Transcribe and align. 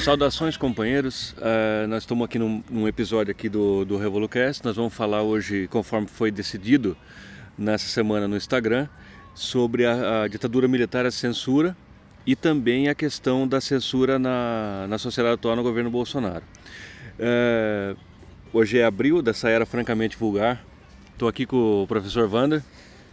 Saudações 0.00 0.56
companheiros. 0.56 1.32
Uh, 1.32 1.86
nós 1.88 2.02
estamos 2.02 2.24
aqui 2.24 2.38
num, 2.38 2.62
num, 2.70 2.86
episódio 2.86 3.30
aqui 3.30 3.48
do, 3.48 3.84
do 3.84 3.96
Revolucast. 3.96 4.64
Nós 4.64 4.76
vamos 4.76 4.94
falar 4.94 5.22
hoje, 5.22 5.66
conforme 5.68 6.06
foi 6.06 6.30
decidido 6.30 6.96
nessa 7.58 7.88
semana 7.88 8.28
no 8.28 8.36
Instagram, 8.36 8.88
sobre 9.34 9.84
a, 9.84 10.22
a 10.22 10.28
ditadura 10.28 10.68
militar, 10.68 11.06
a 11.06 11.10
censura 11.10 11.76
e 12.26 12.36
também 12.36 12.88
a 12.88 12.94
questão 12.94 13.48
da 13.48 13.60
censura 13.60 14.18
na, 14.18 14.86
na 14.88 14.98
sociedade 14.98 15.34
atual 15.34 15.56
no 15.56 15.62
governo 15.62 15.90
Bolsonaro. 15.90 16.44
Uh, 17.18 17.96
hoje 18.52 18.78
é 18.78 18.84
abril 18.84 19.22
dessa 19.22 19.48
era 19.48 19.64
francamente 19.64 20.16
vulgar. 20.16 20.64
Estou 21.12 21.28
aqui 21.28 21.46
com 21.46 21.82
o 21.82 21.86
professor 21.86 22.32
Wander. 22.32 22.62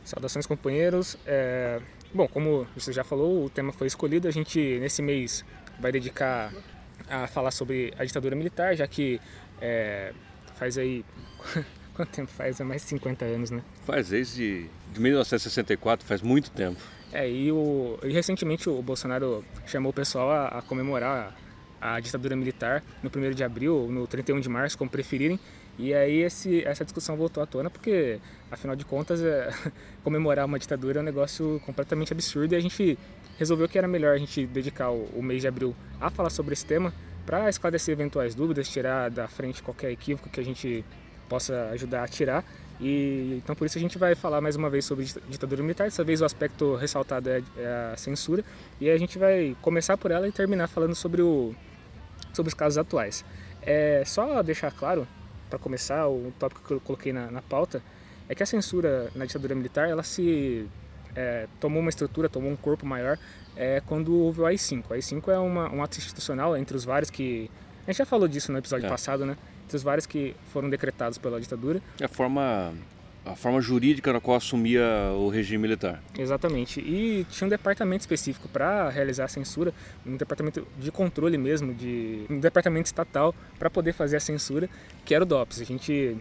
Saudações 0.04 0.46
companheiros. 0.46 1.18
É... 1.26 1.80
Bom, 2.14 2.28
como 2.28 2.68
você 2.76 2.92
já 2.92 3.04
falou, 3.04 3.46
o 3.46 3.50
tema 3.50 3.72
foi 3.72 3.88
escolhido. 3.88 4.28
A 4.28 4.32
gente 4.32 4.60
nesse 4.80 5.02
mês 5.02 5.44
vai 5.80 5.92
dedicar 5.92 6.52
a 7.14 7.28
falar 7.28 7.52
sobre 7.52 7.94
a 7.98 8.04
ditadura 8.04 8.36
militar, 8.36 8.76
já 8.76 8.88
que 8.88 9.20
é, 9.62 10.14
faz 10.56 10.78
aí. 10.78 11.06
Quanto 11.94 12.10
tempo 12.10 12.32
faz? 12.32 12.60
É 12.60 12.64
mais 12.64 12.82
de 12.82 12.88
50 12.90 13.24
anos, 13.24 13.52
né? 13.52 13.62
Faz 13.86 14.10
desde 14.10 14.68
de 14.92 15.00
1964, 15.00 16.06
faz 16.08 16.24
muito 16.24 16.50
tempo. 16.50 16.82
É, 17.12 17.30
e, 17.30 17.52
o, 17.52 18.00
e 18.02 18.12
recentemente 18.12 18.68
o 18.68 18.82
Bolsonaro 18.82 19.46
chamou 19.68 19.92
o 19.92 19.94
pessoal 19.94 20.32
a, 20.32 20.48
a 20.48 20.62
comemorar 20.64 21.36
a, 21.80 21.96
a 21.96 22.00
ditadura 22.00 22.36
militar 22.36 22.84
no 23.04 23.12
1 23.16 23.32
de 23.36 23.44
abril, 23.44 23.88
no 23.92 24.08
31 24.08 24.40
de 24.40 24.50
março, 24.50 24.76
como 24.76 24.90
preferirem. 24.90 25.40
E 25.78 25.94
aí 25.94 26.22
esse, 26.22 26.64
essa 26.66 26.84
discussão 26.84 27.16
voltou 27.16 27.42
à 27.44 27.46
tona 27.46 27.70
porque, 27.70 28.20
afinal 28.50 28.76
de 28.76 28.86
contas, 28.86 29.22
é, 29.22 29.52
comemorar 30.04 30.46
uma 30.46 30.58
ditadura 30.58 31.00
é 31.00 31.02
um 31.02 31.06
negócio 31.06 31.62
completamente 31.66 32.12
absurdo 32.12 32.54
e 32.54 32.56
a 32.56 32.60
gente 32.60 32.98
resolveu 33.38 33.68
que 33.68 33.78
era 33.78 33.88
melhor 33.88 34.16
a 34.16 34.18
gente 34.18 34.46
dedicar 34.46 34.92
o, 34.92 35.06
o 35.16 35.24
mês 35.24 35.42
de 35.42 35.48
abril 35.48 35.76
a 36.00 36.10
falar 36.10 36.30
sobre 36.30 36.54
esse 36.54 36.66
tema 36.66 36.94
para 37.26 37.50
esclarecer 37.50 37.94
eventuais 37.94 38.36
dúvidas, 38.36 38.68
tirar 38.68 39.10
da 39.10 39.28
frente 39.28 39.64
qualquer 39.64 39.92
equívoco 39.92 40.30
que 40.30 40.40
a 40.40 40.44
gente 40.44 40.84
possa 41.30 41.70
ajudar 41.72 42.04
a 42.04 42.08
tirar. 42.08 42.44
E 42.80 43.36
então 43.38 43.56
por 43.56 43.66
isso 43.66 43.78
a 43.78 43.82
gente 43.82 43.98
vai 43.98 44.16
falar 44.16 44.42
mais 44.42 44.56
uma 44.56 44.70
vez 44.70 44.86
sobre 44.86 45.06
ditadura 45.30 45.62
militar. 45.62 45.86
Dessa 45.86 46.04
vez 46.04 46.22
o 46.22 46.26
aspecto 46.26 46.76
ressaltado 46.76 47.30
é, 47.30 47.42
é 47.58 47.92
a 47.94 47.98
censura 47.98 48.44
e 48.80 48.90
a 48.90 48.98
gente 48.98 49.18
vai 49.18 49.56
começar 49.62 49.98
por 49.98 50.12
ela 50.12 50.28
e 50.28 50.32
terminar 50.32 50.68
falando 50.68 50.96
sobre 50.96 51.22
o 51.22 51.56
sobre 52.34 52.50
os 52.50 52.54
casos 52.54 52.78
atuais. 52.78 53.24
É 53.62 54.04
só 54.06 54.42
deixar 54.42 54.72
claro 54.72 55.08
para 55.50 55.60
começar, 55.60 56.08
o 56.08 56.34
tópico 56.40 56.62
que 56.66 56.74
eu 56.74 56.80
coloquei 56.80 57.14
na, 57.14 57.30
na, 57.30 57.42
pauta, 57.42 57.82
é 58.28 58.34
que 58.34 58.42
a 58.42 58.46
censura 58.46 59.12
na 59.14 59.24
ditadura 59.24 59.54
militar, 59.54 59.88
ela 59.88 60.02
se 60.02 60.68
é, 61.16 61.48
tomou 61.60 61.82
uma 61.82 61.90
estrutura, 61.90 62.30
tomou 62.30 62.52
um 62.52 62.56
corpo 62.56 62.86
maior 62.86 63.18
é, 63.56 63.82
quando 63.86 64.16
houve 64.16 64.42
o 64.42 64.46
AI-5. 64.46 64.84
O 64.90 64.94
AI-5 64.94 65.28
é 65.30 65.38
uma, 65.38 65.72
um 65.72 65.84
ato 65.84 65.98
institucional 65.98 66.56
entre 66.58 66.76
os 66.76 66.84
vários 66.84 67.10
que... 67.10 67.50
A 67.86 67.92
gente 67.92 67.98
já 67.98 68.06
falou 68.06 68.28
disso 68.28 68.52
no 68.52 68.58
episódio 68.58 68.86
é. 68.86 68.90
passado, 68.90 69.26
né? 69.26 69.36
Entre 69.66 69.76
os 69.76 69.84
vários 69.84 70.06
que 70.06 70.36
foram 70.52 70.70
decretados 70.70 71.18
pela 71.18 71.40
ditadura. 71.40 71.82
É 72.00 72.06
a 72.06 72.08
forma 72.08 72.74
a 73.26 73.36
forma 73.36 73.62
jurídica 73.62 74.12
na 74.12 74.20
qual 74.20 74.36
assumia 74.36 74.84
o 75.16 75.30
regime 75.30 75.62
militar. 75.62 76.04
Exatamente. 76.18 76.82
E 76.82 77.26
tinha 77.30 77.46
um 77.46 77.50
departamento 77.50 78.02
específico 78.02 78.50
para 78.50 78.90
realizar 78.90 79.26
a 79.26 79.28
censura, 79.28 79.74
um 80.06 80.18
departamento 80.18 80.68
de 80.78 80.92
controle 80.92 81.38
mesmo, 81.38 81.74
de 81.74 82.26
um 82.30 82.40
departamento 82.40 82.88
estatal 82.88 83.34
para 83.58 83.70
poder 83.70 83.94
fazer 83.94 84.18
a 84.18 84.20
censura, 84.20 84.70
que 85.06 85.16
era 85.16 85.24
o 85.24 85.28
DOPS. 85.28 85.62
A 85.62 85.64
gente 85.64 86.18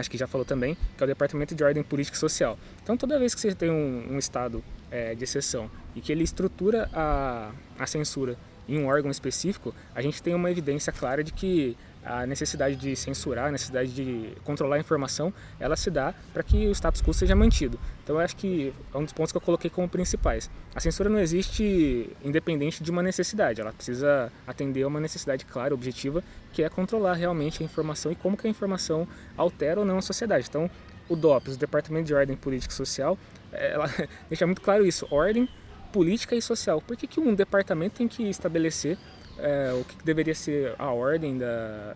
acho 0.00 0.10
que 0.10 0.16
já 0.16 0.26
falou 0.26 0.44
também, 0.44 0.76
que 0.96 1.02
é 1.02 1.04
o 1.04 1.06
Departamento 1.06 1.54
de 1.54 1.64
Ordem 1.64 1.82
Política 1.82 2.16
e 2.16 2.20
Social. 2.20 2.58
Então, 2.82 2.96
toda 2.96 3.18
vez 3.18 3.34
que 3.34 3.40
você 3.40 3.54
tem 3.54 3.70
um, 3.70 4.14
um 4.14 4.18
estado 4.18 4.62
é, 4.90 5.14
de 5.14 5.24
exceção 5.24 5.70
e 5.94 6.00
que 6.00 6.12
ele 6.12 6.22
estrutura 6.22 6.88
a, 6.92 7.50
a 7.78 7.86
censura 7.86 8.36
em 8.68 8.78
um 8.78 8.86
órgão 8.86 9.10
específico, 9.10 9.74
a 9.94 10.02
gente 10.02 10.22
tem 10.22 10.34
uma 10.34 10.50
evidência 10.50 10.92
clara 10.92 11.24
de 11.24 11.32
que 11.32 11.76
a 12.04 12.26
necessidade 12.26 12.76
de 12.76 12.96
censurar, 12.96 13.48
a 13.48 13.52
necessidade 13.52 13.92
de 13.92 14.32
controlar 14.42 14.76
a 14.76 14.78
informação, 14.78 15.32
ela 15.60 15.76
se 15.76 15.90
dá 15.90 16.14
para 16.32 16.42
que 16.42 16.66
o 16.66 16.72
status 16.72 17.02
quo 17.02 17.12
seja 17.12 17.34
mantido. 17.34 17.78
Então 18.02 18.16
eu 18.16 18.20
acho 18.20 18.36
que 18.36 18.72
é 18.94 18.98
um 18.98 19.04
dos 19.04 19.12
pontos 19.12 19.32
que 19.32 19.36
eu 19.36 19.42
coloquei 19.42 19.68
como 19.68 19.88
principais. 19.88 20.50
A 20.74 20.80
censura 20.80 21.10
não 21.10 21.18
existe 21.18 22.10
independente 22.24 22.82
de 22.82 22.90
uma 22.90 23.02
necessidade, 23.02 23.60
ela 23.60 23.72
precisa 23.72 24.32
atender 24.46 24.82
a 24.84 24.88
uma 24.88 25.00
necessidade 25.00 25.44
clara, 25.44 25.74
objetiva, 25.74 26.22
que 26.52 26.62
é 26.62 26.68
controlar 26.68 27.14
realmente 27.14 27.62
a 27.62 27.64
informação 27.64 28.10
e 28.10 28.14
como 28.14 28.36
que 28.36 28.46
a 28.46 28.50
informação 28.50 29.06
altera 29.36 29.80
ou 29.80 29.86
não 29.86 29.98
a 29.98 30.02
sociedade. 30.02 30.46
Então 30.48 30.70
o 31.08 31.16
DOPS, 31.16 31.56
o 31.56 31.58
Departamento 31.58 32.06
de 32.06 32.14
Ordem 32.14 32.36
Política 32.36 32.72
e 32.72 32.76
Social, 32.76 33.18
ela 33.52 33.86
deixa 34.28 34.46
muito 34.46 34.62
claro 34.62 34.86
isso, 34.86 35.06
ordem 35.10 35.48
política 35.92 36.34
e 36.34 36.42
social. 36.42 36.80
Por 36.80 36.96
que, 36.96 37.06
que 37.06 37.20
um 37.20 37.34
departamento 37.34 37.96
tem 37.96 38.08
que 38.08 38.22
estabelecer 38.28 38.98
é, 39.38 39.72
o 39.72 39.84
que 39.84 40.04
deveria 40.04 40.34
ser 40.34 40.74
a 40.78 40.90
ordem 40.90 41.38
da, 41.38 41.94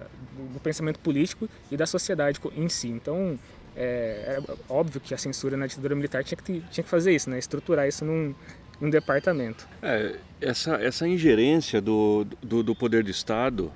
do 0.52 0.60
pensamento 0.60 0.98
político 1.00 1.48
e 1.70 1.76
da 1.76 1.86
sociedade 1.86 2.40
em 2.56 2.68
si. 2.68 2.88
Então, 2.88 3.38
é, 3.76 4.38
é 4.38 4.54
óbvio 4.68 5.00
que 5.00 5.12
a 5.12 5.18
censura 5.18 5.56
na 5.56 5.66
ditadura 5.66 5.94
militar 5.94 6.22
tinha 6.22 6.38
que, 6.38 6.62
tinha 6.70 6.84
que 6.84 6.90
fazer 6.90 7.12
isso, 7.12 7.28
né? 7.28 7.38
estruturar 7.38 7.88
isso 7.88 8.04
num, 8.04 8.34
num 8.80 8.88
departamento. 8.88 9.66
É, 9.82 10.16
essa, 10.40 10.74
essa 10.76 11.06
ingerência 11.06 11.80
do, 11.80 12.26
do, 12.42 12.62
do, 12.62 12.74
poder 12.74 13.02
do 13.02 13.10
Estado, 13.10 13.72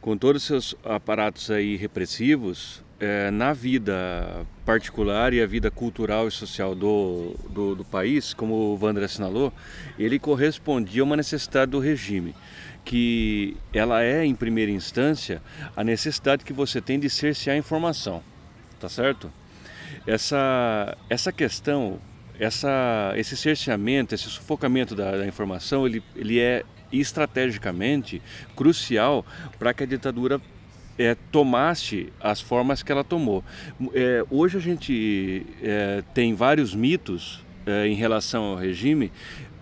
com 0.00 0.16
todos 0.16 0.42
os 0.42 0.46
seus 0.46 0.74
aparatos 0.84 1.50
aí 1.50 1.76
repressivos, 1.76 2.82
é, 2.98 3.30
na 3.30 3.52
vida 3.52 4.46
particular 4.64 5.32
e 5.32 5.40
a 5.42 5.46
vida 5.46 5.70
cultural 5.70 6.26
e 6.28 6.30
social 6.30 6.74
do, 6.74 7.34
do, 7.50 7.74
do 7.76 7.84
país, 7.84 8.32
como 8.32 8.54
o 8.54 8.78
Wander 8.82 9.04
assinalou, 9.04 9.52
ele 9.98 10.18
correspondia 10.18 11.02
a 11.02 11.04
uma 11.04 11.16
necessidade 11.16 11.70
do 11.70 11.78
regime 11.78 12.34
que 12.84 13.56
ela 13.72 14.02
é, 14.02 14.24
em 14.24 14.34
primeira 14.34 14.70
instância, 14.70 15.42
a 15.76 15.82
necessidade 15.82 16.44
que 16.44 16.52
você 16.52 16.80
tem 16.80 17.00
de 17.00 17.10
cercear 17.10 17.56
informação, 17.56 18.22
tá 18.78 18.88
certo? 18.88 19.30
Essa, 20.06 20.96
essa 21.10 21.32
questão, 21.32 21.98
essa, 22.38 23.12
esse 23.16 23.36
cerceamento, 23.36 24.14
esse 24.14 24.30
sufocamento 24.30 24.94
da, 24.94 25.16
da 25.16 25.26
informação, 25.26 25.84
ele, 25.84 26.02
ele 26.14 26.38
é 26.38 26.62
estrategicamente 26.92 28.22
crucial 28.54 29.26
para 29.58 29.74
que 29.74 29.82
a 29.82 29.86
ditadura 29.86 30.40
é, 30.98 31.14
tomasse 31.30 32.12
as 32.20 32.40
formas 32.40 32.82
que 32.82 32.90
ela 32.90 33.04
tomou. 33.04 33.44
É, 33.92 34.24
hoje 34.30 34.56
a 34.56 34.60
gente 34.60 35.46
é, 35.62 36.02
tem 36.14 36.34
vários 36.34 36.74
mitos 36.74 37.44
é, 37.66 37.86
em 37.86 37.94
relação 37.94 38.44
ao 38.44 38.56
regime 38.56 39.12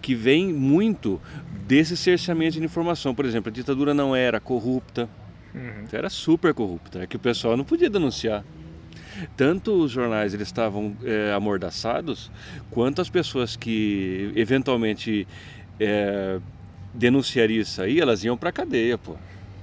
que 0.00 0.14
vem 0.14 0.52
muito 0.52 1.20
desse 1.66 1.96
cerceamento 1.96 2.58
de 2.58 2.64
informação. 2.64 3.14
Por 3.14 3.24
exemplo, 3.24 3.50
a 3.50 3.52
ditadura 3.52 3.94
não 3.94 4.14
era 4.14 4.38
corrupta, 4.38 5.08
uhum. 5.54 5.86
era 5.90 6.10
super 6.10 6.52
corrupta, 6.52 7.02
é 7.02 7.06
que 7.06 7.16
o 7.16 7.18
pessoal 7.18 7.56
não 7.56 7.64
podia 7.64 7.88
denunciar. 7.88 8.44
Tanto 9.36 9.72
os 9.72 9.92
jornais 9.92 10.34
eles 10.34 10.48
estavam 10.48 10.96
é, 11.04 11.32
amordaçados, 11.32 12.30
quanto 12.70 13.00
as 13.00 13.08
pessoas 13.08 13.56
que 13.56 14.32
eventualmente 14.34 15.26
é, 15.80 16.38
denunciariam 16.92 17.62
isso 17.62 17.80
aí, 17.80 18.00
elas 18.00 18.24
iam 18.24 18.36
para 18.36 18.50
a 18.50 18.52
cadeia, 18.52 18.98
pô. 18.98 19.16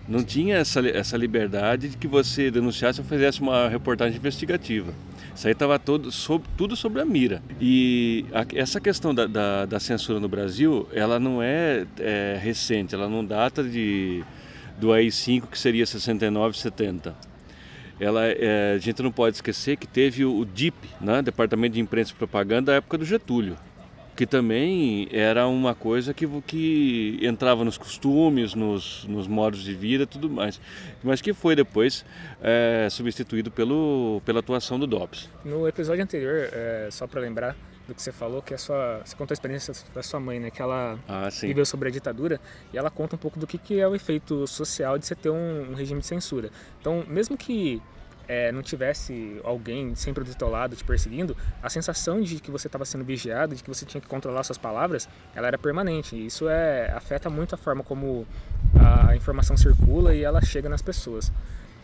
Não 0.08 0.24
tinha 0.24 0.58
essa, 0.58 0.80
essa 0.88 1.16
liberdade 1.16 1.90
de 1.90 1.98
que 1.98 2.08
você 2.08 2.50
denunciasse 2.50 3.00
ou 3.00 3.06
fizesse 3.06 3.42
uma 3.42 3.70
reportagem 3.70 4.18
investigativa. 4.18 4.94
Isso 5.36 5.48
aí 5.48 5.54
estava 5.54 5.80
tudo 5.80 6.76
sobre 6.76 7.02
a 7.02 7.06
mira. 7.06 7.42
E 7.60 8.26
a, 8.34 8.46
essa 8.56 8.82
questão 8.82 9.14
da, 9.14 9.26
da, 9.26 9.66
da, 9.66 9.80
censura 9.80 10.20
no 10.20 10.28
Brasil, 10.28 10.88
ela 10.92 11.20
não 11.20 11.42
é, 11.42 11.86
é, 12.00 12.38
recente, 12.42 12.94
ela 12.94 13.08
não 13.08 13.24
data 13.24 13.64
de, 13.64 14.24
do 14.78 14.92
AI-5, 14.92 15.48
que 15.48 15.58
seria 15.58 15.86
69, 15.86 16.58
70. 16.58 17.16
Ela, 18.00 18.26
é, 18.26 18.74
a 18.76 18.78
gente 18.80 19.02
não 19.02 19.12
pode 19.12 19.38
esquecer 19.38 19.78
que 19.78 19.88
teve 19.88 20.26
o 20.26 20.44
DIP, 20.44 20.76
né, 21.00 21.22
Departamento 21.22 21.76
de 21.76 21.80
Imprensa 21.80 22.12
e 22.12 22.16
Propaganda, 22.16 22.72
da 22.72 22.78
época 22.78 22.98
do 22.98 23.06
Getúlio 23.06 23.56
que 24.16 24.26
também 24.26 25.08
era 25.12 25.48
uma 25.48 25.74
coisa 25.74 26.14
que, 26.14 26.28
que 26.42 27.20
entrava 27.22 27.64
nos 27.64 27.78
costumes, 27.78 28.54
nos, 28.54 29.06
nos 29.06 29.28
modos 29.28 29.64
de 29.64 29.74
vida 29.74 30.06
tudo 30.06 30.30
mais, 30.30 30.60
mas 31.04 31.22
que 31.22 31.34
foi 31.34 31.56
depois 31.56 32.06
é, 32.42 32.88
substituído 32.90 33.50
pelo, 33.50 34.22
pela 34.26 34.40
atuação 34.40 34.80
do 34.80 34.86
DOPS. 34.86 35.30
No 35.44 35.68
episódio 35.68 36.04
anterior, 36.04 36.50
é, 36.52 36.90
só 36.92 37.08
para 37.08 37.22
lembrar 37.22 37.56
do 37.88 37.96
que 37.96 38.02
você 38.02 38.12
falou, 38.12 38.42
que 38.42 38.54
a 38.54 38.58
sua, 38.58 39.02
você 39.04 39.16
contou 39.16 39.34
a 39.34 39.36
experiência 39.36 39.74
da 39.94 40.04
sua 40.04 40.20
mãe, 40.20 40.40
né, 40.40 40.50
que 40.50 40.62
ela 40.62 41.00
ah, 41.08 41.30
viveu 41.42 41.66
sobre 41.66 41.90
a 41.90 41.92
ditadura, 41.92 42.40
e 42.74 42.78
ela 42.78 42.90
conta 42.90 43.16
um 43.16 43.20
pouco 43.20 43.40
do 43.40 43.48
que, 43.48 43.58
que 43.58 43.80
é 43.80 43.88
o 43.88 43.96
efeito 43.96 44.46
social 44.48 44.98
de 44.98 45.06
você 45.06 45.16
ter 45.16 45.30
um, 45.30 45.72
um 45.72 45.74
regime 45.74 46.00
de 46.00 46.08
censura. 46.08 46.52
Então, 46.80 47.04
mesmo 47.08 47.36
que 47.36 47.82
é, 48.32 48.50
não 48.50 48.62
tivesse 48.62 49.42
alguém 49.44 49.94
sempre 49.94 50.24
do 50.24 50.34
teu 50.34 50.50
lado 50.50 50.74
te 50.74 50.86
perseguindo, 50.86 51.36
a 51.62 51.70
sensação 51.70 52.22
de 52.22 52.40
que 52.40 52.50
você 52.50 52.68
estava 52.68 52.86
sendo 52.86 53.04
vigiado, 53.04 53.54
de 53.54 53.62
que 53.62 53.68
você 53.68 53.86
tinha 53.86 54.00
que 54.00 54.08
controlar 54.08 54.42
suas 54.44 54.58
palavras, 54.58 55.10
ela 55.36 55.48
era 55.48 55.58
permanente. 55.58 56.16
E 56.16 56.28
isso 56.28 56.48
é, 56.48 56.90
afeta 56.94 57.30
muito 57.30 57.56
a 57.56 57.58
forma 57.58 57.84
como 57.84 58.26
a 58.80 59.14
informação 59.18 59.58
circula 59.58 60.16
e 60.16 60.24
ela 60.24 60.42
chega 60.42 60.70
nas 60.70 60.82
pessoas. 60.82 61.30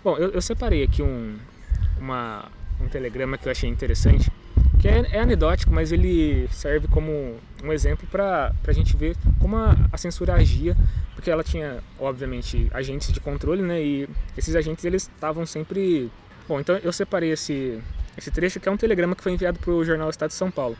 Bom, 0.01 0.15
eu, 0.15 0.29
eu 0.29 0.41
separei 0.41 0.83
aqui 0.83 1.03
um, 1.03 1.37
uma, 1.99 2.45
um 2.79 2.87
telegrama 2.87 3.37
que 3.37 3.45
eu 3.45 3.51
achei 3.51 3.69
interessante, 3.69 4.31
que 4.79 4.87
é, 4.87 5.05
é 5.11 5.19
anedótico, 5.19 5.73
mas 5.73 5.91
ele 5.91 6.47
serve 6.49 6.87
como 6.87 7.35
um 7.61 7.73
exemplo 7.73 8.07
para 8.07 8.53
a 8.65 8.71
gente 8.71 8.95
ver 8.95 9.17
como 9.41 9.57
a, 9.57 9.75
a, 9.91 9.97
censura 9.97 10.35
agia, 10.35 10.77
porque 11.13 11.29
ela 11.29 11.43
tinha, 11.43 11.79
obviamente, 11.99 12.69
agentes 12.73 13.11
de 13.11 13.19
controle, 13.19 13.61
né? 13.61 13.81
E 13.81 14.09
esses 14.37 14.55
agentes 14.55 14.85
eles 14.85 15.11
estavam 15.13 15.45
sempre. 15.45 16.09
Bom, 16.47 16.59
então 16.59 16.77
eu 16.77 16.93
separei 16.93 17.31
esse, 17.31 17.81
esse 18.17 18.31
trecho 18.31 18.59
que 18.59 18.69
é 18.69 18.71
um 18.71 18.77
telegrama 18.77 19.15
que 19.15 19.23
foi 19.23 19.33
enviado 19.33 19.59
para 19.59 19.71
o 19.71 19.83
jornal 19.83 20.09
Estado 20.09 20.29
de 20.29 20.35
São 20.35 20.49
Paulo. 20.49 20.77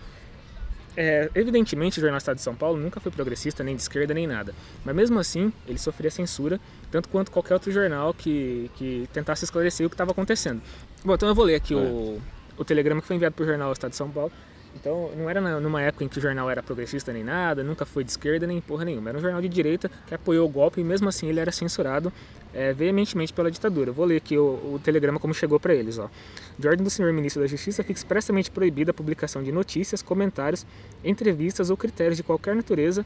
É, 0.99 1.29
evidentemente, 1.35 1.99
o 1.99 2.01
Jornal 2.01 2.17
Estado 2.17 2.37
de 2.37 2.41
São 2.41 2.55
Paulo 2.55 2.79
nunca 2.79 2.99
foi 2.99 3.11
progressista, 3.11 3.63
nem 3.63 3.75
de 3.75 3.83
esquerda, 3.83 4.15
nem 4.15 4.25
nada. 4.25 4.55
Mas 4.83 4.95
mesmo 4.95 5.19
assim, 5.19 5.53
ele 5.67 5.77
sofria 5.77 6.09
censura, 6.09 6.59
tanto 6.89 7.07
quanto 7.09 7.29
qualquer 7.29 7.53
outro 7.53 7.71
jornal 7.71 8.15
que, 8.15 8.71
que 8.75 9.07
tentasse 9.13 9.45
esclarecer 9.45 9.85
o 9.85 9.89
que 9.91 9.93
estava 9.93 10.09
acontecendo. 10.09 10.59
Bom, 11.05 11.13
então 11.13 11.29
eu 11.29 11.35
vou 11.35 11.45
ler 11.45 11.53
aqui 11.53 11.75
é. 11.75 11.77
o, 11.77 12.19
o 12.57 12.65
telegrama 12.65 12.99
que 12.99 13.05
foi 13.05 13.15
enviado 13.15 13.35
para 13.35 13.43
o 13.43 13.45
Jornal 13.45 13.71
Estado 13.71 13.91
de 13.91 13.97
São 13.97 14.09
Paulo. 14.09 14.31
Então, 14.79 15.11
não 15.17 15.29
era 15.29 15.41
numa 15.59 15.81
época 15.81 16.03
em 16.03 16.07
que 16.07 16.17
o 16.17 16.21
jornal 16.21 16.49
era 16.49 16.61
progressista 16.61 17.11
nem 17.11 17.23
nada, 17.23 17.63
nunca 17.63 17.85
foi 17.85 18.03
de 18.03 18.11
esquerda 18.11 18.45
nem 18.45 18.61
porra 18.61 18.85
nenhuma. 18.85 19.09
Era 19.09 19.17
um 19.17 19.21
jornal 19.21 19.41
de 19.41 19.49
direita 19.49 19.89
que 20.05 20.13
apoiou 20.13 20.47
o 20.47 20.49
golpe 20.49 20.79
e 20.79 20.83
mesmo 20.83 21.09
assim 21.09 21.27
ele 21.27 21.39
era 21.39 21.51
censurado 21.51 22.13
é, 22.53 22.73
veementemente 22.73 23.33
pela 23.33 23.49
ditadura. 23.49 23.91
Vou 23.91 24.05
ler 24.05 24.17
aqui 24.17 24.37
o, 24.37 24.43
o 24.43 24.81
telegrama 24.83 25.19
como 25.19 25.33
chegou 25.33 25.59
para 25.59 25.73
eles. 25.73 25.97
Ó. 25.97 26.09
De 26.57 26.67
ordem 26.67 26.83
do 26.83 26.89
senhor 26.89 27.11
ministro 27.11 27.41
da 27.41 27.47
Justiça, 27.47 27.83
fica 27.83 27.99
expressamente 27.99 28.51
proibida 28.51 28.91
a 28.91 28.93
publicação 28.93 29.43
de 29.43 29.51
notícias, 29.51 30.01
comentários, 30.01 30.65
entrevistas 31.03 31.69
ou 31.69 31.77
critérios 31.77 32.17
de 32.17 32.23
qualquer 32.23 32.55
natureza 32.55 33.05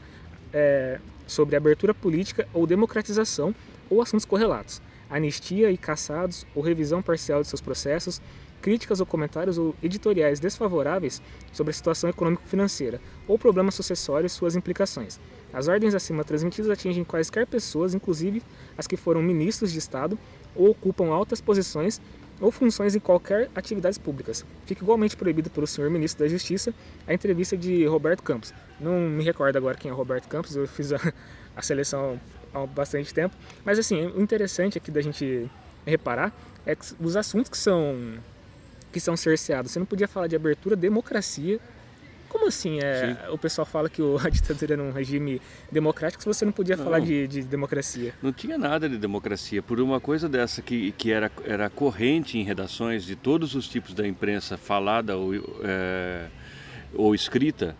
é, 0.52 0.98
sobre 1.26 1.56
abertura 1.56 1.94
política 1.94 2.46
ou 2.52 2.66
democratização 2.66 3.54
ou 3.88 4.00
assuntos 4.00 4.24
correlatos, 4.24 4.80
anistia 5.10 5.70
e 5.70 5.76
caçados 5.76 6.46
ou 6.54 6.62
revisão 6.62 7.02
parcial 7.02 7.42
de 7.42 7.48
seus 7.48 7.60
processos, 7.60 8.20
críticas 8.62 9.00
ou 9.00 9.06
comentários 9.06 9.58
ou 9.58 9.74
editoriais 9.82 10.38
desfavoráveis 10.38 11.20
sobre 11.52 11.72
a 11.72 11.74
situação 11.74 12.08
econômico-financeira 12.08 13.00
ou 13.26 13.36
problemas 13.36 13.74
sucessórios 13.74 14.32
e 14.32 14.34
suas 14.34 14.54
implicações. 14.56 15.18
As 15.52 15.68
ordens 15.68 15.94
acima 15.94 16.24
transmitidas 16.24 16.70
atingem 16.70 17.04
quaisquer 17.04 17.46
pessoas, 17.46 17.92
inclusive 17.92 18.42
as 18.78 18.86
que 18.86 18.96
foram 18.96 19.20
ministros 19.20 19.72
de 19.72 19.78
Estado 19.78 20.18
ou 20.54 20.70
ocupam 20.70 21.08
altas 21.08 21.40
posições 21.40 22.00
ou 22.40 22.50
funções 22.50 22.94
em 22.94 23.00
qualquer 23.00 23.50
atividades 23.54 23.98
públicas. 23.98 24.44
Fica 24.64 24.82
igualmente 24.82 25.16
proibido 25.16 25.50
pelo 25.50 25.66
senhor 25.66 25.90
ministro 25.90 26.24
da 26.24 26.30
Justiça 26.30 26.72
a 27.06 27.12
entrevista 27.12 27.56
de 27.56 27.84
Roberto 27.86 28.22
Campos. 28.22 28.54
Não 28.80 28.98
me 28.98 29.22
recordo 29.22 29.56
agora 29.56 29.76
quem 29.76 29.90
é 29.90 29.94
Roberto 29.94 30.28
Campos, 30.28 30.56
eu 30.56 30.66
fiz 30.66 30.92
a, 30.92 30.98
a 31.54 31.62
seleção 31.62 32.18
há 32.54 32.66
bastante 32.66 33.12
tempo. 33.12 33.34
Mas 33.64 33.78
assim, 33.78 34.06
o 34.06 34.20
interessante 34.20 34.78
aqui 34.78 34.90
da 34.90 35.00
gente 35.00 35.50
reparar 35.86 36.32
é 36.64 36.74
que 36.74 36.86
os 37.00 37.16
assuntos 37.16 37.50
que 37.50 37.58
são 37.58 38.18
que 38.92 39.00
são 39.00 39.16
cerceados. 39.16 39.72
Você 39.72 39.78
não 39.78 39.86
podia 39.86 40.06
falar 40.06 40.26
de 40.26 40.36
abertura, 40.36 40.76
democracia. 40.76 41.58
Como 42.28 42.46
assim? 42.46 42.80
É, 42.80 43.28
o 43.30 43.36
pessoal 43.36 43.66
fala 43.66 43.88
que 43.88 44.00
a 44.24 44.28
ditadura 44.28 44.74
era 44.74 44.82
um 44.82 44.92
regime 44.92 45.40
democrático 45.70 46.22
se 46.22 46.28
você 46.28 46.44
não 46.44 46.52
podia 46.52 46.76
não, 46.76 46.84
falar 46.84 47.00
de, 47.00 47.26
de, 47.26 47.42
democracia. 47.42 48.14
Não 48.22 48.32
tinha 48.32 48.56
nada 48.56 48.88
de 48.88 48.96
democracia. 48.96 49.62
Por 49.62 49.80
uma 49.80 50.00
coisa 50.00 50.28
dessa 50.28 50.62
que, 50.62 50.92
que 50.92 51.10
era, 51.10 51.30
era 51.44 51.68
corrente 51.68 52.38
em 52.38 52.44
redações 52.44 53.04
de 53.04 53.16
todos 53.16 53.54
os 53.54 53.68
tipos 53.68 53.94
da 53.94 54.06
imprensa, 54.06 54.56
falada 54.56 55.16
ou, 55.16 55.34
é, 55.62 56.26
ou 56.94 57.14
escrita, 57.14 57.76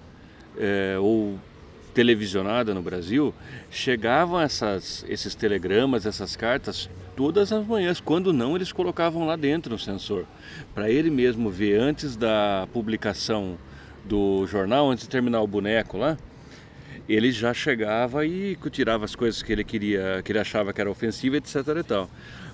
é, 0.59 0.97
ou 0.99 1.39
televisionada 1.95 2.75
no 2.75 2.83
Brasil, 2.83 3.35
chegavam 3.71 4.41
essas, 4.41 5.05
esses 5.09 5.35
telegramas, 5.35 6.07
essas 6.07 6.37
cartas 6.37 6.89
todas 7.17 7.53
as 7.53 7.67
manhãs. 7.67 8.01
Quando 8.01 8.33
não, 8.33 8.57
eles 8.57 8.73
colocavam 8.73 9.27
lá 9.27 9.37
dentro 9.37 9.73
no 9.73 9.79
sensor, 9.79 10.27
para 10.75 10.91
ele 10.91 11.11
mesmo 11.11 11.51
ver 11.51 11.79
antes 11.81 12.17
da 12.17 12.67
publicação 12.73 13.59
do 14.05 14.47
jornal, 14.47 14.91
antes 14.91 15.05
de 15.05 15.11
terminar 15.11 15.41
o 15.41 15.47
boneco 15.47 15.97
lá, 15.97 16.17
ele 17.09 17.31
já 17.33 17.53
chegava 17.53 18.27
e 18.27 18.57
tirava 18.71 19.05
as 19.05 19.15
coisas 19.15 19.43
que 19.43 19.53
ele 19.53 19.65
queria, 19.65 20.23
que 20.25 20.33
ele 20.33 20.39
achava 20.39 20.73
que 20.73 20.81
era 20.81 20.91
ofensiva, 20.91 21.37
etc. 21.37 21.57
E 21.79 21.83
tal 21.83 22.11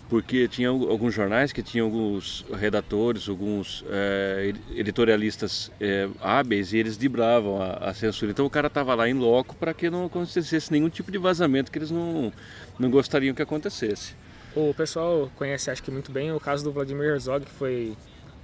porque 0.08 0.48
tinha 0.48 0.68
alguns 0.68 1.12
jornais 1.12 1.52
que 1.52 1.62
tinham 1.62 1.86
alguns 1.86 2.44
redatores, 2.58 3.28
alguns 3.28 3.84
é, 3.90 4.54
editorialistas 4.74 5.70
é, 5.78 6.08
hábeis 6.20 6.72
e 6.72 6.78
eles 6.78 6.96
dribravam 6.96 7.60
a, 7.60 7.90
a, 7.90 7.94
censura. 7.94 8.30
Então 8.30 8.46
o 8.46 8.50
cara 8.50 8.68
estava 8.68 8.94
lá 8.94 9.08
em 9.08 9.12
loco 9.12 9.54
para 9.54 9.74
que 9.74 9.90
não 9.90 10.06
acontecesse 10.06 10.72
nenhum 10.72 10.88
tipo 10.88 11.12
de 11.12 11.18
vazamento 11.18 11.70
que 11.70 11.78
eles 11.78 11.90
não, 11.90 12.32
não 12.78 12.90
gostariam 12.90 13.34
que 13.34 13.42
acontecesse. 13.42 14.14
O 14.56 14.74
pessoal 14.74 15.30
conhece, 15.36 15.70
acho 15.70 15.82
que 15.82 15.90
muito 15.90 16.10
bem, 16.10 16.32
o 16.32 16.40
caso 16.40 16.64
do 16.64 16.72
Vladimir 16.72 17.10
Herzog, 17.10 17.44
que 17.44 17.52
foi, 17.52 17.96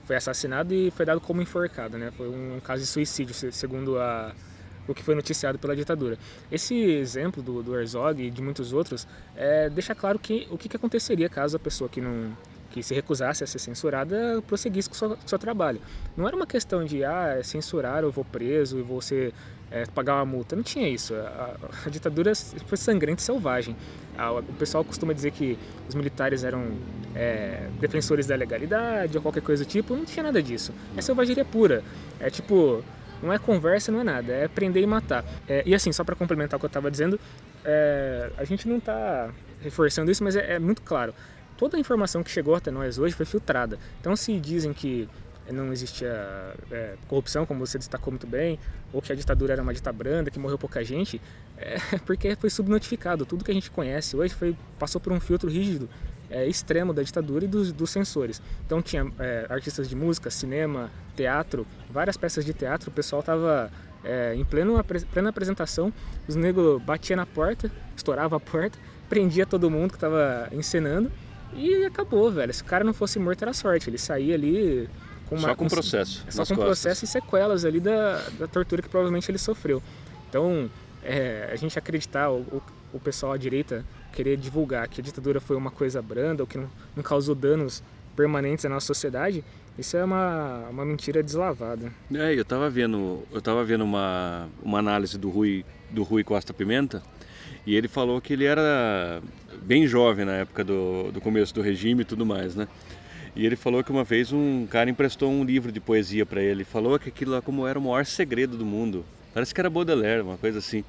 foi 0.05 0.17
assassinado 0.17 0.73
e 0.75 0.91
foi 0.91 1.05
dado 1.05 1.21
como 1.21 1.43
enforcado. 1.43 1.99
Né? 1.99 2.11
Foi 2.17 2.29
um 2.29 2.61
caso 2.61 2.83
de 2.83 2.89
suicídio, 2.89 3.35
segundo 3.53 3.99
a, 3.99 4.33
o 4.87 4.95
que 4.95 5.03
foi 5.03 5.15
noticiado 5.15 5.59
pela 5.59 5.75
ditadura. 5.75 6.19
Esse 6.51 6.75
exemplo 6.75 7.43
do, 7.43 7.62
do 7.62 7.79
Herzog 7.79 8.23
e 8.23 8.31
de 8.31 8.43
muitos 8.43 8.73
outros 8.73 9.06
é, 9.35 9.69
deixa 9.71 9.95
claro 9.95 10.19
que, 10.19 10.47
o 10.51 10.59
que, 10.59 10.69
que 10.69 10.77
aconteceria 10.77 11.29
caso 11.29 11.56
a 11.56 11.61
pessoa 11.61 11.89
que 11.89 12.01
não 12.01 12.33
que 12.71 12.83
se 12.83 12.93
recusasse 12.93 13.45
a 13.45 13.47
ser 13.47 13.61
censurada 13.61 14.43
prosseguisse 14.49 14.89
com 14.89 14.97
o 14.97 14.99
seu, 14.99 15.17
seu, 15.25 15.39
trabalho. 15.39 15.81
Não 16.17 16.27
era 16.27 16.35
uma 16.35 16.47
questão 16.47 16.85
de 16.85 17.05
ah, 17.05 17.39
censurar, 17.45 18.03
eu 18.03 18.11
vou 18.11 18.25
preso 18.25 18.81
e 18.81 18.83
vou 18.83 19.01
ser, 19.01 19.33
é, 19.75 19.85
pagar 19.87 20.15
uma 20.15 20.25
multa. 20.25 20.55
Não 20.55 20.62
tinha 20.62 20.88
isso. 20.88 21.15
A, 21.15 21.56
a 21.85 21.91
ditadura 21.91 22.32
foi 22.67 22.79
sangrenta 22.79 23.21
e 23.21 23.25
selvagem. 23.25 23.76
A, 24.17 24.31
o 24.31 24.43
pessoal 24.56 24.85
costuma 24.85 25.12
dizer 25.12 25.32
que 25.32 25.59
os 25.88 25.97
militares 25.97 26.44
eram 26.44 26.65
é, 27.12 27.69
defensores 27.81 28.25
da 28.25 28.37
legalidade 28.37 29.17
ou 29.17 29.23
qualquer 29.23 29.43
coisa 29.43 29.65
do 29.65 29.69
tipo. 29.69 29.97
Não 29.97 30.05
tinha 30.05 30.23
nada 30.23 30.41
disso. 30.41 30.73
É 30.97 31.03
selvageria 31.03 31.44
pura. 31.44 31.82
É 32.21 32.31
tipo 32.31 32.85
não 33.21 33.32
é 33.32 33.38
conversa, 33.38 33.91
não 33.91 34.00
é 34.00 34.05
nada, 34.05 34.32
é 34.32 34.47
prender 34.47 34.82
e 34.82 34.87
matar. 34.87 35.25
É, 35.49 35.62
e 35.65 35.75
assim, 35.75 35.91
só 35.93 36.05
para 36.05 36.15
complementar 36.15 36.59
o 36.59 36.61
que 36.61 36.67
eu 36.67 36.69
estava 36.69 36.91
dizendo, 36.91 37.19
é, 37.65 38.31
a 38.37 38.44
gente 38.44 38.69
não 38.69 38.77
está 38.77 39.31
reforçando 39.61 40.11
isso, 40.11 40.23
mas 40.23 40.37
é, 40.37 40.55
é, 40.55 40.59
muito 40.59 40.82
claro. 40.82 41.15
Toda 41.56 41.77
a 41.77 41.81
informação 41.81 42.23
que 42.23 42.31
chegou 42.31 42.55
até 42.55 42.70
nós 42.70 42.99
hoje 42.99 43.15
foi 43.15 43.25
filtrada. 43.25 43.79
Então, 44.00 44.15
se 44.15 44.38
dizem 44.38 44.73
que 44.73 45.09
não 45.52 45.73
existia 45.73 46.55
é, 46.70 46.94
corrupção, 47.08 47.44
como 47.44 47.64
você 47.64 47.79
destacou 47.79 48.11
muito 48.11 48.26
bem, 48.26 48.58
ou 48.93 49.02
que 49.02 49.12
a 49.12 49.14
ditadura 49.14 49.52
era 49.52 49.62
uma 49.62 49.75
dita 49.75 49.93
branda, 49.93 50.31
que 50.31 50.38
morreu 50.38 50.58
pouca 50.58 50.85
gente, 50.85 51.20
é 51.58 51.76
porque 52.06 52.35
foi 52.37 52.50
subnotificado. 52.50 53.26
Tudo 53.26 53.44
que 53.44 53.50
a 53.50 53.55
gente 53.55 53.70
conhece 53.70 54.17
hoje 54.17 54.35
foi, 54.35 54.56
passou 54.79 55.01
por 55.01 55.13
um 55.13 55.20
filtro 55.20 55.51
rígido 55.51 55.89
é, 56.31 56.46
extremo 56.46 56.93
da 56.93 57.03
ditadura 57.03 57.44
e 57.44 57.48
dos, 57.48 57.72
dos 57.72 57.91
censores. 57.91 58.41
Então 58.65 58.82
tinha 58.82 59.10
é, 59.19 59.46
artistas 59.48 59.89
de 59.89 59.94
música, 59.94 60.31
cinema, 60.31 60.91
teatro, 61.17 61.67
várias 61.91 62.17
peças 62.17 62.44
de 62.44 62.53
teatro, 62.53 62.91
o 62.91 62.93
pessoal 62.93 63.20
estava 63.20 63.70
é, 64.05 64.34
em 64.34 64.44
pleno, 64.44 64.82
plena 65.13 65.31
apresentação, 65.31 65.93
os 66.27 66.34
negros 66.34 66.82
batiam 66.82 67.17
na 67.17 67.27
porta, 67.27 67.70
estourava 67.96 68.36
a 68.36 68.41
porta, 68.41 68.79
prendia 69.08 69.46
todo 69.46 69.70
mundo 69.70 69.91
que 69.91 69.96
estava 69.96 70.48
encenando 70.53 71.10
e 71.55 71.84
acabou, 71.84 72.31
velho. 72.31 72.53
Se 72.53 72.63
o 72.63 72.65
cara 72.65 72.82
não 72.82 72.93
fosse 72.93 73.19
morto 73.19 73.43
era 73.43 73.53
sorte, 73.53 73.89
ele 73.89 73.98
saía 73.98 74.34
ali 74.34 74.89
com 75.29 75.37
uma, 75.37 75.49
só 75.49 75.55
com, 75.55 75.69
processo, 75.69 76.25
só 76.29 76.45
com 76.45 76.57
processo 76.57 77.05
e 77.05 77.09
sequelas 77.09 77.65
ali 77.65 77.81
da, 77.81 78.23
da 78.39 78.47
tortura 78.47 78.83
que 78.83 78.89
provavelmente 78.89 79.31
ele 79.31 79.39
sofreu. 79.39 79.83
Então, 80.29 80.71
é, 81.03 81.51
a 81.53 81.57
gente 81.57 81.79
acreditar, 81.79 82.31
o, 82.31 82.41
o, 82.41 82.63
o 82.95 83.01
pessoal 83.01 83.33
à 83.33 83.37
direita 83.37 83.85
querer 84.13 84.37
divulgar 84.37 84.89
que 84.89 85.01
a 85.01 85.05
ditadura 85.05 85.41
foi 85.41 85.57
uma 85.57 85.71
coisa 85.71 86.01
branda 86.01 86.43
ou 86.43 86.47
que 86.47 86.57
não, 86.57 86.71
não 86.95 87.03
causou 87.03 87.35
danos 87.35 87.83
permanentes 88.15 88.65
à 88.65 88.69
nossa 88.69 88.87
sociedade, 88.87 89.45
isso 89.79 89.97
é 89.97 90.05
uma, 90.05 90.69
uma 90.71 90.85
mentira 90.85 91.23
deslavada. 91.23 91.93
É, 92.13 92.33
eu 92.33 92.43
estava 92.43 92.71
vendo, 92.71 93.25
eu 93.33 93.43
tava 93.43 93.65
vendo 93.65 93.83
uma, 93.83 94.49
uma 94.63 94.79
análise 94.79 95.19
do 95.19 95.29
Rui, 95.31 95.65
do 95.91 96.05
Rui 96.05 96.23
Costa 96.23 96.55
Pimenta 96.55 97.03
e 97.67 97.75
ele 97.75 97.89
falou 97.89 98.21
que 98.21 98.33
ele 98.33 98.45
era 98.45 99.21
bem 99.63 99.87
jovem 99.87 100.25
na 100.25 100.35
época 100.35 100.63
do, 100.63 101.11
do 101.11 101.21
começo 101.21 101.53
do 101.55 101.61
regime 101.61 102.03
e 102.03 102.05
tudo 102.05 102.25
mais, 102.25 102.55
né? 102.55 102.69
E 103.36 103.44
ele 103.44 103.56
falou 103.56 103.82
que 103.82 103.91
uma 103.91 104.05
vez 104.05 104.32
um 104.32 104.67
cara 104.67 104.88
emprestou 104.88 105.31
um 105.31 105.44
livro 105.44 105.72
de 105.72 105.81
poesia 105.81 106.24
para 106.24 106.41
ele, 106.43 106.64
falou 106.64 106.98
que 106.98 107.08
aquilo 107.08 107.32
lá 107.32 107.43
como 107.43 107.67
era 107.67 107.79
o 107.79 107.82
maior 107.82 108.06
segredo 108.06 108.56
do 108.56 108.64
mundo. 108.64 109.05
Parece 109.32 109.53
que 109.53 109.60
era 109.60 109.69
Baudelaire, 109.69 110.22
uma 110.22 110.36
coisa 110.36 110.60
assim. 110.60 110.84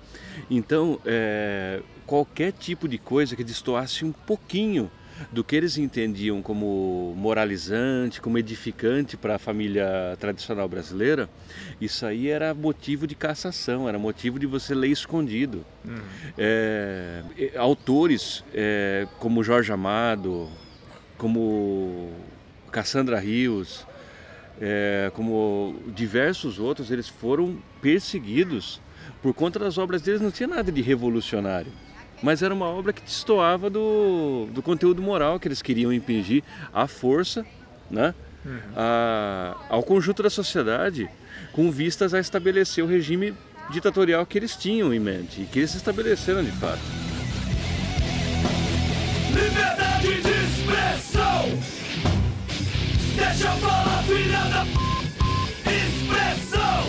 Então, 0.49 0.99
é, 1.03 1.81
qualquer 2.05 2.51
tipo 2.51 2.87
de 2.87 2.99
coisa 2.99 3.35
que 3.35 3.43
destoasse 3.43 4.05
um 4.05 4.11
pouquinho 4.11 4.91
do 5.31 5.43
que 5.43 5.55
eles 5.55 5.77
entendiam 5.77 6.41
como 6.41 7.13
moralizante, 7.17 8.21
como 8.21 8.37
edificante 8.37 9.17
para 9.17 9.35
a 9.35 9.39
família 9.39 10.15
tradicional 10.19 10.67
brasileira, 10.67 11.29
isso 11.79 12.05
aí 12.05 12.27
era 12.29 12.53
motivo 12.53 13.07
de 13.07 13.15
cassação, 13.15 13.87
era 13.87 13.97
motivo 13.97 14.37
de 14.37 14.45
você 14.45 14.75
ler 14.75 14.89
escondido. 14.89 15.65
Uhum. 15.83 15.95
É, 16.37 17.23
autores 17.55 18.43
é, 18.53 19.07
como 19.19 19.43
Jorge 19.43 19.71
Amado, 19.71 20.49
como 21.17 22.11
Cassandra 22.75 23.17
Rios, 23.17 23.87
é, 24.59 25.09
como 25.13 25.79
diversos 25.95 26.59
outros, 26.59 26.91
eles 26.91 27.07
foram 27.07 27.57
perseguidos 27.81 28.81
por 29.21 29.33
conta 29.33 29.57
das 29.57 29.77
obras 29.77 30.01
deles. 30.01 30.19
Não 30.19 30.29
tinha 30.29 30.47
nada 30.47 30.69
de 30.69 30.81
revolucionário, 30.81 31.71
mas 32.21 32.43
era 32.43 32.53
uma 32.53 32.65
obra 32.65 32.91
que 32.91 33.01
destoava 33.01 33.69
do, 33.69 34.49
do 34.51 34.61
conteúdo 34.61 35.01
moral 35.01 35.39
que 35.39 35.47
eles 35.47 35.61
queriam 35.61 35.93
impingir 35.93 36.43
à 36.73 36.85
força, 36.85 37.45
né? 37.89 38.13
uhum. 38.45 38.59
a, 38.75 39.55
ao 39.69 39.81
conjunto 39.81 40.21
da 40.21 40.29
sociedade 40.29 41.09
com 41.53 41.71
vistas 41.71 42.13
a 42.13 42.19
estabelecer 42.19 42.83
o 42.83 42.87
regime 42.87 43.33
ditatorial 43.71 44.25
que 44.25 44.37
eles 44.37 44.53
tinham 44.53 44.93
em 44.93 44.99
mente 44.99 45.43
e 45.43 45.45
que 45.45 45.59
eles 45.59 45.73
estabeleceram 45.73 46.43
de 46.43 46.51
fato. 46.51 46.81
Liberdade 49.33 50.21
de 50.21 50.29
expressão! 50.29 51.84
Deixa 53.15 53.47
eu 53.47 53.53
falar, 53.59 54.03
filha 54.03 54.39
da 54.39 54.65
expressão! 55.71 56.83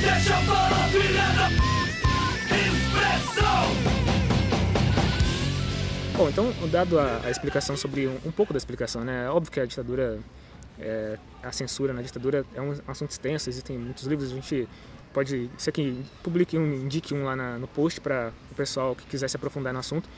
Deixa 0.00 0.30
eu 0.30 0.42
falar, 0.46 0.88
filha 0.90 1.26
da 1.34 1.50
expressão! 2.56 3.98
Bom, 6.16 6.28
então, 6.28 6.54
dado 6.70 7.00
a, 7.00 7.20
a 7.24 7.30
explicação 7.30 7.76
sobre 7.76 8.06
um, 8.06 8.16
um, 8.24 8.30
pouco 8.30 8.52
da 8.52 8.56
explicação, 8.58 9.02
né? 9.02 9.24
É 9.24 9.30
óbvio 9.30 9.50
que 9.50 9.58
a 9.58 9.66
ditadura, 9.66 10.20
é, 10.78 11.18
a 11.42 11.50
censura 11.50 11.92
na 11.92 12.02
ditadura 12.02 12.46
é 12.54 12.60
um 12.60 12.72
assunto 12.86 13.10
extenso, 13.10 13.50
existem 13.50 13.76
muitos 13.76 14.04
livros, 14.04 14.30
a 14.30 14.34
gente 14.36 14.68
pode 15.18 15.50
ser 15.58 15.72
que 15.72 16.00
publique 16.22 16.56
um, 16.56 16.74
indique 16.74 17.12
um 17.12 17.24
lá 17.24 17.34
na, 17.34 17.58
no 17.58 17.66
post 17.66 18.00
para 18.00 18.30
o 18.52 18.54
pessoal 18.54 18.94
que 18.94 19.04
quiser 19.04 19.28
se 19.28 19.36
aprofundar 19.36 19.72
no 19.72 19.80
assunto. 19.80 20.08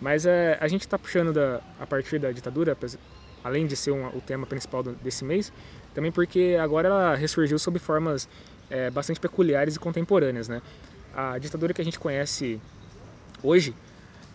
Mas 0.00 0.24
é, 0.24 0.56
a 0.58 0.66
gente 0.66 0.80
está 0.80 0.98
puxando 0.98 1.30
da, 1.30 1.60
a 1.78 1.86
partir 1.86 2.18
da 2.18 2.32
ditadura, 2.32 2.74
além 3.44 3.66
de 3.66 3.76
ser 3.76 3.90
um, 3.90 4.06
o 4.16 4.20
tema 4.22 4.46
principal 4.46 4.82
do, 4.82 4.92
desse 4.92 5.26
mês, 5.26 5.52
também 5.94 6.10
porque 6.10 6.56
agora 6.58 6.88
ela 6.88 7.14
ressurgiu 7.14 7.58
sob 7.58 7.78
formas 7.78 8.26
é, 8.70 8.88
bastante 8.88 9.20
peculiares 9.20 9.76
e 9.76 9.78
contemporâneas, 9.78 10.48
né? 10.48 10.62
A 11.14 11.36
ditadura 11.36 11.74
que 11.74 11.82
a 11.82 11.84
gente 11.84 11.98
conhece 11.98 12.58
hoje 13.42 13.74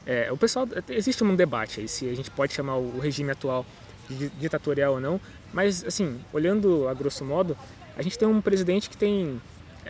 é, 0.06 0.32
o 0.32 0.38
pessoal 0.38 0.68
existe 0.90 1.24
um 1.24 1.36
debate 1.36 1.80
aí 1.80 1.88
se 1.88 2.08
a 2.08 2.16
gente 2.16 2.30
pode 2.30 2.54
chamar 2.54 2.76
o 2.78 3.00
regime 3.00 3.32
atual 3.32 3.66
de 4.08 4.30
ditatorial 4.30 4.94
ou 4.94 5.00
não, 5.00 5.20
mas 5.52 5.84
assim 5.84 6.20
olhando 6.32 6.88
a 6.88 6.94
grosso 6.94 7.26
modo, 7.26 7.58
a 7.98 8.04
gente 8.04 8.20
tem 8.20 8.28
um 8.28 8.40
presidente 8.40 8.88
que 8.88 8.98
tem 8.98 9.42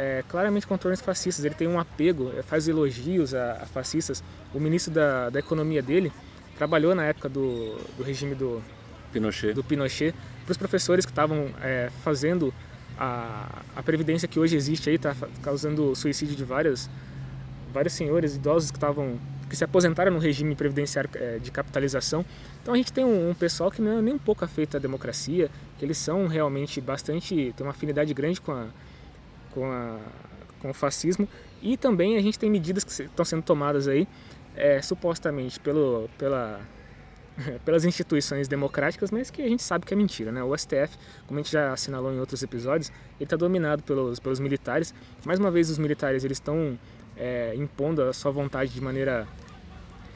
é, 0.01 0.23
claramente 0.27 0.65
contornos 0.65 0.99
fascistas. 0.99 1.45
Ele 1.45 1.53
tem 1.53 1.67
um 1.67 1.79
apego, 1.79 2.31
é, 2.35 2.41
faz 2.41 2.67
elogios 2.67 3.35
a, 3.35 3.59
a 3.61 3.65
fascistas. 3.67 4.23
O 4.51 4.59
ministro 4.59 4.91
da, 4.91 5.29
da 5.29 5.39
economia 5.39 5.81
dele 5.81 6.11
trabalhou 6.57 6.95
na 6.95 7.05
época 7.05 7.29
do, 7.29 7.77
do 7.95 8.03
regime 8.03 8.33
do 8.33 8.63
Pinochet. 9.13 9.53
Do 9.53 9.63
Pinochet 9.63 10.15
para 10.43 10.51
os 10.51 10.57
professores 10.57 11.05
que 11.05 11.11
estavam 11.11 11.49
é, 11.61 11.91
fazendo 12.03 12.51
a, 12.97 13.61
a 13.75 13.83
previdência 13.83 14.27
que 14.27 14.39
hoje 14.39 14.55
existe 14.55 14.89
aí 14.89 14.95
está 14.95 15.15
causando 15.43 15.95
suicídio 15.95 16.35
de 16.35 16.43
vários 16.43 16.89
vários 17.71 17.93
senhores 17.93 18.35
idosos 18.35 18.69
que 18.69 18.77
estavam 18.77 19.17
que 19.49 19.55
se 19.55 19.63
aposentaram 19.63 20.11
no 20.11 20.19
regime 20.19 20.55
previdenciário 20.55 21.09
é, 21.15 21.37
de 21.37 21.51
capitalização. 21.51 22.25
Então 22.61 22.73
a 22.73 22.77
gente 22.77 22.91
tem 22.91 23.03
um, 23.03 23.29
um, 23.29 23.33
pessoal 23.33 23.69
que 23.69 23.81
não 23.81 23.99
é 23.99 24.01
nem 24.01 24.13
um 24.13 24.19
pouco 24.19 24.43
afeito 24.45 24.77
à 24.77 24.79
democracia, 24.79 25.49
que 25.77 25.85
eles 25.85 25.97
são 25.97 26.25
realmente 26.27 26.79
bastante, 26.79 27.53
tem 27.55 27.65
uma 27.65 27.71
afinidade 27.71 28.13
grande 28.13 28.39
com, 28.39 28.53
a, 28.53 28.67
com, 29.53 29.65
a, 29.65 29.99
com 30.59 30.69
o 30.69 30.73
fascismo. 30.73 31.27
E 31.61 31.77
também 31.77 32.17
a 32.17 32.21
gente 32.21 32.39
tem 32.39 32.49
medidas 32.49 32.83
que 32.83 33.03
estão 33.03 33.23
sendo 33.23 33.43
tomadas 33.43 33.87
aí, 33.87 34.07
é, 34.55 34.81
supostamente 34.81 35.59
pelo, 35.59 36.09
pela, 36.17 36.59
pelas 37.63 37.85
instituições 37.85 38.47
democráticas, 38.47 39.11
mas 39.11 39.29
que 39.29 39.41
a 39.41 39.47
gente 39.47 39.63
sabe 39.63 39.85
que 39.85 39.93
é 39.93 39.97
mentira, 39.97 40.31
né? 40.31 40.43
O 40.43 40.57
STF, 40.57 40.97
como 41.27 41.39
a 41.39 41.43
gente 41.43 41.51
já 41.51 41.71
assinalou 41.71 42.11
em 42.11 42.19
outros 42.19 42.41
episódios, 42.41 42.89
ele 43.17 43.25
está 43.25 43.35
dominado 43.35 43.83
pelos, 43.83 44.19
pelos 44.19 44.39
militares. 44.39 44.93
Mais 45.25 45.39
uma 45.39 45.51
vez, 45.51 45.69
os 45.69 45.77
militares 45.77 46.23
eles 46.23 46.37
estão 46.37 46.77
é, 47.15 47.53
impondo 47.55 48.01
a 48.03 48.13
sua 48.13 48.31
vontade 48.31 48.71
de 48.73 48.81
maneira 48.81 49.27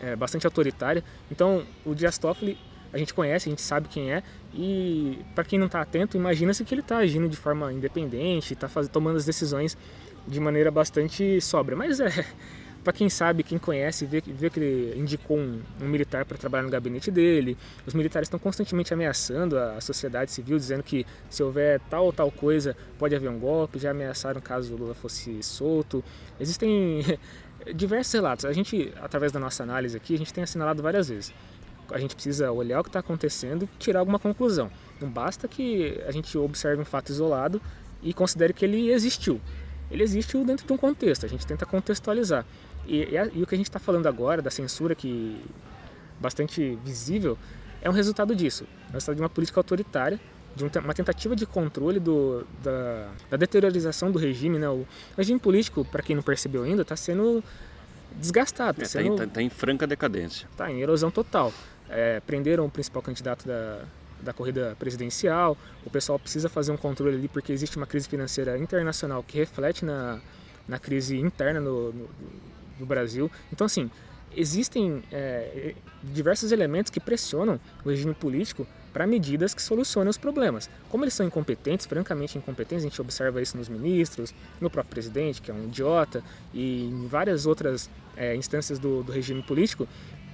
é, 0.02 0.16
bastante 0.16 0.46
autoritária. 0.46 1.04
Então, 1.32 1.66
o 1.86 1.94
Dias 1.94 2.18
Toffoli 2.18 2.58
a 2.96 2.98
gente 2.98 3.14
conhece, 3.14 3.50
a 3.50 3.52
gente 3.52 3.62
sabe 3.62 3.90
quem 3.90 4.12
é, 4.14 4.24
e 4.56 5.20
para 5.36 5.44
quem 5.44 5.60
não 5.60 5.66
está 5.66 5.82
atento, 5.82 6.16
imagina-se 6.16 6.64
que 6.64 6.74
ele 6.74 6.82
está 6.82 6.98
agindo 6.98 7.28
de 7.28 7.36
forma 7.36 7.74
independente, 7.74 8.54
está 8.54 8.70
tomando 8.88 9.18
as 9.18 9.26
decisões 9.26 9.78
de 10.26 10.40
maneira 10.40 10.72
bastante 10.72 11.42
sóbria. 11.42 11.78
Mas 11.78 12.00
é, 12.00 12.26
para 12.82 12.94
quem 12.94 13.10
sabe, 13.10 13.44
quem 13.44 13.58
conhece, 13.58 14.06
vê, 14.06 14.22
vê 14.26 14.50
que 14.50 14.60
ele 14.60 14.98
indicou 14.98 15.38
um, 15.38 15.62
um 15.82 15.88
militar 15.88 16.24
para 16.24 16.38
trabalhar 16.38 16.64
no 16.64 16.70
gabinete 16.70 17.12
dele. 17.12 17.58
Os 17.86 17.94
militares 17.94 18.28
estão 18.28 18.40
constantemente 18.40 18.94
ameaçando 18.94 19.58
a, 19.58 19.74
a, 19.74 19.82
sociedade 19.82 20.32
civil, 20.32 20.58
dizendo 20.58 20.84
que 20.84 21.06
se 21.30 21.44
houver 21.44 21.82
tal 21.90 22.06
ou 22.06 22.14
tal 22.14 22.32
coisa, 22.32 22.78
pode 22.98 23.14
haver 23.14 23.30
um 23.30 23.38
golpe. 23.38 23.78
Já 23.78 23.92
ameaçaram 23.92 24.40
caso 24.40 24.74
o 24.74 24.78
Lula 24.78 24.96
fosse 24.96 25.44
solto. 25.44 26.02
Existem 26.40 27.02
diversos 27.76 28.14
relatos. 28.14 28.46
A 28.46 28.54
gente, 28.54 28.94
através 29.02 29.34
da 29.34 29.40
nossa 29.40 29.64
análise 29.64 29.98
aqui, 29.98 30.16
a 30.16 30.18
gente 30.18 30.34
tem 30.34 30.46
assinalado 30.46 30.82
várias 30.82 31.10
vezes. 31.10 31.34
A 31.92 32.00
gente 32.00 32.16
precisa 32.16 32.52
olhar 32.52 32.80
o 32.80 32.84
que 32.84 32.90
está 32.90 33.00
acontecendo 33.00 33.64
e 33.64 33.78
tirar 33.78 34.00
alguma 34.00 34.20
conclusão. 34.20 34.72
Não 35.00 35.10
basta 35.10 35.48
que 35.48 36.02
a 36.08 36.12
gente 36.12 36.38
observe 36.38 36.82
um 36.82 36.86
fato 36.86 37.10
isolado 37.10 37.62
e 38.02 38.14
considere 38.14 38.54
que 38.54 38.66
ele 38.66 38.90
existiu. 38.92 39.42
Ele 39.92 40.04
existiu 40.04 40.44
dentro 40.44 40.66
de 40.66 40.74
um 40.74 40.78
contexto, 40.78 41.26
a 41.26 41.30
gente 41.30 41.46
tenta 41.46 41.66
contextualizar. 41.66 42.46
E, 42.88 43.04
e, 43.04 43.32
e 43.34 43.44
o 43.44 43.48
que 43.48 43.56
a 43.56 43.58
gente 43.58 43.68
está 43.68 43.80
falando 43.80 44.08
agora, 44.08 44.42
da 44.42 44.52
censura 44.52 44.96
que 44.96 45.44
bastante 46.20 46.78
visível, 46.84 47.38
é 47.82 47.90
um 47.90 47.94
resultado 47.94 48.36
disso. 48.36 48.66
É 48.88 48.90
um 48.90 48.94
resultado 48.94 49.16
de 49.16 49.22
uma 49.22 49.30
política 49.30 49.60
autoritária 49.60 50.20
de 50.56 50.64
uma 50.80 50.94
tentativa 50.94 51.36
de 51.36 51.46
controle 51.46 52.00
do, 52.00 52.48
da, 52.64 53.10
da 53.30 53.38
deteriorização 53.38 54.10
do 54.10 54.18
regime. 54.18 54.58
Né? 54.58 54.70
O 54.70 54.88
regime 55.18 55.38
político, 55.38 55.84
para 55.84 56.02
quem 56.02 56.16
não 56.16 56.24
percebeu 56.24 56.64
ainda, 56.64 56.82
está 56.82 56.96
sendo 56.96 57.44
desgastado. 58.18 58.82
Está 58.82 59.02
é, 59.02 59.10
tá, 59.10 59.16
tá, 59.18 59.28
tá 59.28 59.42
em 59.42 59.50
franca 59.50 59.86
decadência. 59.86 60.48
Está 60.50 60.72
em 60.72 60.80
erosão 60.82 61.12
total. 61.12 61.54
É, 61.90 62.20
prenderam 62.22 62.66
o 62.66 62.70
principal 62.70 63.02
candidato 63.02 63.48
da, 63.48 63.84
da 64.22 64.34
corrida 64.34 64.76
presidencial, 64.80 65.58
o 65.86 65.90
pessoal 65.90 66.18
precisa 66.18 66.50
fazer 66.50 66.72
um 66.72 66.78
controle 66.78 67.16
ali 67.16 67.28
porque 67.28 67.52
existe 67.52 67.78
uma 67.78 67.86
crise 67.86 68.08
financeira 68.08 68.58
internacional 68.58 69.24
que 69.24 69.38
reflete 69.38 69.86
na, 69.86 70.20
na 70.68 70.80
crise 70.80 71.18
interna 71.18 71.60
no, 71.60 71.94
no, 71.94 72.10
no 72.80 72.86
Brasil. 72.86 73.32
Então, 73.52 73.66
assim, 73.66 73.90
existem 74.36 75.04
é, 75.12 75.76
diversos 76.04 76.52
elementos 76.52 76.90
que 76.90 77.00
pressionam 77.00 77.60
o 77.84 77.90
regime 77.90 78.14
político 78.14 78.68
para 78.92 79.06
medidas 79.06 79.54
que 79.54 79.62
solucionem 79.62 80.10
os 80.10 80.18
problemas. 80.18 80.70
Como 80.90 81.04
eles 81.04 81.14
são 81.14 81.26
incompetentes, 81.26 81.86
francamente 81.86 82.38
incompetentes, 82.38 82.86
a 82.86 82.88
gente 82.88 83.02
observa 83.02 83.42
isso 83.42 83.58
nos 83.58 83.68
ministros, 83.68 84.34
no 84.62 84.70
próprio 84.70 84.92
presidente, 84.92 85.42
que 85.42 85.52
é 85.52 85.54
um 85.54 85.66
idiota, 85.66 86.24
e 86.54 86.86
em 86.86 87.06
várias 87.08 87.46
outras 87.46 87.90
é, 88.16 88.36
instâncias 88.36 88.80
do, 88.80 89.04
do 89.04 89.12
regime 89.12 89.42
político, 89.44 89.86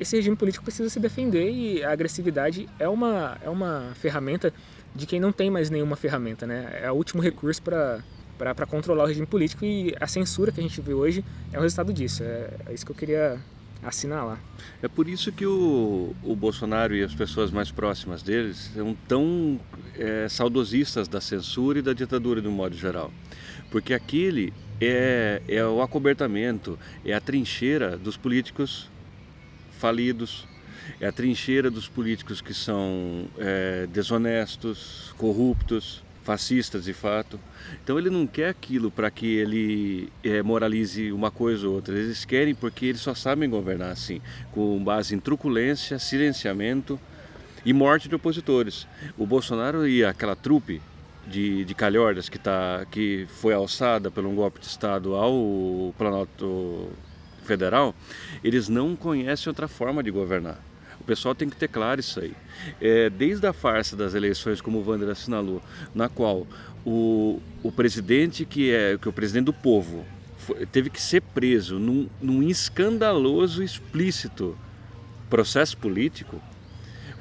esse 0.02 0.16
regime 0.16 0.36
político 0.36 0.66
precisa 0.66 0.90
se 0.90 1.00
defender 1.00 1.52
e 1.52 1.84
a 1.84 1.92
agressividade 1.92 2.68
é 2.80 2.90
uma, 2.90 3.38
é 3.44 3.50
uma 3.50 3.92
ferramenta 3.94 4.52
de 4.96 5.06
quem 5.06 5.20
não 5.20 5.32
tem 5.32 5.52
mais 5.52 5.70
nenhuma 5.70 5.96
ferramenta, 5.96 6.48
né? 6.48 6.80
É 6.82 6.92
o 6.92 6.96
último 6.96 7.22
recurso 7.22 7.62
para 7.62 8.04
para 8.38 8.66
controlar 8.66 9.04
o 9.04 9.06
regime 9.06 9.28
político 9.28 9.64
e 9.64 9.96
a 10.00 10.08
censura 10.08 10.52
que 10.52 10.60
a 10.60 10.64
gente 10.64 10.82
vê 10.82 10.96
hoje 10.96 11.24
é 11.54 11.60
o 11.60 11.62
resultado 11.62 11.94
disso. 11.94 12.24
É, 12.24 12.50
é 12.66 12.74
isso 12.74 12.84
que 12.84 12.92
eu 12.92 12.96
queria 12.96 13.40
assinalar. 13.84 14.40
É 14.82 14.88
por 14.88 15.08
isso 15.08 15.32
que 15.32 15.46
o, 15.46 16.16
o 16.24 16.36
Bolsonaro 16.36 16.96
e 16.96 17.04
as 17.04 17.14
pessoas 17.14 17.52
mais 17.52 17.72
próximas 17.72 18.24
deles 18.24 18.72
são 18.74 18.98
tão 19.08 19.60
é, 19.96 20.28
saudosistas 20.28 21.08
da 21.08 21.22
censura 21.22 21.78
e 21.78 21.82
da 21.84 21.94
ditadura 21.94 22.42
de 22.42 22.48
um 22.48 22.52
modo 22.52 22.76
geral. 22.76 23.12
Porque 23.70 23.94
aquele 23.94 24.52
é, 24.82 25.44
é 25.48 25.64
o 25.64 25.80
acobertamento, 25.80 26.80
é 27.06 27.14
a 27.14 27.22
trincheira 27.22 27.96
dos 27.96 28.18
políticos 28.18 28.90
falidos, 29.82 30.48
é 31.00 31.08
a 31.08 31.12
trincheira 31.12 31.72
dos 31.72 31.88
políticos 31.88 32.40
que 32.40 32.54
são 32.54 33.26
é, 33.40 33.88
desonestos, 33.88 35.14
corruptos, 35.18 36.04
fascistas 36.24 36.86
de 36.86 36.94
fato. 36.94 37.40
Então 37.84 37.98
ele 37.98 38.12
não 38.12 38.28
quer 38.28 38.50
aquilo 38.50 38.92
para 38.92 39.10
que 39.10 39.26
ele 39.26 40.10
é, 40.24 40.44
moralize 40.44 41.12
uma 41.12 41.32
coisa 41.32 41.68
ou 41.68 41.74
outra. 41.74 41.98
Eles 41.98 42.24
querem 42.24 42.54
porque 42.54 42.86
eles 42.86 43.02
só 43.02 43.16
sabem 43.16 43.50
governar 43.50 43.92
assim, 43.92 44.22
com 44.52 44.82
base 44.84 45.16
em 45.16 45.20
truculência, 45.20 45.98
silenciamento 45.98 47.00
e 47.66 47.74
morte 47.74 48.08
de 48.08 48.14
opositores. 48.14 48.88
O 49.18 49.26
Bolsonaro 49.26 49.88
e 49.88 50.06
aquela 50.06 50.36
trupe 50.36 50.80
de, 51.26 51.66
de 51.66 51.74
calhordas 51.74 52.30
que, 52.30 52.38
tá, 52.38 52.86
que 52.92 53.26
foi 53.42 53.56
alçada 53.56 54.12
pelo 54.12 54.30
um 54.30 54.36
golpe 54.36 54.60
de 54.60 54.68
Estado 54.68 55.16
ao 55.16 55.94
Planalto 55.98 56.90
Federal, 57.44 57.96
eles 58.44 58.70
não 58.70 58.96
conhecem 58.96 59.50
outra 59.50 59.68
forma 59.68 60.02
de 60.04 60.12
governar. 60.12 60.60
O 61.00 61.04
pessoal 61.04 61.34
tem 61.34 61.50
que 61.50 61.56
ter 61.56 61.68
claro 61.68 62.00
isso 62.00 62.20
aí. 62.20 62.34
É, 62.80 63.10
desde 63.10 63.46
a 63.48 63.54
farsa 63.54 63.96
das 63.96 64.14
eleições, 64.14 64.62
como 64.62 64.78
o 64.78 64.88
Wander 64.88 65.10
assinalou, 65.10 65.62
na 65.96 66.08
qual 66.08 66.46
o, 66.86 67.42
o 67.64 67.72
presidente 67.72 68.46
que 68.46 68.72
é, 68.72 68.98
que 68.98 69.08
é 69.08 69.10
o 69.10 69.14
presidente 69.14 69.46
do 69.46 69.54
povo 69.54 70.06
foi, 70.38 70.66
teve 70.68 70.90
que 70.90 71.02
ser 71.02 71.22
preso 71.22 71.80
num, 71.80 72.08
num 72.22 72.44
escandaloso, 72.44 73.64
explícito 73.64 74.58
processo 75.30 75.78
político 75.78 76.42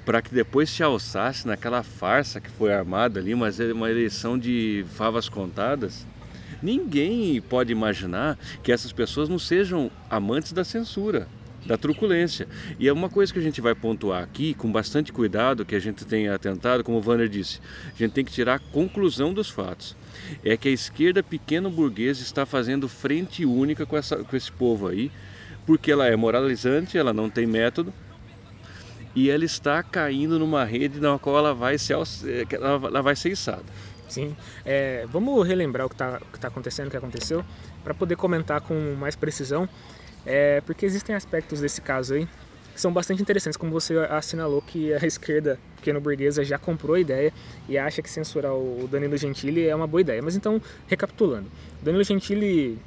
para 0.04 0.20
que 0.20 0.34
depois 0.34 0.68
se 0.68 0.82
alçasse 0.82 1.46
naquela 1.46 1.82
farsa 1.82 2.40
que 2.40 2.50
foi 2.50 2.72
armada 2.72 3.20
ali, 3.20 3.34
mas 3.34 3.60
é 3.60 3.72
uma 3.72 3.90
eleição 3.90 4.38
de 4.38 4.84
favas 4.94 5.28
contadas. 5.28 6.06
Ninguém 6.62 7.40
pode 7.40 7.72
imaginar 7.72 8.38
que 8.62 8.72
essas 8.72 8.92
pessoas 8.92 9.28
não 9.28 9.38
sejam 9.38 9.90
amantes 10.08 10.52
da 10.52 10.64
censura 10.64 11.26
da 11.64 11.76
truculência. 11.76 12.48
E 12.78 12.88
é 12.88 12.92
uma 12.92 13.08
coisa 13.08 13.32
que 13.32 13.38
a 13.38 13.42
gente 13.42 13.60
vai 13.60 13.74
pontuar 13.74 14.22
aqui 14.22 14.54
com 14.54 14.70
bastante 14.70 15.12
cuidado, 15.12 15.64
que 15.64 15.74
a 15.74 15.78
gente 15.78 16.04
tem 16.04 16.28
atentado, 16.28 16.82
como 16.82 16.98
o 16.98 17.00
Vanner 17.00 17.28
disse, 17.28 17.60
a 17.94 17.98
gente 17.98 18.12
tem 18.12 18.24
que 18.24 18.32
tirar 18.32 18.54
a 18.54 18.58
conclusão 18.58 19.32
dos 19.32 19.50
fatos. 19.50 19.96
É 20.44 20.56
que 20.56 20.68
a 20.68 20.72
esquerda 20.72 21.22
pequeno-burguesa 21.22 22.22
está 22.22 22.46
fazendo 22.46 22.88
frente 22.88 23.44
única 23.44 23.84
com, 23.86 23.96
essa, 23.96 24.16
com 24.16 24.36
esse 24.36 24.50
povo 24.50 24.88
aí, 24.88 25.10
porque 25.66 25.92
ela 25.92 26.06
é 26.06 26.16
moralizante, 26.16 26.96
ela 26.96 27.12
não 27.12 27.28
tem 27.28 27.46
método, 27.46 27.92
e 29.14 29.28
ela 29.28 29.44
está 29.44 29.82
caindo 29.82 30.38
numa 30.38 30.64
rede 30.64 31.00
na 31.00 31.18
qual 31.18 31.38
ela 31.38 31.52
vai 31.52 31.76
ser, 31.78 31.96
ela 32.52 33.02
vai 33.02 33.16
ser 33.16 33.30
içada. 33.30 33.64
Sim. 34.10 34.36
É, 34.66 35.06
vamos 35.08 35.46
relembrar 35.46 35.86
o 35.86 35.88
que 35.88 35.94
está 35.94 36.20
tá 36.40 36.48
acontecendo, 36.48 36.88
o 36.88 36.90
que 36.90 36.96
aconteceu, 36.96 37.44
para 37.82 37.94
poder 37.94 38.16
comentar 38.16 38.60
com 38.60 38.74
mais 38.94 39.16
precisão, 39.16 39.68
é, 40.26 40.60
porque 40.62 40.84
existem 40.84 41.14
aspectos 41.14 41.60
desse 41.60 41.80
caso 41.80 42.14
aí 42.14 42.28
que 42.74 42.80
são 42.80 42.92
bastante 42.92 43.20
interessantes, 43.20 43.56
como 43.56 43.72
você 43.72 43.96
assinalou 44.10 44.62
que 44.62 44.92
a 44.92 44.98
esquerda 45.06 45.58
pequeno-burguesa 45.76 46.44
já 46.44 46.58
comprou 46.58 46.94
a 46.94 47.00
ideia 47.00 47.32
e 47.68 47.78
acha 47.78 48.02
que 48.02 48.10
censurar 48.10 48.54
o 48.54 48.88
Danilo 48.90 49.16
Gentili 49.16 49.66
é 49.66 49.74
uma 49.74 49.86
boa 49.86 50.00
ideia. 50.00 50.22
Mas 50.22 50.36
então, 50.36 50.60
recapitulando, 50.86 51.50
Danilo 51.82 52.04
Gentili 52.04 52.78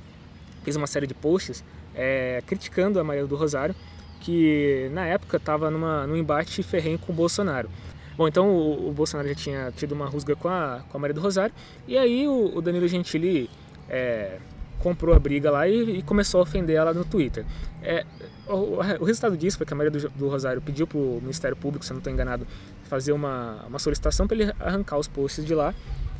fez 0.63 0.75
uma 0.75 0.87
série 0.87 1.07
de 1.07 1.13
posts 1.13 1.63
é, 1.95 2.41
criticando 2.45 2.99
a 2.99 3.03
Maria 3.03 3.25
do 3.25 3.35
Rosário, 3.35 3.75
que 4.19 4.89
na 4.93 5.05
época 5.05 5.37
estava 5.37 5.69
num 5.69 6.15
embate 6.15 6.63
ferrenho 6.63 6.97
com 6.97 7.11
o 7.11 7.15
Bolsonaro. 7.15 7.69
Bom, 8.15 8.27
então 8.27 8.47
o, 8.47 8.89
o, 8.89 8.91
Bolsonaro 8.91 9.27
já 9.27 9.35
tinha 9.35 9.73
tido 9.75 9.93
uma 9.93 10.05
rusga 10.05 10.35
com 10.35 10.47
a, 10.47 10.83
com 10.89 10.97
a 10.97 10.99
Maria 10.99 11.13
do 11.13 11.21
Rosário, 11.21 11.53
e 11.87 11.97
aí 11.97 12.27
o, 12.27 12.55
o 12.55 12.61
Danilo 12.61 12.87
Gentili 12.87 13.49
é, 13.89 14.37
comprou 14.79 15.15
a 15.15 15.19
briga 15.19 15.49
lá 15.49 15.67
e, 15.67 15.99
e, 15.99 16.03
começou 16.03 16.39
a 16.39 16.43
ofender 16.43 16.75
ela 16.75 16.93
no 16.93 17.03
Twitter. 17.03 17.45
É, 17.81 18.05
o, 18.47 18.77
o, 18.99 19.03
resultado 19.03 19.35
disso 19.35 19.57
foi 19.57 19.65
que 19.65 19.73
a 19.73 19.75
Maria 19.75 19.89
do, 19.89 20.09
do 20.09 20.27
Rosário 20.27 20.61
pediu 20.61 20.85
para 20.85 20.97
o 20.97 21.19
Ministério 21.21 21.55
Público, 21.55 21.85
se 21.85 21.91
eu 21.91 21.95
não 21.95 21.99
estou 21.99 22.13
enganado, 22.13 22.45
fazer 22.83 23.13
uma, 23.13 23.63
uma 23.67 23.79
solicitação 23.79 24.27
para 24.27 24.37
ele 24.37 24.53
arrancar 24.59 24.97
os 24.97 25.07
posts 25.07 25.43
de 25.43 25.55
lá 25.55 25.73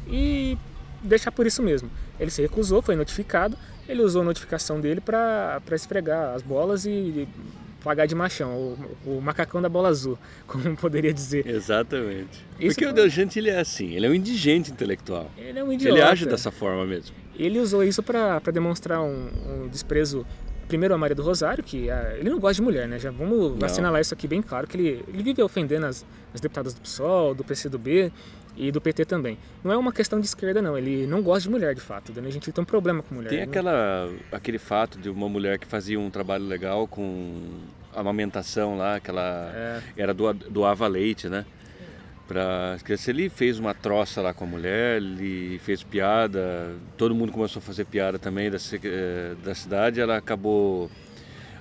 e 0.08 0.58
deixar 1.04 1.32
por 1.32 1.46
isso 1.46 1.62
mesmo. 1.62 1.92
Ele 2.20 2.32
se 2.32 2.42
recusou, 2.42 2.82
foi 2.82 2.96
notificado, 2.96 3.58
ele 3.88 4.02
usou 4.02 4.22
a 4.22 4.26
notificação 4.26 4.80
dele 4.80 5.02
para 5.02 5.62
esfregar 5.74 6.34
as 6.34 6.42
bolas 6.42 6.86
e 6.86 7.28
pagar 7.84 8.06
de 8.06 8.16
machão, 8.16 8.78
o, 9.06 9.18
o, 9.18 9.22
macacão 9.22 9.62
da 9.62 9.70
bola 9.70 9.90
azul, 9.90 10.18
como 10.48 10.76
poderia 10.76 11.14
dizer. 11.14 11.46
Exatamente. 11.46 12.44
Isso 12.60 12.76
Porque 12.76 12.86
foi... 12.86 12.92
o 12.92 12.94
Deus 12.94 13.12
Gente 13.12 13.38
ele 13.38 13.50
é 13.50 13.60
assim, 13.60 13.94
ele 13.94 14.06
é 14.06 14.10
um 14.10 14.14
indigente 14.14 14.72
intelectual. 14.72 15.30
Ele 15.38 15.60
é 15.60 15.64
um 15.64 15.72
idiota. 15.72 15.98
Ele 15.98 16.02
age 16.02 16.26
dessa 16.26 16.50
forma 16.50 16.86
mesmo. 16.86 17.16
Ele 17.38 17.60
usou 17.60 17.84
isso 17.84 18.02
para 18.02 18.40
demonstrar 18.52 19.02
um, 19.02 19.28
um, 19.48 19.68
desprezo 19.68 20.26
primeiro 20.68 20.94
a 20.96 20.98
Maria 20.98 21.16
do 21.16 21.22
Rosário, 21.22 21.64
que 21.64 21.90
a, 21.90 22.16
ele 22.18 22.30
não 22.30 22.40
gosta 22.40 22.56
de 22.56 22.62
mulher, 22.62 22.88
né? 22.88 22.98
Já 22.98 23.12
vamos 23.12 23.60
não. 23.60 23.66
assinalar 23.66 24.02
isso 24.02 24.14
aqui 24.14 24.28
bem 24.28 24.42
claro, 24.42 24.68
que 24.68 24.78
ele, 24.78 25.04
ele 25.08 25.24
vive 25.24 25.42
ofendendo 25.44 25.86
as, 25.86 26.06
as 26.34 26.40
deputadas 26.40 26.74
do 26.74 26.82
PSOL, 26.82 27.36
do 27.36 27.44
PCdoB 27.44 28.12
e 28.56 28.72
do 28.72 28.80
PT 28.80 29.06
também. 29.06 29.38
Não 29.64 29.72
é 29.72 29.78
uma 29.78 29.92
questão 29.92 30.20
de 30.20 30.26
esquerda, 30.26 30.62
não. 30.62 30.78
Ele 30.78 31.08
não 31.08 31.22
gosta 31.22 31.44
de 31.44 31.50
mulher, 31.50 31.74
de 31.74 31.82
fato. 31.82 32.14
A 32.18 32.30
gente 32.30 32.52
tem 32.52 32.62
um 32.62 32.66
problema 32.66 33.02
com 33.02 33.16
mulher. 33.16 33.30
Tem 33.30 33.42
aquela, 33.42 34.10
aquele 34.32 34.60
fato 34.60 34.98
de 34.98 35.10
uma 35.10 35.28
mulher 35.28 35.58
que 35.58 35.68
fazia 35.68 36.00
um 36.00 36.10
trabalho 36.10 36.46
legal 36.46 36.88
com 36.88 37.60
amamentação 37.96 38.78
lá, 38.78 39.00
que 39.00 39.10
ela 39.10 39.52
é. 39.54 39.82
era 39.98 40.14
do, 40.14 40.34
doava 40.34 40.88
leite, 40.88 41.28
né? 41.28 41.46
Pra, 42.28 42.78
se 42.98 43.12
ele 43.12 43.30
fez 43.30 43.60
uma 43.60 43.74
troça 43.74 44.22
lá 44.22 44.34
com 44.34 44.46
a 44.46 44.48
mulher, 44.48 44.98
ele 44.98 45.60
fez 45.60 45.84
piada, 45.84 46.74
todo 46.98 47.14
mundo 47.14 47.34
começou 47.34 47.60
a 47.60 47.62
fazer 47.62 47.86
piada 47.86 48.18
também 48.18 48.50
da, 48.50 48.58
eh, 48.58 49.36
da 49.44 49.54
cidade, 49.54 50.00
ela 50.00 50.18
acabou 50.18 50.90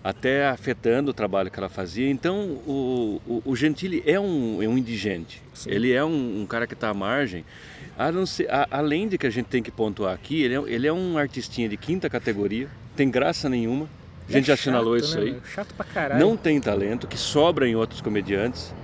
até 0.03 0.49
afetando 0.49 1.11
o 1.11 1.15
trabalho 1.15 1.51
que 1.51 1.59
ela 1.59 1.69
fazia. 1.69 2.11
Então, 2.11 2.41
o, 2.67 3.21
o, 3.27 3.43
o 3.45 3.57
Gentili 3.57 4.03
é 4.05 4.19
um, 4.19 4.63
é 4.63 4.67
um 4.67 4.77
indigente. 4.77 5.43
Sim. 5.55 5.71
Ele 5.71 5.93
é 5.93 6.05
um, 6.05 6.43
um, 6.43 6.47
cara 6.47 6.67
que 6.67 6.75
está 6.75 6.89
à 6.89 6.95
margem. 6.95 7.45
Ser, 8.27 8.51
a, 8.51 8.67
além 8.71 9.07
de 9.07 9.17
que 9.17 9.27
a 9.27 9.31
gente 9.31 9.47
tem 9.47 9.63
que 9.63 9.71
pontuar 9.71 10.13
aqui, 10.13 10.43
ele 10.43 10.55
é, 10.55 10.75
ele 10.75 10.87
é 10.87 10.93
um 10.93 11.17
artistinha 11.17 11.69
de 11.69 11.77
quinta 11.77 12.11
categoria, 12.11 12.69
tem 12.97 13.11
graça 13.11 13.49
nenhuma. 13.49 13.89
A 14.29 14.33
gente 14.33 14.45
é 14.45 14.47
já 14.49 14.55
assinalou 14.55 14.97
isso 14.97 15.19
né, 15.19 15.25
aí. 15.25 15.41
Chato 15.55 15.75
pra 15.75 15.85
caralho. 15.85 16.21
Não 16.21 16.37
tem 16.37 16.61
talento, 16.61 17.07
que 17.07 17.19
sobra 17.19 17.69
em 17.69 17.77
outros 17.77 18.01
comediantes. 18.01 18.75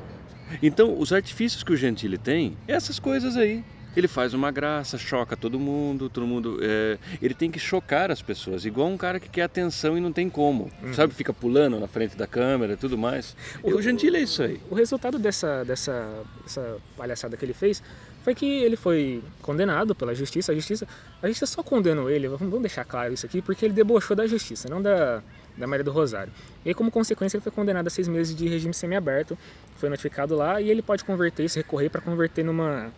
Então, 0.62 0.98
os 0.98 1.12
artifícios 1.12 1.62
que 1.62 1.72
o 1.72 1.76
Gentili 1.76 2.16
tem, 2.16 2.56
essas 2.66 2.98
coisas 2.98 3.36
aí 3.36 3.64
ele 3.98 4.08
faz 4.08 4.34
uma 4.34 4.50
graça, 4.50 4.96
choca 4.96 5.36
todo 5.36 5.58
mundo, 5.58 6.08
todo 6.08 6.26
mundo. 6.26 6.58
É, 6.62 6.98
ele 7.20 7.34
tem 7.34 7.50
que 7.50 7.58
chocar 7.58 8.10
as 8.10 8.22
pessoas, 8.22 8.64
igual 8.64 8.88
um 8.88 8.96
cara 8.96 9.18
que 9.18 9.28
quer 9.28 9.42
atenção 9.42 9.98
e 9.98 10.00
não 10.00 10.12
tem 10.12 10.30
como. 10.30 10.70
Uhum. 10.82 10.94
Sabe, 10.94 11.14
fica 11.14 11.32
pulando 11.32 11.78
na 11.78 11.86
frente 11.86 12.16
da 12.16 12.26
câmera 12.26 12.74
e 12.74 12.76
tudo 12.76 12.96
mais. 12.96 13.36
O, 13.62 13.74
o 13.74 13.82
Gentili 13.82 14.16
é 14.16 14.20
isso 14.20 14.42
aí. 14.42 14.60
O 14.70 14.74
resultado 14.74 15.18
dessa, 15.18 15.64
dessa, 15.64 16.24
dessa 16.42 16.76
palhaçada 16.96 17.36
que 17.36 17.44
ele 17.44 17.54
fez 17.54 17.82
foi 18.22 18.34
que 18.34 18.46
ele 18.46 18.76
foi 18.76 19.22
condenado 19.42 19.94
pela 19.94 20.14
justiça. 20.14 20.52
A 20.52 20.54
justiça, 20.54 20.86
a 21.22 21.26
justiça 21.26 21.46
só 21.46 21.62
condenou 21.62 22.10
ele, 22.10 22.28
vamos 22.28 22.60
deixar 22.60 22.84
claro 22.84 23.12
isso 23.12 23.26
aqui, 23.26 23.42
porque 23.42 23.64
ele 23.64 23.74
debochou 23.74 24.16
da 24.16 24.26
justiça, 24.26 24.68
não 24.68 24.80
da, 24.80 25.22
da 25.56 25.66
Maria 25.66 25.84
do 25.84 25.90
Rosário. 25.90 26.32
E 26.64 26.68
aí, 26.68 26.74
como 26.74 26.90
consequência, 26.90 27.36
ele 27.36 27.42
foi 27.42 27.52
condenado 27.52 27.86
a 27.86 27.90
seis 27.90 28.06
meses 28.06 28.34
de 28.34 28.48
regime 28.48 28.74
semiaberto, 28.74 29.36
foi 29.76 29.88
notificado 29.88 30.36
lá 30.36 30.60
e 30.60 30.70
ele 30.70 30.82
pode 30.82 31.04
converter 31.04 31.44
isso, 31.44 31.58
recorrer 31.58 31.88
para 31.88 32.00
converter 32.00 32.44
numa 32.44 32.92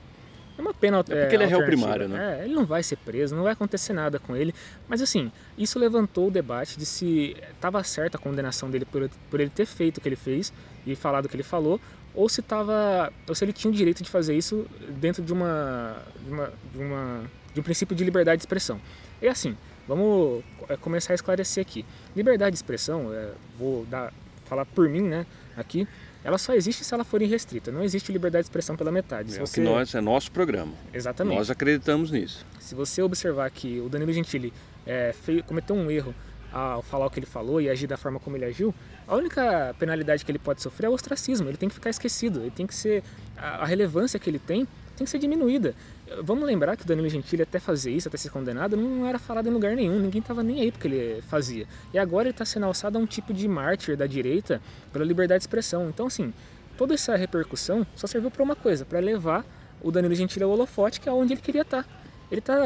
é 0.60 0.62
uma 0.62 0.74
pena. 0.74 0.98
É 0.98 1.02
porque 1.02 1.16
é, 1.16 1.34
ele 1.34 1.44
é 1.44 1.46
réu 1.46 1.64
primário, 1.64 2.08
né? 2.08 2.40
É, 2.40 2.44
ele 2.44 2.54
não 2.54 2.64
vai 2.64 2.82
ser 2.82 2.96
preso, 2.96 3.34
não 3.34 3.42
vai 3.42 3.52
acontecer 3.52 3.92
nada 3.92 4.18
com 4.18 4.36
ele. 4.36 4.54
Mas 4.86 5.00
assim, 5.00 5.32
isso 5.58 5.78
levantou 5.78 6.28
o 6.28 6.30
debate 6.30 6.78
de 6.78 6.86
se 6.86 7.36
estava 7.52 7.82
certa 7.82 8.18
a 8.18 8.20
condenação 8.20 8.70
dele 8.70 8.84
por, 8.84 9.08
por 9.30 9.40
ele 9.40 9.50
ter 9.50 9.66
feito 9.66 9.98
o 9.98 10.00
que 10.00 10.08
ele 10.08 10.16
fez 10.16 10.52
e 10.86 10.94
falado 10.94 11.24
o 11.24 11.28
que 11.28 11.36
ele 11.36 11.42
falou, 11.42 11.80
ou 12.14 12.28
se 12.28 12.42
tava, 12.42 13.12
ou 13.28 13.34
se 13.34 13.44
ele 13.44 13.52
tinha 13.52 13.70
o 13.70 13.74
direito 13.74 14.02
de 14.02 14.10
fazer 14.10 14.36
isso 14.36 14.66
dentro 14.88 15.22
de 15.22 15.32
uma, 15.32 15.96
de 16.24 16.32
uma, 16.32 16.52
de, 16.72 16.78
uma, 16.78 17.22
de 17.54 17.60
um 17.60 17.62
princípio 17.62 17.96
de 17.96 18.04
liberdade 18.04 18.38
de 18.38 18.42
expressão. 18.42 18.80
E 19.20 19.28
assim, 19.28 19.56
vamos 19.86 20.42
é, 20.68 20.76
começar 20.76 21.12
a 21.12 21.14
esclarecer 21.14 21.62
aqui. 21.62 21.84
Liberdade 22.14 22.52
de 22.52 22.56
expressão, 22.56 23.12
é, 23.12 23.30
vou 23.58 23.84
dar, 23.86 24.12
falar 24.46 24.66
por 24.66 24.88
mim, 24.88 25.02
né, 25.02 25.26
aqui 25.56 25.86
ela 26.22 26.38
só 26.38 26.52
existe 26.54 26.84
se 26.84 26.92
ela 26.92 27.04
for 27.04 27.22
irrestrita. 27.22 27.72
Não 27.72 27.82
existe 27.82 28.12
liberdade 28.12 28.44
de 28.44 28.46
expressão 28.46 28.76
pela 28.76 28.92
metade. 28.92 29.32
Se 29.32 29.38
é 29.38 29.40
você... 29.40 29.54
que 29.54 29.60
nós, 29.60 29.94
é 29.94 30.00
nosso 30.00 30.30
programa. 30.30 30.72
Exatamente. 30.92 31.36
Nós 31.36 31.50
acreditamos 31.50 32.10
nisso. 32.10 32.44
Se 32.58 32.74
você 32.74 33.02
observar 33.02 33.50
que 33.50 33.80
o 33.80 33.88
Danilo 33.88 34.12
Gentili 34.12 34.52
é, 34.86 35.14
cometeu 35.46 35.74
um 35.74 35.90
erro 35.90 36.14
ao 36.52 36.82
falar 36.82 37.06
o 37.06 37.10
que 37.10 37.20
ele 37.20 37.26
falou 37.26 37.60
e 37.60 37.70
agir 37.70 37.86
da 37.86 37.96
forma 37.96 38.18
como 38.18 38.36
ele 38.36 38.44
agiu, 38.44 38.74
a 39.06 39.14
única 39.14 39.74
penalidade 39.78 40.24
que 40.24 40.30
ele 40.30 40.38
pode 40.38 40.60
sofrer 40.60 40.86
é 40.86 40.90
o 40.90 40.92
ostracismo. 40.92 41.48
Ele 41.48 41.56
tem 41.56 41.68
que 41.68 41.74
ficar 41.74 41.90
esquecido. 41.90 42.40
Ele 42.40 42.50
tem 42.50 42.66
que 42.66 42.74
ser 42.74 43.02
a, 43.36 43.62
a 43.62 43.64
relevância 43.64 44.18
que 44.18 44.28
ele 44.28 44.38
tem 44.38 44.66
tem 45.00 45.06
que 45.06 45.10
ser 45.10 45.18
diminuída. 45.18 45.74
Vamos 46.22 46.44
lembrar 46.44 46.76
que 46.76 46.82
o 46.82 46.86
Danilo 46.86 47.08
Gentili 47.08 47.42
até 47.42 47.60
fazer 47.60 47.92
isso, 47.92 48.08
até 48.08 48.16
ser 48.18 48.30
condenado, 48.30 48.76
não 48.76 49.06
era 49.06 49.18
falado 49.18 49.46
em 49.46 49.50
lugar 49.50 49.76
nenhum, 49.76 49.98
ninguém 49.98 50.20
estava 50.20 50.42
nem 50.42 50.60
aí 50.60 50.72
porque 50.72 50.88
ele 50.88 51.22
fazia. 51.22 51.66
E 51.94 51.98
agora 51.98 52.24
ele 52.24 52.30
está 52.32 52.44
sendo 52.44 52.66
alçado 52.66 52.98
a 52.98 53.00
um 53.00 53.06
tipo 53.06 53.32
de 53.32 53.46
mártir 53.46 53.96
da 53.96 54.06
direita 54.06 54.60
pela 54.92 55.04
liberdade 55.04 55.40
de 55.40 55.44
expressão. 55.44 55.88
Então, 55.88 56.06
assim, 56.06 56.32
toda 56.76 56.94
essa 56.94 57.14
repercussão 57.14 57.86
só 57.94 58.06
serviu 58.06 58.30
para 58.30 58.42
uma 58.42 58.56
coisa, 58.56 58.84
para 58.84 58.98
levar 58.98 59.44
o 59.80 59.92
Danilo 59.92 60.14
Gentili 60.14 60.44
ao 60.44 60.50
holofote, 60.50 61.00
que 61.00 61.08
é 61.08 61.12
onde 61.12 61.34
ele 61.34 61.40
queria 61.40 61.62
estar. 61.62 61.84
Tá. 61.84 61.88
Ele 62.30 62.40
está 62.40 62.56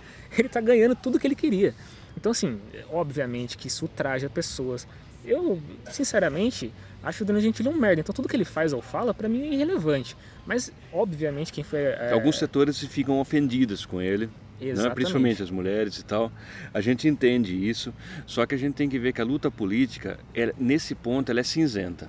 ele 0.38 0.48
tá 0.48 0.60
ganhando 0.60 0.94
tudo 0.94 1.18
que 1.18 1.26
ele 1.26 1.34
queria. 1.34 1.74
Então, 2.16 2.32
assim, 2.32 2.58
obviamente 2.90 3.58
que 3.58 3.68
isso 3.68 3.86
traja 3.86 4.30
pessoas. 4.30 4.86
Eu, 5.24 5.60
sinceramente, 5.90 6.72
acho 7.02 7.22
o 7.22 7.26
Danilo 7.26 7.42
Gentili 7.42 7.68
um 7.68 7.74
merda. 7.74 8.00
Então, 8.00 8.14
tudo 8.14 8.28
que 8.28 8.36
ele 8.36 8.44
faz 8.44 8.72
ou 8.72 8.80
fala, 8.80 9.12
para 9.12 9.28
mim, 9.28 9.42
é 9.42 9.54
irrelevante. 9.54 10.16
Mas, 10.46 10.72
obviamente, 10.92 11.52
quem 11.52 11.64
foi. 11.64 11.80
É... 11.80 12.12
Alguns 12.12 12.38
setores 12.38 12.78
ficam 12.84 13.20
ofendidos 13.20 13.86
com 13.86 14.00
ele. 14.00 14.28
Né? 14.60 14.88
principalmente 14.90 15.42
as 15.42 15.50
mulheres 15.50 15.98
e 15.98 16.04
tal. 16.04 16.32
A 16.72 16.80
gente 16.80 17.06
entende 17.06 17.68
isso, 17.68 17.92
só 18.24 18.46
que 18.46 18.54
a 18.54 18.58
gente 18.58 18.74
tem 18.74 18.88
que 18.88 18.98
ver 18.98 19.12
que 19.12 19.20
a 19.20 19.24
luta 19.24 19.50
política, 19.50 20.18
é, 20.34 20.54
nesse 20.56 20.94
ponto, 20.94 21.30
ela 21.30 21.40
é 21.40 21.42
cinzenta. 21.42 22.08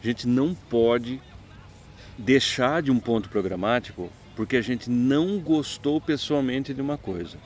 A 0.00 0.06
gente 0.06 0.26
não 0.26 0.54
pode 0.54 1.20
deixar 2.16 2.80
de 2.80 2.90
um 2.90 2.98
ponto 2.98 3.28
programático 3.28 4.10
porque 4.36 4.56
a 4.56 4.62
gente 4.62 4.88
não 4.88 5.38
gostou 5.38 6.00
pessoalmente 6.00 6.72
de 6.72 6.80
uma 6.80 6.96
coisa. 6.96 7.36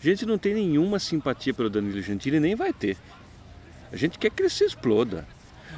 A 0.00 0.04
gente 0.04 0.24
não 0.24 0.38
tem 0.38 0.54
nenhuma 0.54 0.98
simpatia 0.98 1.52
pelo 1.52 1.68
Danilo 1.68 2.00
Gentili 2.00 2.40
nem 2.40 2.54
vai 2.54 2.72
ter. 2.72 2.96
A 3.92 3.96
gente 3.96 4.18
quer 4.18 4.30
que 4.30 4.42
ele 4.42 4.48
se 4.48 4.64
exploda. 4.64 5.26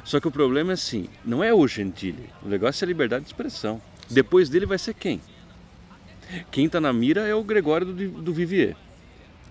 Só 0.05 0.19
que 0.19 0.27
o 0.27 0.31
problema 0.31 0.71
é 0.71 0.75
assim, 0.75 1.09
não 1.25 1.43
é 1.43 1.51
o 1.51 1.67
Gentili, 1.67 2.29
o 2.43 2.47
negócio 2.47 2.83
é 2.83 2.85
a 2.85 2.87
liberdade 2.87 3.25
de 3.25 3.29
expressão. 3.29 3.81
Depois 4.09 4.47
dele 4.47 4.67
vai 4.67 4.77
ser 4.77 4.93
quem? 4.93 5.19
Quem 6.51 6.67
está 6.67 6.79
na 6.79 6.93
mira 6.93 7.21
é 7.27 7.33
o 7.33 7.43
Gregório 7.43 7.87
do, 7.87 8.21
do 8.21 8.33
Vivier. 8.33 8.75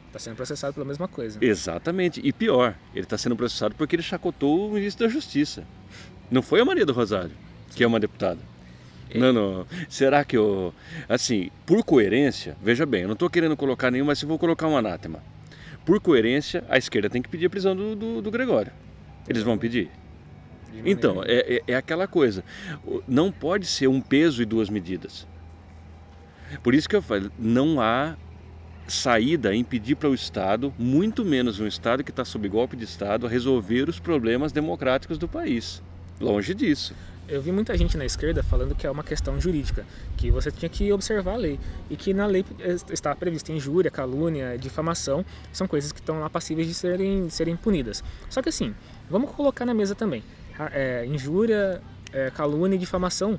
Está 0.07 0.21
sendo 0.21 0.37
processado 0.37 0.73
pela 0.73 0.87
mesma 0.87 1.09
coisa. 1.09 1.45
Exatamente. 1.45 2.21
E 2.23 2.33
pior, 2.33 2.77
ele 2.95 3.05
está 3.05 3.19
sendo 3.19 3.35
processado 3.35 3.75
porque 3.75 3.97
ele 3.97 4.03
chacotou 4.03 4.69
o 4.69 4.73
ministro 4.73 5.05
da 5.05 5.13
Justiça. 5.13 5.67
Não 6.31 6.41
foi 6.41 6.61
a 6.61 6.65
Maria 6.65 6.87
do 6.87 6.93
Rosário, 6.93 7.33
que 7.75 7.83
é 7.83 7.87
uma 7.87 7.99
deputada. 7.99 8.39
Não, 9.13 9.33
não. 9.33 9.67
Será 9.89 10.25
que 10.25 10.37
eu. 10.37 10.73
Assim, 11.09 11.51
por 11.67 11.83
coerência, 11.85 12.57
veja 12.63 12.87
bem, 12.87 13.03
eu 13.03 13.09
não 13.09 13.15
estou 13.15 13.29
querendo 13.29 13.57
colocar 13.57 13.91
nenhuma, 13.91 14.13
mas 14.13 14.21
se 14.21 14.27
vou 14.27 14.39
colocar 14.39 14.69
um 14.69 14.77
anátema. 14.77 15.21
Por 15.85 16.01
coerência, 16.01 16.65
a 16.69 16.79
esquerda 16.79 17.11
tem 17.11 17.21
que 17.21 17.29
pedir 17.29 17.47
a 17.47 17.51
prisão 17.51 17.75
do, 17.75 17.97
do, 17.97 18.23
do 18.23 18.31
Gregório. 18.31 18.73
Eles 19.29 19.43
vão 19.43 19.59
pedir. 19.59 19.91
Então, 20.85 21.23
é, 21.25 21.57
é, 21.57 21.63
é, 21.69 21.77
aquela 21.77 22.07
coisa. 22.07 22.45
Não 23.07 23.31
pode 23.31 23.67
ser 23.67 23.87
um 23.87 24.01
peso 24.01 24.43
e 24.43 24.45
duas 24.45 24.69
medidas. 24.69 25.27
Por 26.63 26.75
isso 26.75 26.89
que 26.89 26.97
eu 26.97 27.03
falo, 27.03 27.31
não 27.39 27.81
há 27.81 28.17
saída 28.87 29.55
em 29.55 29.65
pedir 29.65 29.97
para 29.97 30.09
o 30.09 30.15
Estado, 30.15 30.73
muito 30.79 31.25
menos 31.25 31.59
um 31.59 31.67
Estado 31.67 32.05
que 32.05 32.11
está 32.11 32.25
sob 32.25 32.49
golpe 32.49 32.77
de 32.77 32.85
Estado, 32.85 33.27
a 33.27 33.29
resolver 33.29 33.89
os 33.89 33.99
problemas 33.99 34.53
democráticos 34.53 35.19
do 35.19 35.29
país. 35.29 35.83
Longe 36.21 36.55
disso. 36.55 36.95
Eu 37.27 37.41
vi 37.41 37.51
muita 37.51 37.77
gente 37.77 37.97
na 37.97 38.05
esquerda 38.05 38.43
falando 38.43 38.75
que 38.75 38.87
é 38.87 38.91
uma 38.91 39.03
questão 39.03 39.41
jurídica, 39.41 39.87
que 40.15 40.31
você 40.31 40.51
tinha 40.51 40.69
que 40.69 40.93
observar 40.93 41.33
a 41.33 41.37
lei 41.37 41.59
e 41.89 41.97
que 41.97 42.13
na 42.13 42.27
lei 42.27 42.45
está 42.91 43.15
prevista 43.15 43.51
injúria, 43.51 43.91
calúnia, 43.91 44.59
difamação, 44.59 45.25
são 45.51 45.67
coisas 45.67 45.91
que 45.91 46.01
estão 46.01 46.21
lá 46.21 46.29
passíveis 46.29 46.69
de 46.69 46.75
serem, 46.75 47.27
de 47.27 47.33
serem 47.33 47.57
punidas. 47.57 48.05
Só 48.29 48.43
que 48.43 48.51
assim, 48.51 48.75
vamos 49.09 49.31
colocar 49.31 49.65
na 49.65 49.73
mesa 49.73 49.95
também. 49.95 50.23
É, 50.73 51.05
injúria, 51.07 51.83
é, 52.13 52.31
calúnia 52.31 52.77
e 52.77 52.79
difamação 52.79 53.39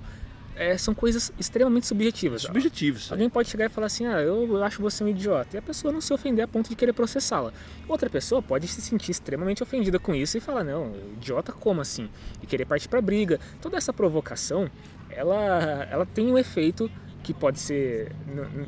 é, 0.56 0.78
são 0.78 0.94
coisas 0.96 1.32
extremamente 1.38 1.86
subjetivas. 1.86 2.44
Subjetivos. 2.44 3.12
Alguém 3.12 3.30
pode 3.30 3.50
chegar 3.50 3.66
e 3.66 3.70
falar 3.70 3.88
assim, 3.88 4.06
ah, 4.06 4.22
eu 4.22 4.64
acho 4.64 4.82
você 4.82 5.04
um 5.04 5.08
idiota. 5.08 5.56
E 5.56 5.60
a 5.60 5.62
pessoa 5.62 5.92
não 5.92 6.00
se 6.00 6.14
ofender 6.14 6.46
a 6.46 6.48
ponto 6.48 6.70
de 6.70 6.76
querer 6.76 6.94
processá-la. 6.94 7.52
Outra 7.88 8.10
pessoa 8.10 8.42
pode 8.42 8.68
se 8.68 8.82
sentir 8.82 9.12
extremamente 9.12 9.62
ofendida 9.62 10.00
com 10.00 10.16
isso 10.16 10.38
e 10.38 10.42
falar, 10.42 10.64
não, 10.64 10.94
idiota 11.18 11.52
como 11.52 11.82
assim? 11.82 12.10
E 12.42 12.48
querer 12.48 12.66
partir 12.66 12.88
para 12.88 13.02
briga. 13.02 13.40
Toda 13.62 13.78
essa 13.78 13.92
provocação, 13.92 14.70
ela, 15.10 15.88
ela 15.92 16.06
tem 16.06 16.32
um 16.32 16.38
efeito 16.38 16.90
que 17.26 17.34
pode 17.34 17.60
ser, 17.60 18.12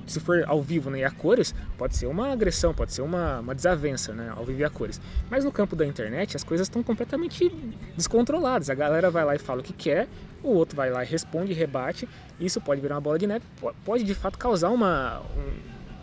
se 0.07 0.19
for 0.19 0.43
ao 0.47 0.59
vivo 0.63 0.89
né, 0.89 1.01
e 1.01 1.03
a 1.03 1.11
cores, 1.11 1.53
pode 1.77 1.95
ser 1.95 2.07
uma 2.07 2.31
agressão, 2.31 2.73
pode 2.73 2.91
ser 2.91 3.03
uma, 3.03 3.39
uma 3.39 3.53
desavença 3.53 4.13
né, 4.13 4.33
ao 4.35 4.43
vivo 4.43 4.61
e 4.61 4.63
a 4.63 4.69
cores. 4.69 4.99
Mas 5.29 5.45
no 5.45 5.51
campo 5.51 5.75
da 5.75 5.85
internet 5.85 6.35
as 6.35 6.43
coisas 6.43 6.65
estão 6.65 6.81
completamente 6.81 7.53
descontroladas. 7.95 8.71
A 8.71 8.73
galera 8.73 9.11
vai 9.11 9.23
lá 9.23 9.35
e 9.35 9.37
fala 9.37 9.61
o 9.61 9.63
que 9.63 9.73
quer, 9.73 10.07
o 10.41 10.49
outro 10.49 10.75
vai 10.75 10.89
lá 10.89 11.03
e 11.03 11.07
responde, 11.07 11.53
rebate. 11.53 12.09
Isso 12.39 12.59
pode 12.59 12.81
virar 12.81 12.95
uma 12.95 13.01
bola 13.01 13.19
de 13.19 13.27
neve, 13.27 13.45
pode 13.85 14.03
de 14.03 14.15
fato 14.15 14.39
causar 14.39 14.71
uma, 14.71 15.21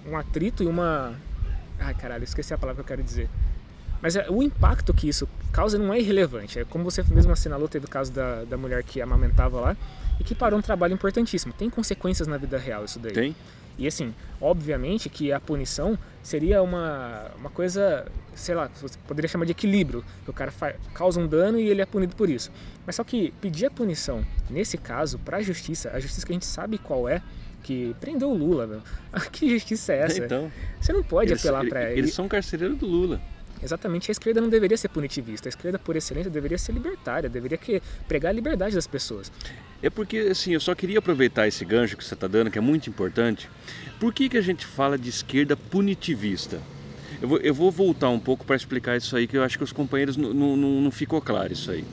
um, 0.06 0.12
um 0.12 0.16
atrito 0.16 0.62
e 0.62 0.66
uma. 0.66 1.18
Ai 1.80 1.94
caralho, 1.94 2.22
esqueci 2.22 2.54
a 2.54 2.58
palavra 2.58 2.84
que 2.84 2.86
eu 2.86 2.96
quero 2.96 3.02
dizer. 3.02 3.28
Mas 4.00 4.14
é, 4.14 4.26
o 4.30 4.44
impacto 4.44 4.94
que 4.94 5.08
isso 5.08 5.28
causa 5.50 5.76
não 5.76 5.92
é 5.92 5.98
irrelevante. 5.98 6.60
É 6.60 6.64
como 6.64 6.84
você 6.84 7.02
mesmo 7.10 7.32
assinalou, 7.32 7.66
teve 7.66 7.86
o 7.86 7.90
caso 7.90 8.12
da, 8.12 8.44
da 8.44 8.56
mulher 8.56 8.84
que 8.84 9.00
amamentava 9.00 9.60
lá 9.60 9.76
e 10.20 10.24
que 10.24 10.34
parou 10.34 10.58
um 10.58 10.62
trabalho 10.62 10.94
importantíssimo. 10.94 11.52
Tem 11.52 11.68
consequências 11.70 12.28
na 12.28 12.36
vida 12.36 12.58
real 12.58 12.84
isso 12.84 12.98
daí. 12.98 13.12
Tem. 13.12 13.36
E 13.76 13.86
assim, 13.86 14.14
obviamente 14.40 15.08
que 15.08 15.32
a 15.32 15.40
punição 15.40 15.98
seria 16.22 16.62
uma, 16.62 17.30
uma 17.36 17.50
coisa, 17.50 18.06
sei 18.34 18.54
lá, 18.54 18.70
você 18.80 18.96
poderia 19.06 19.28
chamar 19.28 19.44
de 19.46 19.50
equilíbrio, 19.50 20.04
que 20.24 20.30
o 20.30 20.32
cara 20.32 20.52
faz, 20.52 20.76
causa 20.94 21.18
um 21.18 21.26
dano 21.26 21.58
e 21.58 21.68
ele 21.68 21.82
é 21.82 21.86
punido 21.86 22.14
por 22.14 22.30
isso. 22.30 22.52
Mas 22.86 22.96
só 22.96 23.04
que 23.04 23.32
pedir 23.40 23.66
a 23.66 23.70
punição, 23.70 24.24
nesse 24.48 24.78
caso, 24.78 25.18
para 25.18 25.38
a 25.38 25.42
justiça, 25.42 25.90
a 25.90 25.98
justiça 25.98 26.24
que 26.24 26.32
a 26.32 26.34
gente 26.34 26.46
sabe 26.46 26.78
qual 26.78 27.08
é, 27.08 27.20
que 27.64 27.96
prendeu 28.00 28.30
o 28.30 28.34
Lula, 28.36 28.66
meu. 28.66 28.82
que 29.32 29.50
justiça 29.50 29.92
é 29.92 29.98
essa? 30.00 30.24
Então, 30.24 30.52
você 30.80 30.92
não 30.92 31.02
pode 31.02 31.32
eles, 31.32 31.44
apelar 31.44 31.66
para 31.66 31.90
ele. 31.90 32.00
Eles 32.00 32.14
são 32.14 32.28
carcereiros 32.28 32.78
do 32.78 32.86
Lula. 32.86 33.20
Exatamente, 33.62 34.10
a 34.10 34.12
esquerda 34.12 34.42
não 34.42 34.50
deveria 34.50 34.76
ser 34.76 34.88
punitivista, 34.88 35.48
a 35.48 35.50
esquerda 35.50 35.78
por 35.78 35.96
excelência 35.96 36.30
deveria 36.30 36.58
ser 36.58 36.72
libertária, 36.72 37.30
deveria 37.30 37.56
que 37.56 37.82
pregar 38.06 38.28
a 38.30 38.32
liberdade 38.32 38.74
das 38.74 38.86
pessoas. 38.86 39.32
É 39.84 39.90
porque, 39.90 40.16
assim, 40.16 40.54
eu 40.54 40.60
só 40.60 40.74
queria 40.74 40.98
aproveitar 40.98 41.46
esse 41.46 41.62
gancho 41.62 41.94
que 41.94 42.02
você 42.02 42.14
está 42.14 42.26
dando, 42.26 42.50
que 42.50 42.56
é 42.56 42.60
muito 42.60 42.88
importante. 42.88 43.50
Por 44.00 44.14
que, 44.14 44.30
que 44.30 44.38
a 44.38 44.40
gente 44.40 44.64
fala 44.64 44.96
de 44.96 45.10
esquerda 45.10 45.58
punitivista? 45.58 46.58
Eu 47.20 47.28
vou, 47.28 47.38
eu 47.40 47.52
vou 47.52 47.70
voltar 47.70 48.08
um 48.08 48.18
pouco 48.18 48.46
para 48.46 48.56
explicar 48.56 48.96
isso 48.96 49.14
aí, 49.14 49.26
que 49.26 49.36
eu 49.36 49.42
acho 49.42 49.58
que 49.58 49.62
os 49.62 49.72
companheiros 49.72 50.16
não, 50.16 50.90
ficou 50.90 51.20
claro 51.20 51.52
isso 51.52 51.70
aí. 51.70 51.84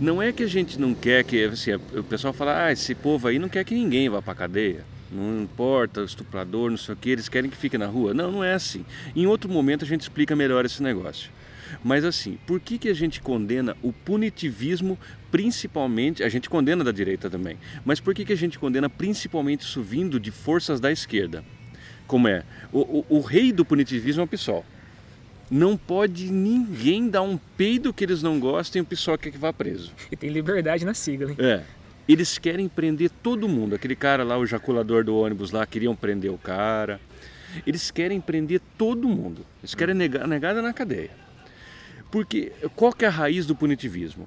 Não 0.00 0.20
é 0.20 0.32
que 0.32 0.42
a 0.42 0.48
gente 0.48 0.76
não 0.76 0.92
quer 0.92 1.22
que, 1.22 1.44
assim, 1.44 1.72
o 1.72 2.02
pessoal 2.02 2.32
fala, 2.32 2.64
ah, 2.64 2.72
esse 2.72 2.96
povo 2.96 3.28
aí 3.28 3.38
não 3.38 3.48
quer 3.48 3.64
que 3.64 3.76
ninguém 3.76 4.08
vá 4.08 4.20
para 4.20 4.34
cadeia 4.34 4.84
não 5.08 5.42
importa, 5.42 6.02
estuprador, 6.02 6.68
não 6.68 6.76
sei 6.76 6.94
o 6.94 6.96
que, 6.96 7.10
eles 7.10 7.28
querem 7.28 7.48
que 7.48 7.56
fique 7.56 7.78
na 7.78 7.86
rua. 7.86 8.12
Não, 8.12 8.32
não 8.32 8.44
é 8.44 8.54
assim. 8.54 8.84
Em 9.14 9.24
outro 9.24 9.48
momento 9.48 9.84
a 9.84 9.88
gente 9.88 10.00
explica 10.00 10.34
melhor 10.34 10.64
esse 10.64 10.82
negócio. 10.82 11.30
Mas 11.82 12.04
assim, 12.04 12.38
por 12.46 12.60
que, 12.60 12.78
que 12.78 12.88
a 12.88 12.94
gente 12.94 13.20
condena 13.20 13.76
o 13.82 13.92
punitivismo 13.92 14.98
principalmente, 15.36 16.24
a 16.24 16.30
gente 16.30 16.48
condena 16.48 16.82
da 16.82 16.90
direita 16.90 17.28
também, 17.28 17.58
mas 17.84 18.00
por 18.00 18.14
que, 18.14 18.24
que 18.24 18.32
a 18.32 18.36
gente 18.36 18.58
condena 18.58 18.88
principalmente 18.88 19.60
isso 19.60 19.82
vindo 19.82 20.18
de 20.18 20.30
forças 20.30 20.80
da 20.80 20.90
esquerda? 20.90 21.44
Como 22.06 22.26
é? 22.26 22.42
O, 22.72 22.80
o, 22.80 23.06
o 23.18 23.20
rei 23.20 23.52
do 23.52 23.62
punitivismo 23.62 24.22
é 24.22 24.24
o 24.24 24.26
PSOL. 24.26 24.64
Não 25.50 25.76
pode 25.76 26.32
ninguém 26.32 27.10
dar 27.10 27.20
um 27.20 27.36
peido 27.36 27.92
que 27.92 28.02
eles 28.02 28.22
não 28.22 28.40
gostem 28.40 28.80
e 28.80 28.82
o 28.82 28.86
PSOL 28.86 29.18
quer 29.18 29.30
que 29.30 29.36
vá 29.36 29.52
preso. 29.52 29.92
E 30.10 30.16
tem 30.16 30.30
liberdade 30.30 30.86
na 30.86 30.94
sigla, 30.94 31.32
hein? 31.32 31.36
É. 31.38 31.62
Eles 32.08 32.38
querem 32.38 32.66
prender 32.66 33.10
todo 33.22 33.46
mundo. 33.46 33.74
Aquele 33.74 33.94
cara 33.94 34.24
lá, 34.24 34.38
o 34.38 34.44
ejaculador 34.44 35.04
do 35.04 35.14
ônibus 35.18 35.50
lá, 35.50 35.66
queriam 35.66 35.94
prender 35.94 36.30
o 36.30 36.38
cara. 36.38 36.98
Eles 37.66 37.90
querem 37.90 38.22
prender 38.22 38.62
todo 38.78 39.06
mundo. 39.06 39.44
Eles 39.60 39.74
querem 39.74 39.94
negar, 39.94 40.26
negada 40.26 40.62
na 40.62 40.72
cadeia. 40.72 41.10
Porque 42.10 42.52
qual 42.74 42.90
que 42.92 43.04
é 43.04 43.08
a 43.08 43.10
raiz 43.10 43.44
do 43.44 43.54
punitivismo? 43.54 44.26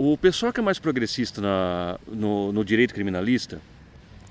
O 0.00 0.16
pessoal 0.16 0.52
que 0.52 0.60
é 0.60 0.62
mais 0.62 0.78
progressista 0.78 1.40
na, 1.40 1.98
no, 2.06 2.52
no, 2.52 2.64
direito 2.64 2.94
criminalista, 2.94 3.60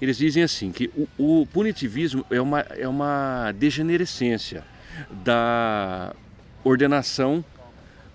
eles 0.02 0.18
dizem 0.18 0.42
assim 0.42 0.72
que 0.72 0.90
o, 1.18 1.42
o 1.42 1.46
punitivismo 1.46 2.26
é 2.32 2.40
uma, 2.40 2.62
é 2.62 2.88
uma 2.88 3.52
degenerescência 3.52 4.64
da 5.12 6.16
ordenação 6.64 7.44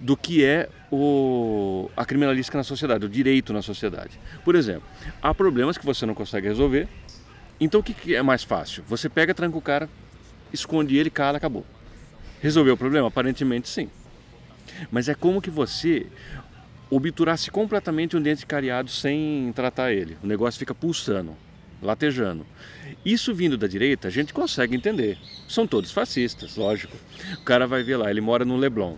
do 0.01 0.17
que 0.17 0.43
é 0.43 0.71
o, 0.91 1.91
a 1.95 2.07
criminalística 2.07 2.57
na 2.57 2.65
sociedade, 2.65 3.05
o 3.05 3.09
direito 3.09 3.53
na 3.53 3.61
sociedade. 3.61 4.19
Por 4.43 4.55
exemplo, 4.55 4.85
há 5.21 5.35
problemas 5.35 5.77
que 5.77 5.85
você 5.85 6.07
não 6.07 6.15
consegue 6.15 6.49
resolver, 6.49 6.89
então 7.61 7.81
o 7.81 7.83
que, 7.83 7.93
que 7.93 8.17
é 8.17 8.23
mais 8.23 8.43
fácil? 8.43 8.83
Você 8.89 9.11
pega, 9.11 9.35
tranca 9.35 9.59
o 9.59 9.61
cara, 9.61 9.91
esconde 10.51 10.97
ele, 10.97 11.11
cala, 11.11 11.37
acabou. 11.37 11.67
Resolveu 12.41 12.73
o 12.73 12.79
problema? 12.79 13.09
Aparentemente 13.09 13.69
sim. 13.69 13.91
Mas 14.91 15.07
é 15.07 15.15
como 15.15 15.43
que 15.43 15.51
você 15.51 16.07
obturasse 16.95 17.51
completamente 17.51 18.17
um 18.17 18.21
dente 18.21 18.45
cariado 18.45 18.91
sem 18.91 19.51
tratar 19.55 19.93
ele. 19.93 20.17
O 20.23 20.27
negócio 20.27 20.59
fica 20.59 20.75
pulsando, 20.75 21.35
latejando. 21.81 22.45
Isso 23.03 23.35
vindo 23.35 23.57
da 23.57 23.67
direita, 23.67 24.09
a 24.09 24.11
gente 24.11 24.35
consegue 24.35 24.77
entender. 24.77 25.17
São 25.49 25.67
todos 25.67 25.91
fascistas, 25.91 26.55
lógico. 26.57 26.95
O 27.35 27.45
cara 27.45 27.67
vai 27.67 27.83
ver 27.83 27.97
lá, 27.97 28.11
ele 28.11 28.21
mora 28.21 28.45
no 28.45 28.57
Leblon. 28.57 28.97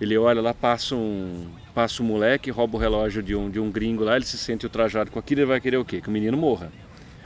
Ele 0.00 0.18
olha 0.18 0.40
lá, 0.40 0.52
passa 0.52 0.96
um, 0.96 1.46
passa 1.72 2.02
um 2.02 2.06
moleque, 2.06 2.50
rouba 2.50 2.76
o 2.76 2.80
relógio 2.80 3.22
de 3.22 3.36
um, 3.36 3.48
de 3.48 3.60
um 3.60 3.70
gringo 3.70 4.02
lá, 4.02 4.16
ele 4.16 4.24
se 4.24 4.36
sente 4.36 4.66
ultrajado 4.66 5.10
com 5.10 5.18
aquilo, 5.18 5.42
ele 5.42 5.46
vai 5.46 5.60
querer 5.60 5.76
o 5.76 5.84
quê? 5.84 6.00
Que 6.00 6.08
o 6.08 6.12
menino 6.12 6.36
morra. 6.36 6.72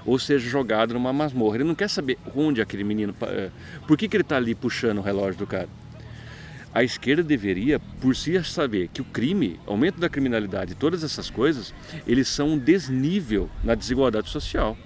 Ou 0.04 0.18
seja, 0.18 0.48
jogado 0.48 0.92
numa 0.94 1.12
masmorra. 1.12 1.56
Ele 1.56 1.64
não 1.64 1.74
quer 1.74 1.88
saber 1.88 2.18
onde 2.34 2.60
aquele 2.60 2.84
menino. 2.84 3.14
Eh, 3.22 3.50
por 3.86 3.96
que, 3.96 4.08
que 4.08 4.16
ele 4.16 4.22
está 4.22 4.36
ali 4.36 4.54
puxando 4.54 4.98
o 4.98 5.02
relógio 5.02 5.38
do 5.38 5.46
cara? 5.46 5.68
A 6.74 6.82
esquerda 6.82 7.22
deveria, 7.22 7.78
por 7.78 8.16
si, 8.16 8.42
saber 8.44 8.88
que 8.88 9.02
o 9.02 9.04
crime, 9.04 9.60
aumento 9.66 10.00
da 10.00 10.08
criminalidade, 10.08 10.74
todas 10.74 11.04
essas 11.04 11.28
coisas, 11.28 11.74
eles 12.06 12.28
são 12.28 12.50
um 12.50 12.58
desnível 12.58 13.50
na 13.62 13.74
desigualdade 13.74 14.30
social. 14.30 14.76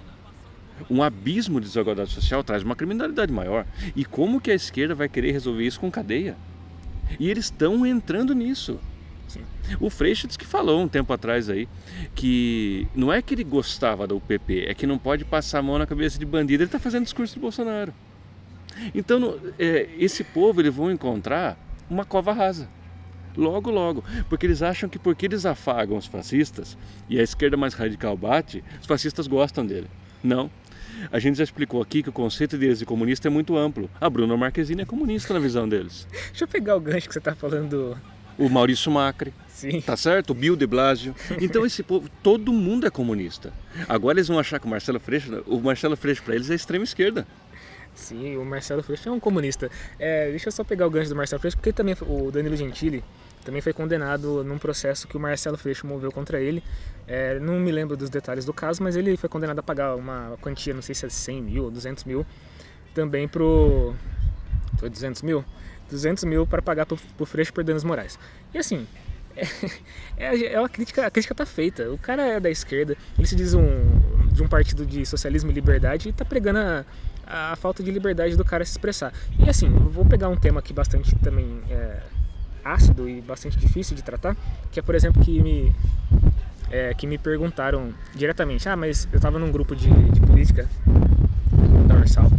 Um 0.89 1.01
abismo 1.01 1.59
de 1.61 1.67
desigualdade 1.67 2.11
social 2.11 2.43
traz 2.43 2.61
uma 2.61 2.75
criminalidade 2.75 3.31
maior. 3.31 3.65
E 3.95 4.03
como 4.03 4.41
que 4.41 4.51
a 4.51 4.55
esquerda 4.55 4.93
vai 4.93 5.07
querer 5.07 5.31
resolver 5.31 5.65
isso 5.65 5.79
com 5.79 5.89
cadeia? 5.89 6.35
E 7.17 7.29
eles 7.29 7.45
estão 7.45 7.85
entrando 7.85 8.35
nisso. 8.35 8.79
Sim. 9.27 9.41
O 9.79 9.89
Freixo 9.89 10.27
disse 10.27 10.37
que 10.37 10.45
falou 10.45 10.81
um 10.81 10.87
tempo 10.87 11.11
atrás 11.11 11.49
aí 11.49 11.67
que 12.15 12.87
não 12.93 13.11
é 13.11 13.21
que 13.21 13.33
ele 13.33 13.43
gostava 13.43 14.05
da 14.07 14.15
UPP, 14.15 14.65
é 14.67 14.73
que 14.73 14.87
não 14.87 14.97
pode 14.97 15.25
passar 15.25 15.59
a 15.59 15.61
mão 15.61 15.77
na 15.77 15.85
cabeça 15.85 16.19
de 16.19 16.25
bandido. 16.25 16.63
Ele 16.63 16.67
está 16.67 16.79
fazendo 16.79 17.03
discurso 17.03 17.33
de 17.33 17.39
Bolsonaro. 17.39 17.93
Então, 18.93 19.37
é, 19.57 19.89
esse 19.97 20.23
povo 20.23 20.61
eles 20.61 20.73
vão 20.73 20.91
encontrar 20.91 21.57
uma 21.89 22.05
cova 22.05 22.33
rasa. 22.33 22.67
Logo, 23.35 23.69
logo. 23.69 24.03
Porque 24.27 24.45
eles 24.45 24.61
acham 24.61 24.89
que 24.89 24.97
porque 24.97 25.25
eles 25.25 25.45
afagam 25.45 25.97
os 25.97 26.07
fascistas 26.07 26.77
e 27.07 27.19
a 27.19 27.23
esquerda 27.23 27.55
mais 27.55 27.73
radical 27.73 28.17
bate, 28.17 28.63
os 28.81 28.87
fascistas 28.87 29.27
gostam 29.27 29.65
dele. 29.65 29.87
Não. 30.23 30.49
A 31.11 31.19
gente 31.19 31.37
já 31.37 31.43
explicou 31.43 31.79
aqui 31.81 32.01
que 32.01 32.09
o 32.09 32.13
conceito 32.13 32.57
deles 32.57 32.79
de 32.79 32.85
comunista 32.85 33.27
é 33.27 33.31
muito 33.31 33.55
amplo. 33.55 33.89
A 34.01 34.09
Bruna 34.09 34.35
Marquezine 34.35 34.81
é 34.81 34.85
comunista 34.85 35.33
na 35.33 35.39
visão 35.39 35.69
deles. 35.69 36.07
Deixa 36.29 36.45
eu 36.45 36.47
pegar 36.47 36.75
o 36.75 36.79
gancho 36.79 37.07
que 37.07 37.13
você 37.13 37.19
está 37.19 37.35
falando. 37.35 37.95
O 38.37 38.49
Maurício 38.49 38.91
Macri. 38.91 39.33
Sim. 39.47 39.81
Tá 39.81 39.97
certo? 39.97 40.31
O 40.31 40.33
Bill 40.33 40.55
de 40.55 40.67
Blasio. 40.67 41.15
Então 41.41 41.65
esse 41.65 41.81
povo, 41.81 42.09
todo 42.21 42.53
mundo 42.53 42.85
é 42.85 42.89
comunista. 42.89 43.51
Agora 43.87 44.17
eles 44.17 44.27
vão 44.27 44.37
achar 44.37 44.59
que 44.59 44.67
o 44.67 44.69
Marcelo 44.69 44.99
Freixo, 44.99 45.43
o 45.47 45.59
Marcelo 45.59 45.97
Freixo 45.97 46.23
para 46.23 46.35
eles 46.35 46.49
é 46.49 46.55
extrema 46.55 46.83
esquerda. 46.83 47.27
Sim, 47.97 48.37
o 48.37 48.45
Marcelo 48.45 48.83
Freixo 48.83 49.09
é 49.09 49.11
um 49.11 49.19
comunista. 49.19 49.69
É, 49.97 50.29
deixa 50.29 50.47
eu 50.47 50.51
só 50.51 50.63
pegar 50.63 50.85
o 50.85 50.89
gancho 50.89 51.09
do 51.09 51.15
Marcelo 51.15 51.41
Freixo, 51.41 51.57
porque 51.57 51.73
também 51.73 51.95
o 52.01 52.31
Danilo 52.31 52.55
Gentili 52.55 53.03
também 53.43 53.59
foi 53.59 53.73
condenado 53.73 54.43
num 54.43 54.57
processo 54.57 55.07
que 55.07 55.17
o 55.17 55.19
Marcelo 55.19 55.57
Freixo 55.57 55.87
moveu 55.87 56.11
contra 56.11 56.39
ele. 56.39 56.63
É, 57.07 57.39
não 57.39 57.59
me 57.59 57.71
lembro 57.71 57.97
dos 57.97 58.09
detalhes 58.09 58.45
do 58.45 58.53
caso, 58.53 58.83
mas 58.83 58.95
ele 58.95 59.17
foi 59.17 59.27
condenado 59.27 59.59
a 59.59 59.63
pagar 59.63 59.95
uma 59.95 60.37
quantia, 60.41 60.73
não 60.73 60.81
sei 60.81 60.93
se 60.93 61.05
é 61.05 61.09
100 61.09 61.41
mil 61.41 61.63
ou 61.63 61.71
200 61.71 62.03
mil, 62.03 62.25
também 62.93 63.27
pro... 63.27 63.95
Foi 64.77 64.89
200 64.89 65.21
mil? 65.23 65.43
200 65.89 66.23
mil 66.25 66.45
para 66.45 66.61
pagar 66.61 66.85
pro, 66.85 66.97
pro 67.15 67.25
Freixo 67.25 67.51
por 67.51 67.63
danos 67.63 67.83
morais. 67.83 68.19
E 68.53 68.57
assim, 68.59 68.85
é, 70.17 70.53
é 70.53 70.59
uma 70.59 70.69
crítica, 70.69 71.07
a 71.07 71.09
crítica 71.09 71.33
tá 71.33 71.45
feita. 71.45 71.89
O 71.89 71.97
cara 71.97 72.23
é 72.23 72.39
da 72.39 72.49
esquerda, 72.51 72.95
ele 73.17 73.27
se 73.27 73.35
diz 73.35 73.55
um, 73.55 73.63
de 74.31 74.43
um 74.43 74.47
partido 74.47 74.85
de 74.85 75.05
socialismo 75.05 75.49
e 75.49 75.53
liberdade 75.53 76.09
e 76.09 76.13
tá 76.13 76.23
pregando 76.23 76.59
a, 76.59 76.85
a, 77.27 77.55
falta 77.55 77.83
de 77.83 77.91
liberdade 77.91 78.35
do 78.35 78.43
cara 78.43 78.63
se 78.65 78.71
expressar. 78.71 79.13
E 79.39 79.49
assim, 79.49 79.69
vou 79.69 80.05
pegar 80.05 80.29
um 80.29 80.35
tema 80.35 80.59
aqui 80.59 80.73
bastante 80.73 81.15
também 81.15 81.61
é, 81.69 81.99
ácido 82.63 83.07
e 83.07 83.21
bastante 83.21 83.57
difícil 83.57 83.95
de 83.95 84.03
tratar, 84.03 84.35
que 84.71 84.79
é, 84.79 84.83
por 84.83 84.95
exemplo, 84.95 85.21
que 85.23 85.41
me, 85.41 85.75
é, 86.71 86.93
que 86.93 87.05
me 87.05 87.17
perguntaram 87.17 87.93
diretamente, 88.15 88.67
ah, 88.67 88.75
mas 88.75 89.07
eu 89.11 89.19
tava 89.19 89.39
num 89.39 89.51
grupo 89.51 89.75
de, 89.75 89.89
de 89.89 90.21
política 90.21 90.69
da 91.87 91.95
Ursal. 91.95 92.29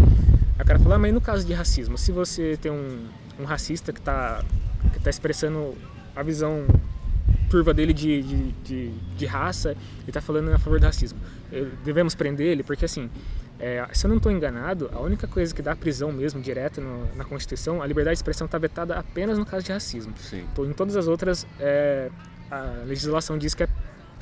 A 0.58 0.64
cara 0.64 0.78
falou, 0.78 0.94
ah, 0.94 0.98
mas 0.98 1.12
no 1.12 1.20
caso 1.20 1.46
de 1.46 1.52
racismo, 1.52 1.96
se 1.96 2.12
você 2.12 2.58
tem 2.60 2.72
um, 2.72 3.06
um 3.38 3.44
racista 3.44 3.92
que 3.92 4.00
está 4.00 4.42
que 4.92 5.00
tá 5.00 5.10
expressando 5.10 5.74
a 6.14 6.22
visão 6.22 6.64
turva 7.48 7.72
dele 7.72 7.92
de, 7.92 8.22
de, 8.22 8.52
de, 8.64 8.90
de 9.16 9.26
raça 9.26 9.76
e 10.06 10.10
está 10.10 10.20
falando 10.20 10.52
a 10.52 10.58
favor 10.58 10.78
do 10.78 10.86
racismo. 10.86 11.18
Devemos 11.84 12.14
prender 12.14 12.46
ele, 12.46 12.62
porque 12.62 12.84
assim, 12.84 13.08
é, 13.60 13.86
se 13.92 14.06
eu 14.06 14.08
não 14.08 14.18
estou 14.18 14.30
enganado, 14.30 14.88
a 14.92 15.00
única 15.00 15.26
coisa 15.26 15.52
que 15.54 15.60
dá 15.60 15.74
prisão 15.74 16.12
mesmo, 16.12 16.40
direta 16.40 16.80
no, 16.80 17.12
na 17.16 17.24
Constituição, 17.24 17.82
a 17.82 17.86
liberdade 17.86 18.14
de 18.14 18.18
expressão 18.18 18.44
está 18.44 18.56
vetada 18.56 18.96
apenas 18.96 19.36
no 19.36 19.44
caso 19.44 19.64
de 19.64 19.72
racismo. 19.72 20.14
Sim. 20.18 20.44
Então, 20.52 20.64
em 20.64 20.72
todas 20.72 20.96
as 20.96 21.08
outras, 21.08 21.46
é, 21.58 22.08
a 22.50 22.84
legislação 22.86 23.36
diz 23.36 23.54
que 23.54 23.64
é, 23.64 23.68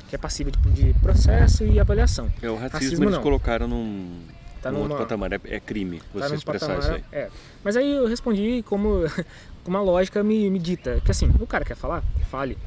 que 0.07 0.15
é 0.15 0.17
passível 0.17 0.51
de, 0.51 0.69
de 0.71 0.99
processo 0.99 1.63
e 1.63 1.79
avaliação. 1.79 2.31
É, 2.41 2.49
o 2.49 2.55
racismo, 2.55 2.79
racismo 2.79 3.03
eles 3.05 3.15
não. 3.15 3.21
colocaram 3.21 3.67
num, 3.67 4.21
tá 4.61 4.71
num 4.71 4.79
outro 4.79 4.97
patamar, 4.97 5.31
é, 5.33 5.39
é 5.45 5.59
crime 5.59 5.99
tá 5.99 6.27
você 6.27 6.35
expressar 6.35 6.75
patamar, 6.75 6.97
isso 6.97 7.05
aí. 7.11 7.19
É. 7.19 7.29
Mas 7.63 7.77
aí 7.77 7.91
eu 7.91 8.07
respondi 8.07 8.63
como 8.63 9.03
uma 9.67 9.81
lógica 9.81 10.23
me, 10.23 10.49
me 10.49 10.57
dita, 10.57 10.99
que 11.05 11.11
assim, 11.11 11.31
o 11.39 11.45
cara 11.45 11.63
quer 11.63 11.75
falar, 11.75 12.03
fale. 12.31 12.57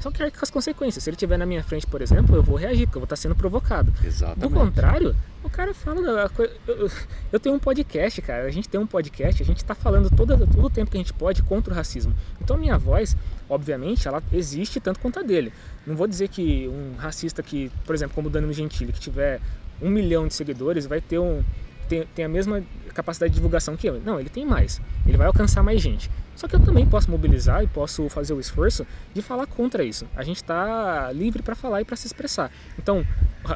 Só 0.00 0.10
que 0.10 0.30
com 0.30 0.38
as 0.42 0.50
consequências. 0.50 1.02
Se 1.02 1.10
ele 1.10 1.14
estiver 1.14 1.38
na 1.38 1.46
minha 1.46 1.62
frente, 1.62 1.86
por 1.86 2.02
exemplo, 2.02 2.36
eu 2.36 2.42
vou 2.42 2.56
reagir, 2.56 2.86
porque 2.86 2.98
eu 2.98 3.00
vou 3.00 3.06
estar 3.06 3.16
sendo 3.16 3.34
provocado. 3.34 3.92
Exatamente. 4.04 4.40
Do 4.40 4.50
contrário, 4.50 5.16
o 5.42 5.50
cara 5.50 5.72
fala. 5.72 6.30
Eu, 6.66 6.90
eu 7.32 7.40
tenho 7.40 7.54
um 7.54 7.58
podcast, 7.58 8.20
cara. 8.22 8.44
A 8.44 8.50
gente 8.50 8.68
tem 8.68 8.78
um 8.78 8.86
podcast, 8.86 9.42
a 9.42 9.46
gente 9.46 9.58
está 9.58 9.74
falando 9.74 10.10
todo, 10.10 10.36
todo 10.38 10.64
o 10.66 10.70
tempo 10.70 10.90
que 10.90 10.96
a 10.96 11.00
gente 11.00 11.12
pode 11.12 11.42
contra 11.42 11.72
o 11.72 11.76
racismo. 11.76 12.14
Então 12.40 12.56
a 12.56 12.58
minha 12.58 12.76
voz, 12.76 13.16
obviamente, 13.48 14.06
ela 14.06 14.22
existe 14.32 14.80
tanto 14.80 15.00
quanto 15.00 15.18
a 15.18 15.22
dele. 15.22 15.52
Não 15.86 15.96
vou 15.96 16.06
dizer 16.06 16.28
que 16.28 16.68
um 16.68 16.96
racista 16.96 17.42
que, 17.42 17.70
por 17.84 17.94
exemplo, 17.94 18.14
como 18.14 18.28
o 18.28 18.30
Danilo 18.30 18.52
Gentili, 18.52 18.92
que 18.92 19.00
tiver 19.00 19.40
um 19.80 19.88
milhão 19.88 20.26
de 20.26 20.34
seguidores, 20.34 20.86
vai 20.86 21.00
ter 21.00 21.18
um. 21.18 21.42
Tem, 21.88 22.04
tem 22.14 22.24
a 22.24 22.28
mesma 22.28 22.62
capacidade 22.92 23.30
de 23.30 23.36
divulgação 23.36 23.76
que 23.76 23.88
eu. 23.88 24.00
Não, 24.00 24.18
ele 24.18 24.28
tem 24.28 24.44
mais. 24.44 24.80
Ele 25.06 25.16
vai 25.16 25.26
alcançar 25.26 25.62
mais 25.62 25.80
gente. 25.80 26.10
Só 26.36 26.46
que 26.46 26.54
eu 26.54 26.60
também 26.60 26.86
posso 26.86 27.10
mobilizar 27.10 27.64
e 27.64 27.66
posso 27.66 28.08
fazer 28.08 28.34
o 28.34 28.40
esforço 28.40 28.86
de 29.14 29.22
falar 29.22 29.46
contra 29.46 29.82
isso. 29.82 30.06
A 30.14 30.22
gente 30.22 30.36
está 30.36 31.10
livre 31.12 31.42
para 31.42 31.54
falar 31.54 31.80
e 31.80 31.84
para 31.84 31.96
se 31.96 32.06
expressar. 32.06 32.52
Então, 32.78 33.04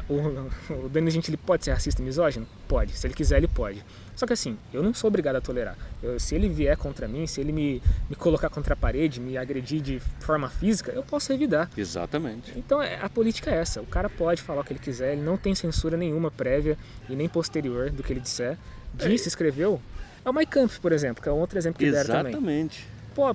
o, 0.09 0.85
o 0.85 0.89
Danilo 0.89 1.11
Gentili 1.11 1.37
pode 1.37 1.63
ser 1.63 1.71
racista 1.71 2.01
e 2.01 2.05
misógino? 2.05 2.47
Pode. 2.67 2.93
Se 2.93 3.05
ele 3.05 3.13
quiser, 3.13 3.37
ele 3.37 3.47
pode. 3.47 3.83
Só 4.15 4.25
que 4.25 4.33
assim, 4.33 4.57
eu 4.73 4.81
não 4.81 4.93
sou 4.93 5.07
obrigado 5.07 5.35
a 5.35 5.41
tolerar. 5.41 5.77
Eu, 6.01 6.19
se 6.19 6.35
ele 6.35 6.49
vier 6.49 6.75
contra 6.77 7.07
mim, 7.07 7.25
se 7.27 7.39
ele 7.39 7.51
me, 7.51 7.81
me 8.09 8.15
colocar 8.15 8.49
contra 8.49 8.73
a 8.73 8.77
parede, 8.77 9.19
me 9.19 9.37
agredir 9.37 9.81
de 9.81 9.99
forma 10.19 10.49
física, 10.49 10.91
eu 10.91 11.03
posso 11.03 11.31
revidar. 11.31 11.69
Exatamente. 11.77 12.53
Então 12.55 12.81
é, 12.81 12.99
a 13.01 13.09
política 13.09 13.51
é 13.51 13.55
essa. 13.55 13.81
O 13.81 13.85
cara 13.85 14.09
pode 14.09 14.41
falar 14.41 14.61
o 14.61 14.63
que 14.63 14.73
ele 14.73 14.79
quiser, 14.79 15.13
ele 15.13 15.21
não 15.21 15.37
tem 15.37 15.53
censura 15.53 15.97
nenhuma 15.97 16.31
prévia 16.31 16.77
e 17.09 17.15
nem 17.15 17.29
posterior 17.29 17.89
do 17.89 18.03
que 18.03 18.13
ele 18.13 18.19
disser. 18.19 18.57
Disse, 18.93 19.25
é. 19.25 19.29
escreveu, 19.29 19.81
é 20.23 20.29
o 20.29 20.33
MyCamp, 20.33 20.71
por 20.79 20.91
exemplo, 20.91 21.21
que 21.21 21.29
é 21.29 21.31
um 21.31 21.39
outro 21.39 21.57
exemplo 21.57 21.79
que 21.79 21.85
Exatamente. 21.85 22.23
deram 22.23 22.39
também. 22.39 22.59
Exatamente. 22.61 22.87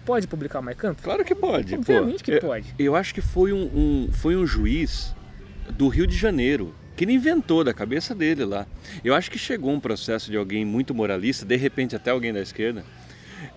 Pode 0.05 0.27
publicar 0.27 0.61
o 0.61 0.63
MyCamp? 0.63 1.01
Claro 1.03 1.25
que 1.25 1.35
pode. 1.35 1.75
Obviamente 1.75 2.25
Pô, 2.25 2.33
que 2.33 2.41
pode. 2.41 2.75
Eu, 2.79 2.87
eu 2.87 2.97
acho 2.97 3.15
que 3.15 3.21
foi 3.21 3.53
um, 3.53 3.65
um, 3.65 4.09
foi 4.13 4.35
um 4.35 4.47
juiz 4.47 5.15
do 5.71 5.89
Rio 5.89 6.07
de 6.07 6.17
Janeiro 6.17 6.75
que 6.97 7.05
ele 7.05 7.13
inventou 7.13 7.63
da 7.63 7.75
cabeça 7.75 8.15
dele 8.15 8.45
lá. 8.45 8.67
Eu 9.05 9.15
acho 9.15 9.31
que 9.31 9.39
chegou 9.39 9.71
um 9.71 9.79
processo 9.79 10.31
de 10.31 10.37
alguém 10.37 10.65
muito 10.65 10.95
moralista, 10.95 11.45
de 11.45 11.57
repente 11.57 11.95
até 11.95 12.11
alguém 12.11 12.33
da 12.33 12.41
esquerda, 12.41 12.85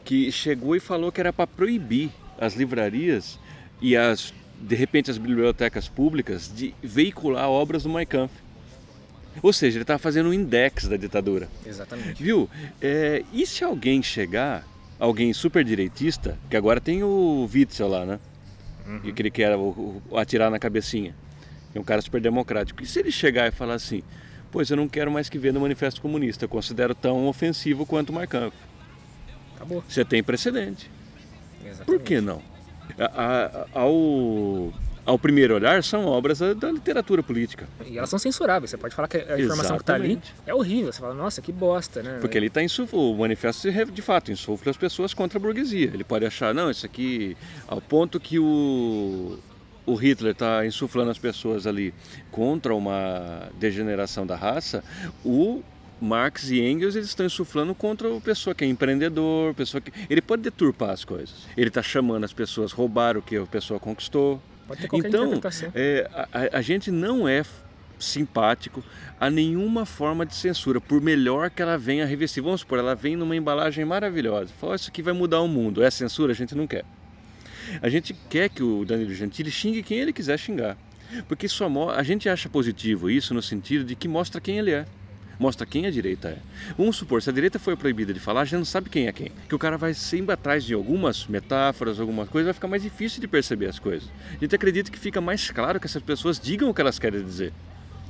que 0.04 0.30
chegou 0.32 0.76
e 0.76 0.80
falou 0.80 1.12
que 1.12 1.22
era 1.22 1.32
para 1.32 1.48
proibir 1.48 2.12
as 2.38 2.56
livrarias 2.56 3.40
e 3.82 3.96
as 3.96 4.34
de 4.62 4.76
repente 4.76 5.10
as 5.10 5.18
bibliotecas 5.18 5.88
públicas 5.88 6.52
de 6.54 6.76
veicular 6.84 7.50
obras 7.50 7.84
do 7.84 8.06
Kampf. 8.06 8.34
Ou 9.42 9.54
seja, 9.54 9.78
ele 9.78 9.84
estava 9.84 10.00
fazendo 10.00 10.30
um 10.30 10.34
index 10.34 10.88
da 10.88 10.98
ditadura. 10.98 11.48
Exatamente. 11.66 12.22
Viu? 12.22 12.50
É, 12.82 13.24
e 13.32 13.46
se 13.46 13.64
alguém 13.64 14.04
chegar, 14.04 14.66
alguém 15.00 15.32
super 15.34 15.64
direitista, 15.64 16.38
que 16.50 16.58
agora 16.58 16.82
tem 16.82 17.04
o 17.04 17.50
Witzel 17.52 17.88
lá, 17.88 18.06
né? 18.06 18.20
Uhum. 18.86 19.02
E 19.04 19.14
que 19.14 19.22
ele 19.22 19.32
quer 19.32 19.56
o, 19.56 20.02
o, 20.10 20.18
atirar 20.18 20.50
na 20.50 20.60
cabecinha. 20.60 21.16
É 21.74 21.80
um 21.80 21.84
cara 21.84 22.02
super 22.02 22.20
democrático. 22.20 22.82
E 22.82 22.86
se 22.86 23.00
ele 23.00 23.12
chegar 23.12 23.48
e 23.48 23.52
falar 23.52 23.76
assim, 23.76 24.02
pois 24.52 24.70
eu 24.70 24.78
não 24.78 24.88
quero 24.88 25.12
mais 25.12 25.30
que 25.30 25.38
ver 25.38 25.54
no 25.54 25.60
Manifesto 25.60 26.02
Comunista, 26.02 26.46
eu 26.46 26.50
considero 26.50 26.96
tão 26.96 27.28
ofensivo 27.28 27.86
quanto 27.86 28.10
o 28.10 28.14
Marcanf. 28.14 28.54
Acabou. 29.56 29.84
Você 29.88 30.04
tem 30.04 30.24
precedente. 30.24 30.90
Exatamente. 31.64 31.86
Por 31.86 32.00
que 32.00 32.20
não? 32.20 32.42
A, 32.98 33.68
a, 33.74 33.80
ao 33.80 34.74
ao 35.10 35.18
primeiro 35.18 35.56
olhar, 35.56 35.84
são 35.84 36.06
obras 36.06 36.38
da, 36.38 36.54
da, 36.54 36.72
literatura 36.72 37.24
política. 37.24 37.68
E 37.84 37.98
elas 37.98 38.12
são 38.12 38.20
censuráveis. 38.20 38.70
Você 38.70 38.78
pode 38.78 38.94
falar 38.94 39.08
que 39.08 39.18
a 39.18 39.40
informação 39.40 39.76
Exatamente. 39.76 39.80
que 39.80 39.82
está 39.82 39.94
ali 39.96 40.22
é 40.46 40.54
horrível. 40.54 40.94
Você 40.94 41.00
fala, 41.00 41.16
nossa, 41.16 41.42
que 41.42 41.52
bosta, 41.52 42.04
né? 42.04 42.20
Porque 42.22 42.38
ele 42.38 42.46
está 42.46 42.62
insufla, 42.62 43.00
o 43.00 43.18
manifesto 43.18 43.72
de 43.72 44.02
fato 44.04 44.32
insufla 44.32 44.70
as 44.70 44.78
pessoas 44.78 45.12
contra 45.12 45.40
a 45.40 45.42
burguesia. 45.42 45.90
Ele 45.92 46.04
pode 46.04 46.26
achar, 46.26 46.54
não, 46.54 46.70
isso 46.70 46.86
aqui, 46.86 47.36
ao 47.68 47.82
ponto 47.82 48.20
que 48.20 48.38
o, 48.38 49.40
o 49.84 49.96
Hitler 49.96 50.34
está 50.34 50.64
insuflando 50.64 51.10
as 51.10 51.18
pessoas 51.18 51.66
ali 51.66 51.92
contra 52.30 52.76
uma 52.76 53.50
degeneração 53.60 54.28
da 54.28 54.36
raça, 54.36 54.84
o 55.26 55.64
Marx 56.00 56.52
e 56.52 56.62
Engels 56.62 56.96
eles 56.96 57.10
estão 57.10 57.26
insuflando 57.26 57.74
contra 57.74 58.16
a 58.16 58.22
pessoa 58.22 58.54
que 58.54 58.64
é 58.64 58.68
empreendedor, 58.68 59.56
pessoa 59.56 59.82
que 59.82 59.92
ele 60.08 60.22
pode 60.22 60.44
deturpar 60.44 60.92
as 60.92 61.04
coisas. 61.04 61.48
Ele 61.58 61.70
está 61.70 61.82
chamando 61.82 62.26
as 62.26 62.32
pessoas 62.32 62.72
roubar 62.72 63.18
o 63.18 63.24
que 63.24 63.38
a 63.38 63.46
pessoa 63.48 63.80
conquistou. 63.80 64.40
Pode 64.70 64.82
ter 64.82 64.88
qualquer 64.88 65.08
então, 65.08 65.42
é, 65.74 66.08
a, 66.14 66.60
a 66.60 66.62
gente 66.62 66.92
não 66.92 67.28
é 67.28 67.44
simpático 67.98 68.84
a 69.20 69.28
nenhuma 69.28 69.84
forma 69.84 70.28
de 70.28 70.36
censura, 70.36 70.80
por 70.80 71.02
melhor 71.02 71.50
que 71.50 71.60
ela 71.60 71.76
venha 71.76 72.06
revestir. 72.06 72.40
Vamos 72.40 72.62
supor, 72.62 72.78
ela 72.78 72.94
vem 72.94 73.16
numa 73.16 73.36
embalagem 73.36 73.84
maravilhosa. 73.84 74.54
Fala, 74.62 74.76
isso 74.76 74.92
aqui 74.92 75.02
vai 75.02 75.12
mudar 75.12 75.42
o 75.42 75.48
mundo. 75.48 75.82
É 75.82 75.90
censura? 75.90 76.34
A 76.34 76.36
gente 76.36 76.54
não 76.54 76.68
quer. 76.68 76.86
A 77.82 77.90
gente 77.90 78.16
quer 78.30 78.48
que 78.48 78.62
o 78.62 78.86
Danilo 78.86 79.14
Gentili 79.16 79.50
xingue 79.50 79.82
quem 79.82 79.98
ele 79.98 80.14
quiser 80.14 80.38
xingar. 80.38 80.78
Porque 81.28 81.48
só 81.48 81.68
a 81.90 82.04
gente 82.04 82.30
acha 82.30 82.48
positivo 82.48 83.10
isso 83.10 83.34
no 83.34 83.42
sentido 83.42 83.84
de 83.84 83.96
que 83.96 84.08
mostra 84.08 84.40
quem 84.40 84.60
ele 84.60 84.70
é 84.70 84.86
mostra 85.40 85.66
quem 85.66 85.86
a 85.86 85.92
direita 85.92 86.28
é. 86.28 86.38
Vamos 86.78 86.98
supor, 86.98 87.22
se 87.22 87.30
a 87.30 87.34
direita 87.34 87.58
foi 87.58 87.76
proibida 87.76 88.14
de 88.14 88.20
falar, 88.20 88.42
a 88.42 88.46
gente 88.46 88.58
não 88.58 88.66
sabe 88.66 88.90
quem 88.90 89.08
é 89.08 89.14
quem. 89.14 89.32
Que 89.48 89.56
o 89.56 89.60
cara 89.60 89.78
vai 89.78 89.94
sempre 89.94 90.34
atrás 90.34 90.66
de 90.66 90.74
algumas 90.74 91.26
metáforas, 91.26 92.00
alguma 92.00 92.28
coisa, 92.28 92.48
vai 92.48 92.54
ficar 92.54 92.68
mais 92.68 92.84
difícil 92.84 93.22
de 93.22 93.28
perceber 93.28 93.68
as 93.68 93.80
coisas. 93.80 94.10
A 94.32 94.40
gente 94.44 94.54
acredita 94.54 94.92
que 94.92 95.00
fica 95.00 95.22
mais 95.22 95.50
claro 95.50 95.80
que 95.80 95.88
essas 95.88 96.04
pessoas 96.04 96.40
digam 96.40 96.70
o 96.70 96.74
que 96.74 96.82
elas 96.82 97.00
querem 97.00 97.24
dizer. 97.24 97.54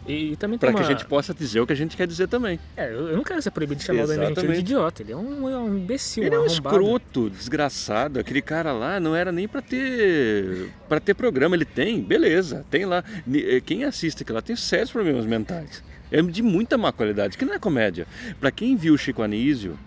E, 0.08 0.36
também 0.38 0.58
Para 0.58 0.70
uma... 0.70 0.80
que 0.80 0.86
a 0.86 0.88
gente 0.88 1.06
possa 1.06 1.34
dizer 1.36 1.60
o 1.60 1.68
que 1.68 1.74
a 1.74 1.76
gente 1.76 1.96
quer 1.96 2.08
dizer 2.08 2.28
também. 2.28 2.60
É, 2.76 2.92
eu 2.92 3.16
não 3.16 3.24
quero 3.24 3.40
ser 3.42 3.52
proibido 3.52 3.80
de 3.80 3.86
chamar 3.86 4.04
Exatamente. 4.04 4.32
o 4.32 4.36
Danilo 4.36 4.54
de 4.56 4.60
idiota. 4.60 5.04
Ele 5.04 5.12
é 5.12 5.16
um, 5.16 5.48
é 5.50 5.58
um 5.58 5.78
imbecil, 5.78 6.24
Ele 6.24 6.34
é 6.34 6.40
um 6.40 6.46
escroto, 6.46 7.30
desgraçado. 7.30 8.20
Aquele 8.20 8.42
cara 8.42 8.72
lá 8.72 9.00
não 9.00 9.16
era 9.16 9.32
nem 9.32 9.48
para 9.48 9.62
ter 9.62 10.72
para 10.88 11.00
ter 11.00 11.14
programa. 11.14 11.56
Ele 11.56 11.66
tem, 11.66 12.02
beleza, 12.02 12.66
tem 12.72 12.86
lá. 12.86 13.04
Eh, 13.32 13.62
quem 13.64 13.84
assiste 13.84 14.24
aquilo 14.24 14.38
lá 14.38 14.42
tem 14.42 14.56
sérios 14.56 14.92
problemas 14.92 15.26
mentais. 15.26 15.84
É 16.12 16.22
de 16.22 16.42
muita 16.42 16.78
má 16.78 16.92
qualidade, 16.92 17.38
que 17.38 17.46
não 17.46 17.54
é 17.54 17.60
comédia. 17.60 18.08
Para 18.40 18.52
quem 18.52 18.76
viu 18.76 18.98
Chico 18.98 19.22
Anísio, 19.22 19.78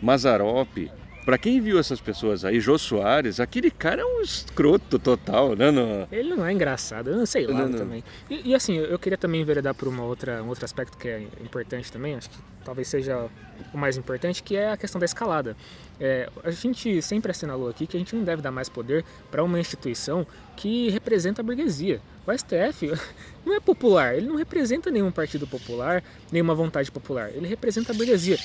Mazarop, 0.00 0.90
para 1.26 1.36
quem 1.36 1.60
viu 1.60 1.76
essas 1.76 2.00
pessoas 2.00 2.44
aí, 2.44 2.60
Jô 2.60 2.78
Soares, 2.78 3.40
aquele 3.40 3.68
cara 3.68 4.00
é 4.00 4.04
um 4.04 4.20
escroto 4.20 4.96
total, 4.96 5.56
né? 5.56 5.72
No... 5.72 6.06
Ele 6.12 6.36
não 6.36 6.46
é 6.46 6.52
engraçado, 6.52 7.10
eu 7.10 7.16
não 7.16 7.26
sei 7.26 7.48
lá 7.48 7.62
não, 7.62 7.68
não. 7.68 7.78
também. 7.78 8.04
E, 8.30 8.50
e, 8.50 8.54
assim, 8.54 8.76
eu 8.76 8.96
queria 8.96 9.18
também 9.18 9.40
enveredar 9.40 9.74
por 9.74 9.88
uma 9.88 10.04
outra, 10.04 10.40
um 10.40 10.46
outro 10.46 10.64
aspecto 10.64 10.96
que 10.96 11.08
é 11.08 11.26
importante 11.44 11.90
também, 11.90 12.14
acho 12.14 12.30
que 12.30 12.38
talvez 12.64 12.86
seja 12.86 13.28
o 13.74 13.76
mais 13.76 13.96
importante, 13.96 14.40
que 14.40 14.56
é 14.56 14.70
a 14.70 14.76
questão 14.76 15.00
da 15.00 15.04
escalada. 15.04 15.56
É, 15.98 16.30
a 16.44 16.50
gente 16.52 17.02
sempre 17.02 17.32
assinalou 17.32 17.68
aqui 17.68 17.88
que 17.88 17.96
a 17.96 18.00
gente 18.00 18.14
não 18.14 18.22
deve 18.22 18.40
dar 18.40 18.52
mais 18.52 18.68
poder 18.68 19.04
para 19.28 19.42
uma 19.42 19.58
instituição 19.58 20.24
que 20.54 20.90
representa 20.90 21.42
a 21.42 21.44
burguesia. 21.44 22.00
O 22.24 22.32
STF 22.32 22.92
não 23.44 23.52
é 23.52 23.58
popular, 23.58 24.14
ele 24.14 24.28
não 24.28 24.36
representa 24.36 24.92
nenhum 24.92 25.10
partido 25.10 25.44
popular, 25.44 26.04
nenhuma 26.30 26.54
vontade 26.54 26.88
popular, 26.92 27.30
ele 27.34 27.48
representa 27.48 27.90
a 27.90 27.96
burguesia. 27.96 28.38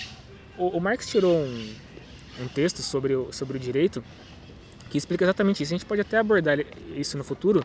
O, 0.57 0.77
o 0.77 0.81
Marx 0.81 1.07
tirou 1.07 1.35
um, 1.35 1.75
um 2.41 2.47
texto 2.47 2.81
sobre 2.81 3.15
o, 3.15 3.31
sobre 3.31 3.57
o 3.57 3.59
direito 3.59 4.03
que 4.89 4.97
explica 4.97 5.23
exatamente 5.23 5.63
isso. 5.63 5.73
A 5.73 5.77
gente 5.77 5.85
pode 5.85 6.01
até 6.01 6.17
abordar 6.17 6.59
isso 6.95 7.17
no 7.17 7.23
futuro, 7.23 7.63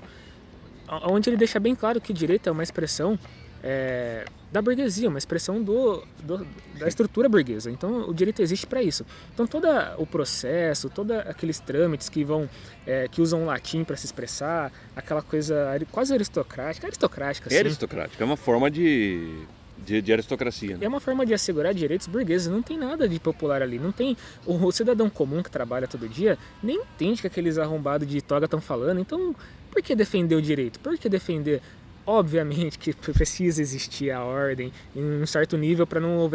onde 1.03 1.29
ele 1.29 1.37
deixa 1.37 1.59
bem 1.59 1.75
claro 1.75 2.01
que 2.01 2.13
o 2.13 2.15
direito 2.15 2.49
é 2.49 2.53
uma 2.53 2.63
expressão 2.63 3.19
é, 3.63 4.25
da 4.53 4.63
burguesia, 4.63 5.09
uma 5.09 5.19
expressão 5.19 5.61
do, 5.61 6.05
do 6.23 6.47
da 6.79 6.87
estrutura 6.87 7.29
burguesa. 7.29 7.69
Então 7.69 8.09
o 8.09 8.15
direito 8.15 8.41
existe 8.41 8.65
para 8.65 8.81
isso. 8.81 9.05
Então 9.35 9.45
todo 9.45 9.67
o 9.99 10.07
processo, 10.07 10.89
todos 10.89 11.17
aqueles 11.19 11.59
trâmites 11.59 12.09
que 12.09 12.23
vão 12.23 12.49
é, 12.87 13.09
que 13.09 13.21
usam 13.21 13.45
latim 13.45 13.83
para 13.83 13.97
se 13.97 14.07
expressar, 14.07 14.73
aquela 14.95 15.21
coisa 15.21 15.77
quase 15.91 16.15
aristocrática, 16.15 16.87
aristocrática. 16.87 17.53
É 17.53 17.59
aristocrática, 17.59 18.23
é 18.23 18.25
uma 18.25 18.37
forma 18.37 18.71
de 18.71 19.47
de, 19.79 20.01
de, 20.03 20.13
aristocracia. 20.13 20.77
Né? 20.77 20.85
É 20.87 20.89
uma 20.89 21.01
forma 21.01 21.25
de 21.25 21.35
assegurar 21.35 21.75
direitos 21.75 22.07
burgueses. 22.07 22.49
Não 22.49 22.63
tem 22.63 22.79
nada 22.79 23.09
de 23.09 23.19
popular 23.19 23.63
ali. 23.63 23.79
Não 23.79 23.93
tem 23.93 24.17
o, 24.47 24.71
cidadão 24.73 25.09
comum 25.09 25.43
que 25.43 25.51
trabalha 25.51 25.87
todo 25.87 26.09
dia 26.09 26.39
nem 26.63 26.77
entende 26.77 27.21
que 27.21 27.27
aqueles 27.27 27.59
arrombados 27.59 28.09
de 28.09 28.21
toga 28.21 28.47
estão 28.47 28.61
falando. 28.61 29.01
Então, 29.01 29.35
por 29.71 29.83
que 29.83 29.95
defender 29.95 30.35
o 30.35 30.43
direito? 30.43 30.79
Por 30.81 30.97
que 30.97 31.09
defender 31.09 31.63
Obviamente 32.07 32.79
que 32.79 32.93
precisa 33.13 33.61
existir 33.61 34.13
a 34.13 34.23
ordem 34.23 34.73
em 34.95 35.03
um 35.03 35.27
certo 35.27 35.57
nível 35.57 35.87
para 35.87 35.99
não, 35.99 36.31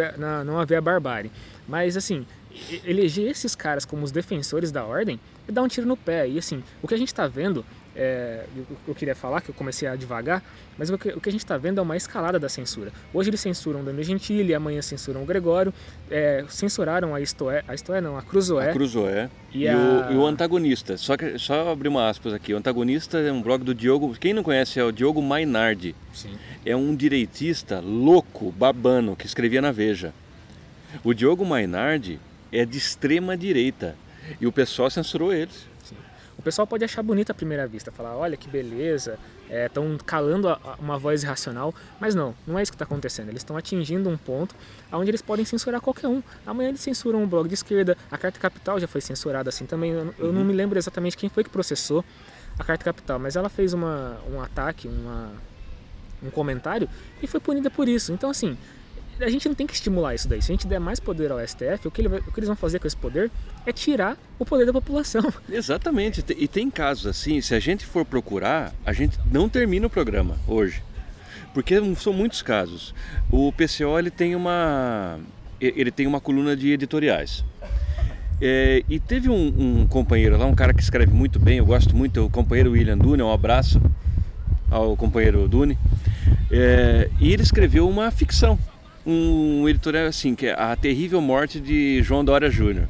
não 0.46 0.60
haver 0.60 0.76
a 0.76 0.82
barbárie. 0.82 1.32
Mas, 1.66 1.96
assim, 1.96 2.26
eleger 2.84 3.32
esses 3.32 3.56
caras 3.56 3.86
como 3.86 4.04
os 4.04 4.12
defensores 4.12 4.70
da 4.70 4.84
ordem 4.84 5.18
é 5.48 5.52
dar 5.52 5.64
um 5.64 5.70
tiro 5.70 5.88
no 5.88 5.96
pé. 5.96 6.28
E, 6.28 6.38
assim, 6.38 6.62
o 6.82 6.88
que 6.88 6.94
a 6.94 6.98
gente 6.98 7.08
está 7.08 7.26
vendo 7.26 7.66
é, 7.96 8.46
eu 8.88 8.96
queria 8.96 9.16
falar, 9.16 9.42
que 9.42 9.50
eu 9.50 9.56
comecei 9.56 9.88
a 9.88 9.96
devagar, 9.96 10.44
mas 10.78 10.90
o 10.90 10.98
que, 10.98 11.10
o 11.10 11.20
que 11.20 11.30
a 11.30 11.32
gente 11.32 11.44
está 11.44 11.58
vendo 11.58 11.80
é 11.80 11.82
uma 11.82 11.98
escalada 11.98 12.40
da 12.40 12.48
censura. 12.48 12.92
Hoje 13.14 13.30
eles 13.30 13.40
censuram 13.40 13.82
o 13.82 13.84
Danilo 13.84 14.04
Gentili, 14.04 14.54
amanhã 14.54 14.82
censuram 14.82 15.24
o 15.24 15.26
Gregório, 15.26 15.74
é, 16.10 16.46
censuraram 16.50 17.14
a 17.14 17.22
Istoé, 17.22 17.64
a 17.68 17.76
Istoé 17.76 18.02
não, 18.02 18.18
a 18.18 18.22
Cruzoé. 18.22 18.70
A 18.70 18.74
Cruzoé 18.74 19.30
e, 19.54 19.64
e, 19.64 19.68
a... 19.68 19.78
o, 19.78 20.14
e, 20.14 20.18
o, 20.18 20.26
antagonista. 20.26 20.98
Só, 20.98 21.18
que, 21.18 21.38
só 21.38 21.72
abrir 21.72 21.90
uma 21.90 22.10
aspas 22.10 22.34
aqui, 22.34 22.54
o 22.54 22.58
antagonista 22.58 23.20
é 23.20 23.32
um 23.32 23.42
blog 23.42 23.64
do 23.64 23.76
Diogo, 23.76 24.16
quem 24.20 24.34
não 24.34 24.44
conhece 24.44 24.80
é 24.80 24.84
o 24.84 24.92
Diogo 24.92 25.22
Mainardi. 25.22 25.96
Sim. 26.14 26.38
É 26.66 26.76
um 26.76 26.96
direitista 26.96 27.80
louco, 27.80 28.52
babano, 28.52 29.16
que 29.16 29.26
escrevia 29.26 29.62
na 29.62 29.72
Veja. 29.72 30.14
O 31.04 31.14
Diogo 31.14 31.46
Mainardi 31.46 32.20
é 32.52 32.66
de 32.66 32.78
extrema 32.78 33.38
direita 33.38 33.96
e 34.40 34.48
o 34.48 34.52
pessoal 34.52 34.90
censurou 34.90 35.34
eles. 35.34 35.71
O 36.42 36.44
pessoal 36.44 36.66
pode 36.66 36.84
achar 36.84 37.04
bonita 37.04 37.34
à 37.34 37.36
primeira 37.36 37.68
vista, 37.68 37.92
falar, 37.92 38.18
olha 38.18 38.36
que 38.36 38.50
beleza, 38.50 39.20
estão 39.48 39.94
é, 39.94 39.98
calando 40.04 40.50
a, 40.50 40.54
a, 40.54 40.76
uma 40.80 40.98
voz 40.98 41.22
irracional, 41.22 41.72
mas 42.00 42.16
não, 42.16 42.34
não 42.48 42.58
é 42.58 42.64
isso 42.64 42.72
que 42.72 42.76
está 42.76 42.84
acontecendo. 42.84 43.30
Eles 43.30 43.42
estão 43.42 43.56
atingindo 43.56 44.10
um 44.10 44.18
ponto 44.18 44.56
onde 44.92 45.12
eles 45.12 45.22
podem 45.22 45.46
censurar 45.46 45.80
qualquer 45.80 46.08
um. 46.08 46.24
Amanhã 46.44 46.70
eles 46.70 46.82
censuram 46.82 47.22
um 47.22 47.28
blog 47.28 47.48
de 47.48 47.54
esquerda, 47.54 47.96
a 48.10 48.18
Carta 48.18 48.40
Capital 48.40 48.80
já 48.80 48.88
foi 48.88 49.02
censurada 49.02 49.50
assim 49.50 49.68
também. 49.68 49.92
Eu, 49.92 50.16
eu 50.18 50.34
não 50.34 50.42
uhum. 50.42 50.48
me 50.48 50.54
lembro 50.54 50.80
exatamente 50.80 51.16
quem 51.16 51.30
foi 51.30 51.44
que 51.44 51.50
processou 51.52 52.04
a 52.58 52.64
Carta 52.64 52.86
Capital, 52.86 53.20
mas 53.20 53.36
ela 53.36 53.48
fez 53.48 53.72
uma, 53.72 54.18
um 54.28 54.42
ataque, 54.42 54.88
uma, 54.88 55.32
um 56.24 56.32
comentário 56.32 56.90
e 57.22 57.28
foi 57.28 57.40
punida 57.40 57.70
por 57.70 57.88
isso. 57.88 58.12
Então, 58.12 58.32
assim, 58.32 58.58
a 59.24 59.30
gente 59.30 59.48
não 59.48 59.56
tem 59.56 59.68
que 59.68 59.74
estimular 59.74 60.16
isso 60.16 60.28
daí. 60.28 60.42
Se 60.42 60.52
a 60.52 60.54
gente 60.54 60.68
der 60.68 60.80
mais 60.80 61.00
poder 61.00 61.32
ao 61.32 61.40
STF, 61.46 61.88
o 61.88 61.92
que, 61.92 62.02
ele 62.02 62.10
vai, 62.10 62.20
o 62.20 62.32
que 62.32 62.40
eles 62.40 62.48
vão 62.48 62.56
fazer 62.56 62.80
com 62.80 62.88
esse 62.88 62.98
poder 62.98 63.32
é 63.66 63.72
tirar 63.72 64.18
o 64.40 64.46
poder 64.46 64.66
da 64.66 64.74
população. 64.74 65.22
Exatamente. 65.50 66.24
E 66.38 66.48
tem 66.48 66.70
casos 66.70 67.08
assim, 67.08 67.42
se 67.42 67.54
a 67.54 67.60
gente 67.60 67.86
for 67.86 68.06
procurar, 68.06 68.74
a 68.86 68.94
gente 68.94 69.20
não 69.32 69.48
termina 69.48 69.88
o 69.88 69.90
programa 69.90 70.38
hoje. 70.48 70.84
Porque 71.54 71.76
são 71.96 72.14
muitos 72.14 72.42
casos. 72.42 72.94
O 73.30 73.52
PCO 73.52 74.00
ele 74.00 74.10
tem 74.10 74.36
uma 74.36 75.20
ele 75.60 75.92
tem 75.92 76.08
uma 76.08 76.20
coluna 76.20 76.56
de 76.56 76.72
editoriais. 76.72 77.44
É, 78.42 78.84
e 78.90 79.00
teve 79.00 79.30
um, 79.30 79.82
um, 79.82 79.88
companheiro 79.88 80.36
lá, 80.36 80.48
um 80.48 80.56
cara 80.56 80.74
que 80.74 80.82
escreve 80.82 81.14
muito 81.14 81.40
bem, 81.40 81.60
eu 81.60 81.66
gosto 81.66 81.96
muito, 81.96 82.26
o 82.26 82.30
companheiro 82.30 82.72
William 82.72 82.98
Dune, 82.98 83.22
um 83.22 83.32
abraço 83.32 83.80
ao 84.72 84.98
companheiro 84.98 85.48
Dune. 85.48 85.78
É, 86.50 87.08
e 87.20 87.32
ele 87.32 87.44
escreveu 87.44 87.88
uma 87.88 88.10
ficção 88.10 88.58
um 89.06 89.68
editorial 89.68 90.06
assim, 90.06 90.36
que 90.36 90.48
é 90.48 90.54
A 90.54 90.76
Terrível 90.76 91.22
Morte 91.22 91.60
de 91.60 92.02
João 92.04 92.24
Dória 92.24 92.50
Júnior. 92.50 92.88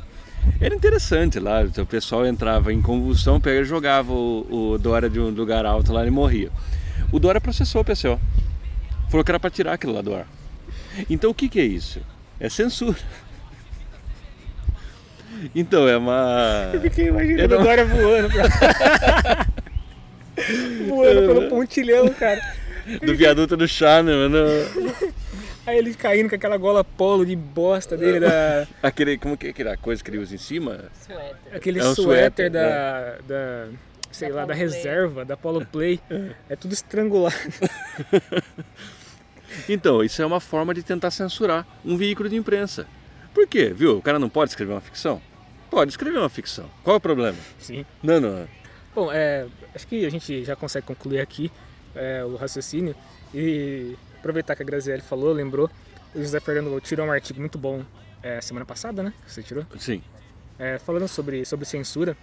Era 0.60 0.76
interessante 0.76 1.40
lá, 1.40 1.62
o 1.78 1.86
pessoal 1.86 2.26
entrava 2.26 2.74
em 2.74 2.82
convulsão, 2.82 3.40
pega 3.40 3.64
jogava 3.64 4.12
o, 4.12 4.74
o 4.74 4.78
Dória 4.78 5.10
de 5.10 5.20
um 5.20 5.30
lugar 5.30 5.66
alto 5.66 5.94
lá 5.94 6.06
e 6.06 6.10
morria. 6.10 6.50
O 7.12 7.20
Dória 7.20 7.42
processou 7.42 7.82
o 7.82 7.86
PCO. 7.86 8.20
Falou 9.10 9.24
que 9.24 9.32
era 9.32 9.40
para 9.40 9.50
tirar 9.50 9.74
aquilo 9.74 9.94
lá 9.94 10.02
do 10.02 10.16
ar. 10.16 10.28
Então 11.10 11.32
o 11.32 11.34
que, 11.34 11.50
que 11.50 11.60
é 11.60 11.64
isso? 11.66 12.00
É 12.40 12.50
censura. 12.50 12.98
Então 15.56 15.88
é 15.88 15.98
uma. 15.98 16.70
Eu 16.74 16.82
fiquei 16.82 17.08
imaginando 17.08 17.56
o 17.56 17.64
Dória 17.64 17.86
voando 17.86 18.30
pra... 18.30 19.48
voando 20.88 21.22
pelo 21.22 21.50
pontilhão, 21.50 22.08
cara. 22.10 22.42
Do 23.04 23.16
viaduto 23.16 23.56
do 23.58 23.68
chá, 23.68 24.02
né, 24.04 24.12
mano? 24.12 24.38
Aí 25.72 25.78
ele 25.78 25.94
caindo 25.94 26.28
com 26.28 26.36
aquela 26.36 26.58
gola 26.58 26.84
polo 26.84 27.26
de 27.26 27.34
bosta 27.34 27.96
dele 27.96 28.20
da. 28.20 28.68
Aquele. 28.84 29.18
Como 29.18 29.38
que 29.38 29.48
é 29.48 29.50
aquela 29.52 29.78
coisa 29.78 30.04
que 30.04 30.10
ele 30.10 30.18
usa 30.18 30.36
em 30.36 30.38
cima? 30.38 30.92
Suéter. 31.06 31.56
Aquele 31.56 31.80
é 31.80 31.84
um 31.86 31.96
suéter, 31.96 32.52
da, 32.52 32.62
né? 32.62 33.18
da. 33.26 33.68
sei 34.12 34.30
da 34.30 34.36
lá, 34.36 34.46
da 34.46 34.54
reserva, 34.54 35.24
da 35.24 35.38
Polo 35.38 35.66
Play. 35.66 36.00
É 36.50 36.58
tudo 36.58 36.74
estrangulado. 36.74 37.36
então, 39.70 40.04
isso 40.04 40.22
é 40.22 40.26
uma 40.26 40.42
forma 40.42 40.74
de 40.74 40.84
tentar 40.84 41.10
censurar 41.10 41.66
um 41.86 41.96
veículo 41.96 42.28
de 42.28 42.36
imprensa. 42.36 42.86
Por 43.34 43.48
quê? 43.48 43.72
Viu? 43.74 43.98
O 43.98 44.02
cara 44.02 44.20
não 44.20 44.28
pode 44.28 44.52
escrever 44.52 44.74
uma 44.74 44.82
ficção? 44.82 45.22
Pode 45.70 45.92
escrever 45.92 46.18
uma 46.18 46.28
ficção. 46.28 46.70
Qual 46.84 46.96
é 46.96 46.98
o 46.98 47.02
problema? 47.02 47.38
Sim. 47.58 47.86
Não, 48.04 48.20
não. 48.20 48.46
Bom, 48.94 49.10
é, 49.10 49.48
acho 49.74 49.88
que 49.88 50.06
a 50.06 50.10
gente 50.10 50.44
já 50.44 50.54
consegue 50.54 50.86
concluir 50.86 51.22
aqui 51.22 51.50
é, 51.96 52.26
o 52.26 52.36
raciocínio. 52.36 52.94
E 53.34 53.96
aproveitar 54.22 54.56
que 54.56 54.62
a 54.62 54.66
Graziele 54.66 55.02
falou, 55.02 55.34
lembrou, 55.34 55.70
o 56.16 56.20
José 56.20 56.40
Fernando 56.40 56.80
tirou 56.80 57.08
um 57.08 57.12
artigo 57.12 57.40
muito 57.40 57.58
bom 57.58 57.84
é, 58.22 58.40
semana 58.40 58.66
passada, 58.66 59.02
né? 59.02 59.14
Você 59.28 59.42
tirou? 59.42 59.66
Sim. 59.78 60.02
É, 60.58 60.78
falando 60.78 61.08
sobre, 61.08 61.44
sobre 61.44 61.66
censura. 61.66 62.16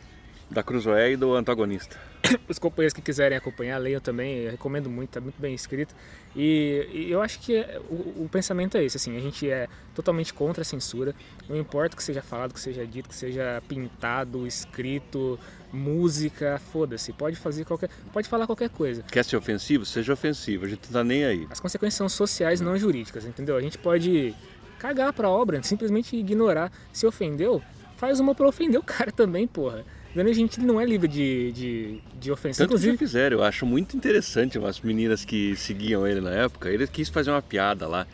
Da 0.50 0.62
Cruzoé 0.62 1.12
e 1.12 1.16
do 1.16 1.34
antagonista. 1.34 1.96
Os 2.48 2.58
companheiros 2.58 2.94
que 2.94 3.02
quiserem 3.02 3.36
acompanhar, 3.36 3.78
leiam 3.78 4.00
também, 4.00 4.38
eu 4.38 4.50
recomendo 4.50 4.88
muito, 4.88 5.10
está 5.10 5.20
muito 5.20 5.40
bem 5.40 5.54
escrito. 5.54 5.94
E, 6.34 6.88
e 6.92 7.10
eu 7.10 7.20
acho 7.20 7.38
que 7.40 7.56
é, 7.56 7.80
o, 7.90 8.24
o, 8.24 8.28
pensamento 8.30 8.76
é 8.76 8.84
esse, 8.84 8.96
assim, 8.96 9.16
a 9.16 9.20
gente 9.20 9.48
é 9.50 9.68
totalmente 9.94 10.32
contra 10.32 10.62
a 10.62 10.64
censura, 10.64 11.14
não 11.48 11.56
importa 11.56 11.94
o 11.94 11.96
que 11.96 12.02
seja 12.02 12.22
falado, 12.22 12.54
que 12.54 12.60
seja 12.60 12.86
dito, 12.86 13.08
que 13.08 13.14
seja 13.14 13.62
pintado, 13.68 14.46
escrito, 14.46 15.38
música, 15.72 16.60
foda-se, 16.72 17.12
pode 17.12 17.36
fazer 17.36 17.64
qualquer, 17.64 17.90
pode 18.12 18.28
falar 18.28 18.46
qualquer 18.46 18.70
coisa. 18.70 19.02
Quer 19.02 19.24
ser 19.24 19.36
ofensivo? 19.36 19.84
Seja 19.84 20.12
ofensivo, 20.12 20.64
a 20.64 20.68
gente 20.68 20.86
não 20.86 20.92
tá 20.92 21.04
nem 21.04 21.24
aí. 21.24 21.46
As 21.50 21.60
consequências 21.60 21.94
são 21.94 22.08
sociais, 22.08 22.60
não 22.60 22.76
jurídicas, 22.76 23.24
entendeu? 23.24 23.56
A 23.56 23.60
gente 23.60 23.78
pode 23.78 24.34
cagar 24.78 25.12
pra 25.12 25.28
obra, 25.28 25.62
simplesmente 25.62 26.16
ignorar. 26.16 26.72
Se 26.92 27.06
ofendeu, 27.06 27.62
faz 27.96 28.20
uma 28.20 28.34
pra 28.34 28.46
ofender 28.48 28.80
o 28.80 28.82
cara 28.82 29.10
também, 29.10 29.46
porra. 29.46 29.84
Dani 30.14 30.34
Gentili 30.34 30.66
não 30.66 30.80
é 30.80 30.84
livre 30.84 31.06
de, 31.06 31.52
de, 31.52 32.00
de 32.18 32.32
ofensa. 32.32 32.58
Tanto 32.58 32.70
Inclusive... 32.70 32.92
que 32.92 32.98
fizeram, 32.98 33.38
eu 33.38 33.44
acho 33.44 33.66
muito 33.66 33.96
interessante 33.96 34.58
as 34.58 34.80
meninas 34.80 35.24
que 35.24 35.54
seguiam 35.56 36.06
ele 36.06 36.20
na 36.20 36.30
época. 36.30 36.70
Ele 36.70 36.86
quis 36.86 37.08
fazer 37.08 37.30
uma 37.30 37.42
piada 37.42 37.86
lá. 37.86 38.06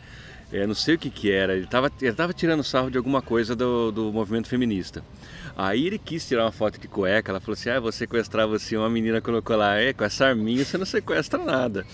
É, 0.51 0.67
não 0.67 0.75
sei 0.75 0.95
o 0.95 0.97
que 0.97 1.09
que 1.09 1.31
era, 1.31 1.55
ele 1.55 1.65
estava 1.65 1.91
ele 1.99 2.13
tava 2.13 2.31
tirando 2.31 2.63
sarro 2.63 2.91
de 2.91 2.97
alguma 2.97 3.21
coisa 3.21 3.55
do, 3.55 3.91
do 3.91 4.13
movimento 4.13 4.47
feminista. 4.47 5.03
Aí 5.57 5.87
ele 5.87 5.97
quis 5.97 6.27
tirar 6.27 6.43
uma 6.45 6.51
foto 6.51 6.79
de 6.79 6.87
cueca, 6.87 7.31
ela 7.31 7.39
falou 7.39 7.53
assim, 7.53 7.69
ah, 7.69 7.79
vou 7.79 7.91
sequestrar 7.91 8.47
você, 8.47 8.77
uma 8.77 8.89
menina 8.89 9.19
colocou 9.21 9.55
lá, 9.55 9.77
é, 9.77 9.91
com 9.91 10.03
essa 10.03 10.27
arminha 10.27 10.63
você 10.63 10.77
não 10.77 10.85
sequestra 10.85 11.43
nada. 11.43 11.85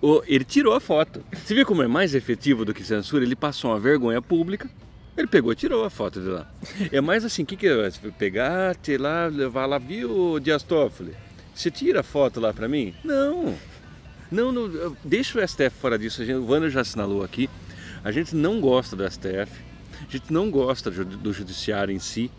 O, 0.00 0.22
ele 0.26 0.44
tirou 0.44 0.74
a 0.74 0.80
foto. 0.80 1.22
Você 1.32 1.54
vê 1.54 1.64
como 1.64 1.82
é 1.82 1.88
mais 1.88 2.14
efetivo 2.14 2.64
do 2.64 2.72
que 2.72 2.84
censura? 2.84 3.24
Ele 3.24 3.34
passou 3.34 3.70
uma 3.70 3.80
vergonha 3.80 4.22
pública, 4.22 4.70
ele 5.16 5.26
pegou 5.26 5.52
e 5.52 5.56
tirou 5.56 5.84
a 5.84 5.90
foto 5.90 6.20
de 6.20 6.28
lá. 6.28 6.46
É 6.92 7.00
mais 7.00 7.24
assim, 7.24 7.42
o 7.42 7.46
que, 7.46 7.56
que 7.56 7.66
é? 7.66 7.90
Pegar, 8.18 8.76
lá, 8.98 9.26
levar 9.26 9.66
lá, 9.66 9.78
viu, 9.78 10.38
Dias 10.40 10.62
Toffoli? 10.62 11.14
Você 11.54 11.70
tira 11.70 12.00
a 12.00 12.02
foto 12.02 12.38
lá 12.38 12.52
para 12.52 12.68
mim? 12.68 12.94
Não. 13.02 13.54
Não, 14.30 14.52
não, 14.52 14.96
deixa 15.04 15.38
o 15.38 15.48
STF 15.48 15.70
fora 15.70 15.98
disso. 15.98 16.22
o 16.22 16.50
Wander 16.50 16.70
já 16.70 16.80
assinalou 16.80 17.22
aqui. 17.22 17.48
A 18.04 18.10
gente 18.10 18.36
não 18.36 18.60
gosta 18.60 18.94
do 18.94 19.10
STF. 19.10 19.66
A 20.06 20.10
gente 20.10 20.32
não 20.32 20.50
gosta 20.50 20.90
do 20.90 21.32
judiciário 21.32 21.92
em 21.92 21.98
si, 21.98 22.30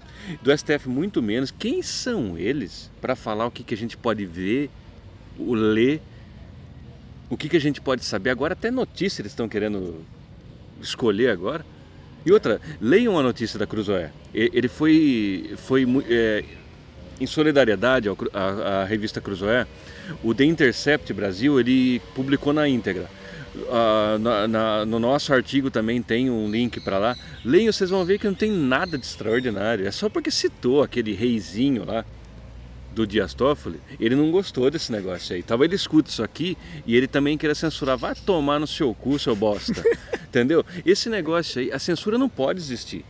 do 0.41 0.56
STF 0.56 0.88
muito 0.88 1.22
menos. 1.22 1.51
Quem 1.51 1.82
são 1.82 2.38
eles 2.38 2.91
para 3.01 3.16
falar 3.16 3.45
o 3.45 3.51
que, 3.51 3.64
que 3.64 3.74
a 3.74 3.78
gente 3.78 3.97
pode 3.97 4.26
ver, 4.26 4.70
o 5.38 5.54
ler, 5.54 6.01
o 7.30 7.36
que, 7.36 7.49
que 7.49 7.58
a 7.58 7.62
gente 7.62 7.82
pode 7.82 8.06
saber? 8.06 8.30
Agora 8.30 8.54
até 8.54 8.72
notícia 8.72 9.22
eles 9.22 9.32
estão 9.32 9.49
querendo 9.49 10.06
escolher 10.82 11.30
agora. 11.30 11.66
E 12.28 12.32
outra, 12.34 12.59
leiam 12.82 13.17
a 13.17 13.23
notícia 13.23 13.57
da 13.57 13.65
Cruzoé. 13.65 14.11
Ele 14.34 14.67
foi, 14.67 15.51
foi 15.55 15.88
é, 16.09 16.43
em 17.21 17.25
solidariedade 17.25 18.09
à, 18.34 18.84
revista 18.84 19.21
Cruzoé, 19.21 19.65
o 20.21 20.36
The 20.36 20.43
Intercept 20.43 21.13
Brasil 21.13 21.57
ele 21.57 22.01
publicou 22.13 22.51
na 22.51 22.67
íntegra. 22.67 23.09
Uh, 23.55 24.19
na, 24.19 24.45
na, 24.45 24.86
no 24.86 24.99
nosso 24.99 25.34
artigo 25.34 25.71
também 25.71 26.01
tem 26.01 26.30
um 26.30 26.51
link 26.51 26.82
para 26.82 26.97
lá. 26.97 27.15
Leiam, 27.45 27.71
vocês 27.71 27.89
vão 27.89 28.03
ver 28.03 28.19
que 28.19 28.28
não 28.28 28.34
tem 28.34 28.51
nada 28.51 28.97
de 28.97 29.05
extraordinário. 29.05 29.88
É 29.88 29.91
só 29.91 30.09
porque 30.09 30.30
citou 30.30 30.84
aquele 30.84 31.13
reizinho 31.13 31.86
lá 31.86 32.03
do 32.98 33.06
Dias 33.06 33.36
Toffoli, 33.36 33.80
ele 34.00 34.16
não 34.16 34.32
gostou 34.32 34.72
desse 34.72 34.91
negócio 34.91 35.36
aí. 35.36 35.43
Talvez 35.43 35.70
ele 35.70 35.76
escute 35.76 36.10
isso 36.10 36.24
aqui 36.24 36.58
e 36.86 36.95
ele 36.95 37.08
também 37.08 37.38
queira 37.38 37.54
censurar. 37.54 37.95
Vai 37.95 38.16
tomar 38.16 38.60
no 38.60 38.66
seu 38.66 38.91
cu, 38.95 39.20
seu 39.20 39.36
bosta. 39.36 39.84
Entendeu? 40.28 40.66
Esse 40.84 41.08
negócio 41.08 41.62
aí, 41.62 41.72
a 41.72 41.78
censura 41.78 42.18
não 42.18 42.28
pode 42.28 42.60
existir. 42.60 43.06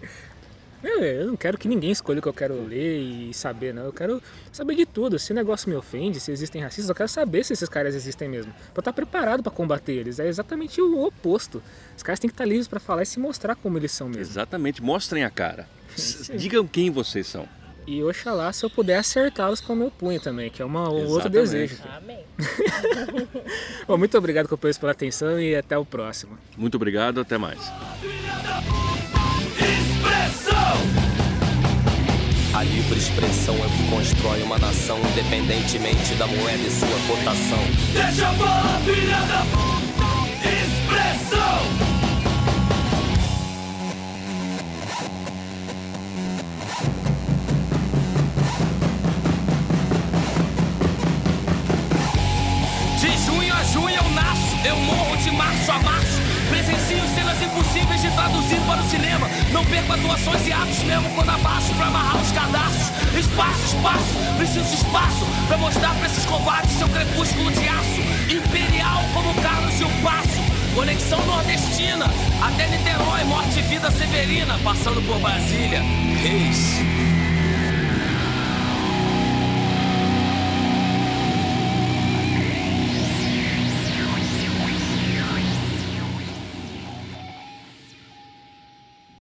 Eu, 0.83 0.99
eu, 0.99 1.27
não 1.27 1.37
quero 1.37 1.57
que 1.57 1.67
ninguém 1.67 1.89
escolha 1.89 2.19
o 2.19 2.21
que 2.21 2.27
eu 2.27 2.33
quero 2.33 2.53
ler 2.67 2.99
e 2.99 3.33
saber, 3.33 3.73
não. 3.73 3.85
Eu 3.85 3.93
quero 3.93 4.21
saber 4.51 4.75
de 4.75 4.85
tudo. 4.85 5.17
Se 5.17 5.31
o 5.31 5.35
negócio 5.35 5.69
me 5.69 5.75
ofende, 5.75 6.19
se 6.19 6.31
existem 6.31 6.61
racistas, 6.61 6.89
eu 6.89 6.95
quero 6.95 7.09
saber 7.09 7.45
se 7.45 7.53
esses 7.53 7.69
caras 7.69 7.95
existem 7.95 8.27
mesmo. 8.27 8.53
Pra 8.73 8.81
estar 8.81 8.93
preparado 8.93 9.41
para 9.41 9.51
combater 9.51 9.93
eles. 9.93 10.19
É 10.19 10.27
exatamente 10.27 10.81
o 10.81 11.05
oposto. 11.05 11.63
Os 11.95 12.03
caras 12.03 12.19
têm 12.19 12.29
que 12.29 12.33
estar 12.33 12.45
livres 12.45 12.67
para 12.67 12.79
falar 12.79 13.03
e 13.03 13.05
se 13.05 13.19
mostrar 13.19 13.55
como 13.55 13.77
eles 13.77 13.91
são 13.91 14.07
mesmo. 14.07 14.21
Exatamente. 14.21 14.83
Mostrem 14.83 15.23
a 15.23 15.29
cara. 15.29 15.67
Digam 16.37 16.67
quem 16.67 16.91
vocês 16.91 17.25
são. 17.25 17.47
E 17.87 18.03
oxalá 18.03 18.51
se 18.51 18.65
eu 18.65 18.69
puder 18.69 18.97
acertá-los 18.97 19.61
com 19.61 19.71
o 19.71 19.75
meu 19.75 19.89
punho 19.89 20.19
também, 20.19 20.49
que 20.49 20.61
é 20.61 20.65
uma, 20.65 20.89
um 20.89 21.07
outro 21.07 21.29
desejo. 21.29 21.77
Amém. 21.95 22.19
Bom, 23.87 23.97
muito 23.97 24.17
obrigado, 24.17 24.49
companheiros, 24.49 24.77
pela 24.77 24.91
atenção 24.91 25.39
e 25.39 25.55
até 25.55 25.77
o 25.77 25.85
próximo. 25.85 26.37
Muito 26.57 26.75
obrigado, 26.75 27.21
até 27.21 27.37
mais. 27.37 27.71
A 32.53 32.63
livre 32.63 32.97
expressão 32.97 33.55
é 33.55 33.67
o 33.67 33.69
que 33.69 33.89
constrói 33.89 34.41
uma 34.41 34.57
nação, 34.57 34.99
independentemente 35.11 36.15
da 36.15 36.27
moeda 36.27 36.57
e 36.57 36.71
sua 36.71 36.89
cotação. 37.07 37.59
Deixa 37.93 38.23
eu 38.23 38.33
falar, 38.33 38.81
filha 38.81 39.19
da 39.27 39.45
puta! 39.53 40.07
Expressão! 40.43 41.36
Eu 54.67 54.77
morro 54.77 55.15
de 55.17 55.31
março 55.31 55.71
a 55.71 55.79
março. 55.79 56.21
Presencio 56.49 57.07
cenas 57.15 57.41
impossíveis 57.41 58.01
de 58.01 58.11
traduzir 58.11 58.59
para 58.61 58.81
o 58.81 58.89
cinema. 58.89 59.27
Não 59.51 59.65
perco 59.65 59.93
atuações 59.93 60.45
e 60.45 60.51
atos 60.51 60.83
mesmo 60.83 61.09
quando 61.15 61.29
abaixo 61.29 61.73
pra 61.75 61.87
amarrar 61.87 62.21
os 62.21 62.31
cadastros. 62.31 62.91
Espaço, 63.17 63.75
espaço, 63.75 64.35
preciso 64.37 64.65
de 64.65 64.75
espaço 64.75 65.25
pra 65.47 65.57
mostrar 65.57 65.95
pra 65.95 66.05
esses 66.05 66.25
covardes 66.25 66.77
seu 66.77 66.89
crepúsculo 66.89 67.51
de 67.51 67.67
aço. 67.67 68.01
Imperial 68.29 69.03
como 69.13 69.33
Carlos 69.41 69.79
e 69.79 69.83
o 69.83 69.89
Passo. 70.03 70.47
Conexão 70.75 71.25
nordestina, 71.25 72.05
até 72.41 72.67
Niterói, 72.67 73.23
morte 73.23 73.59
e 73.59 73.61
vida 73.63 73.89
severina, 73.89 74.59
passando 74.63 75.01
por 75.07 75.19
Brasília. 75.19 75.81
Reis. 76.21 77.06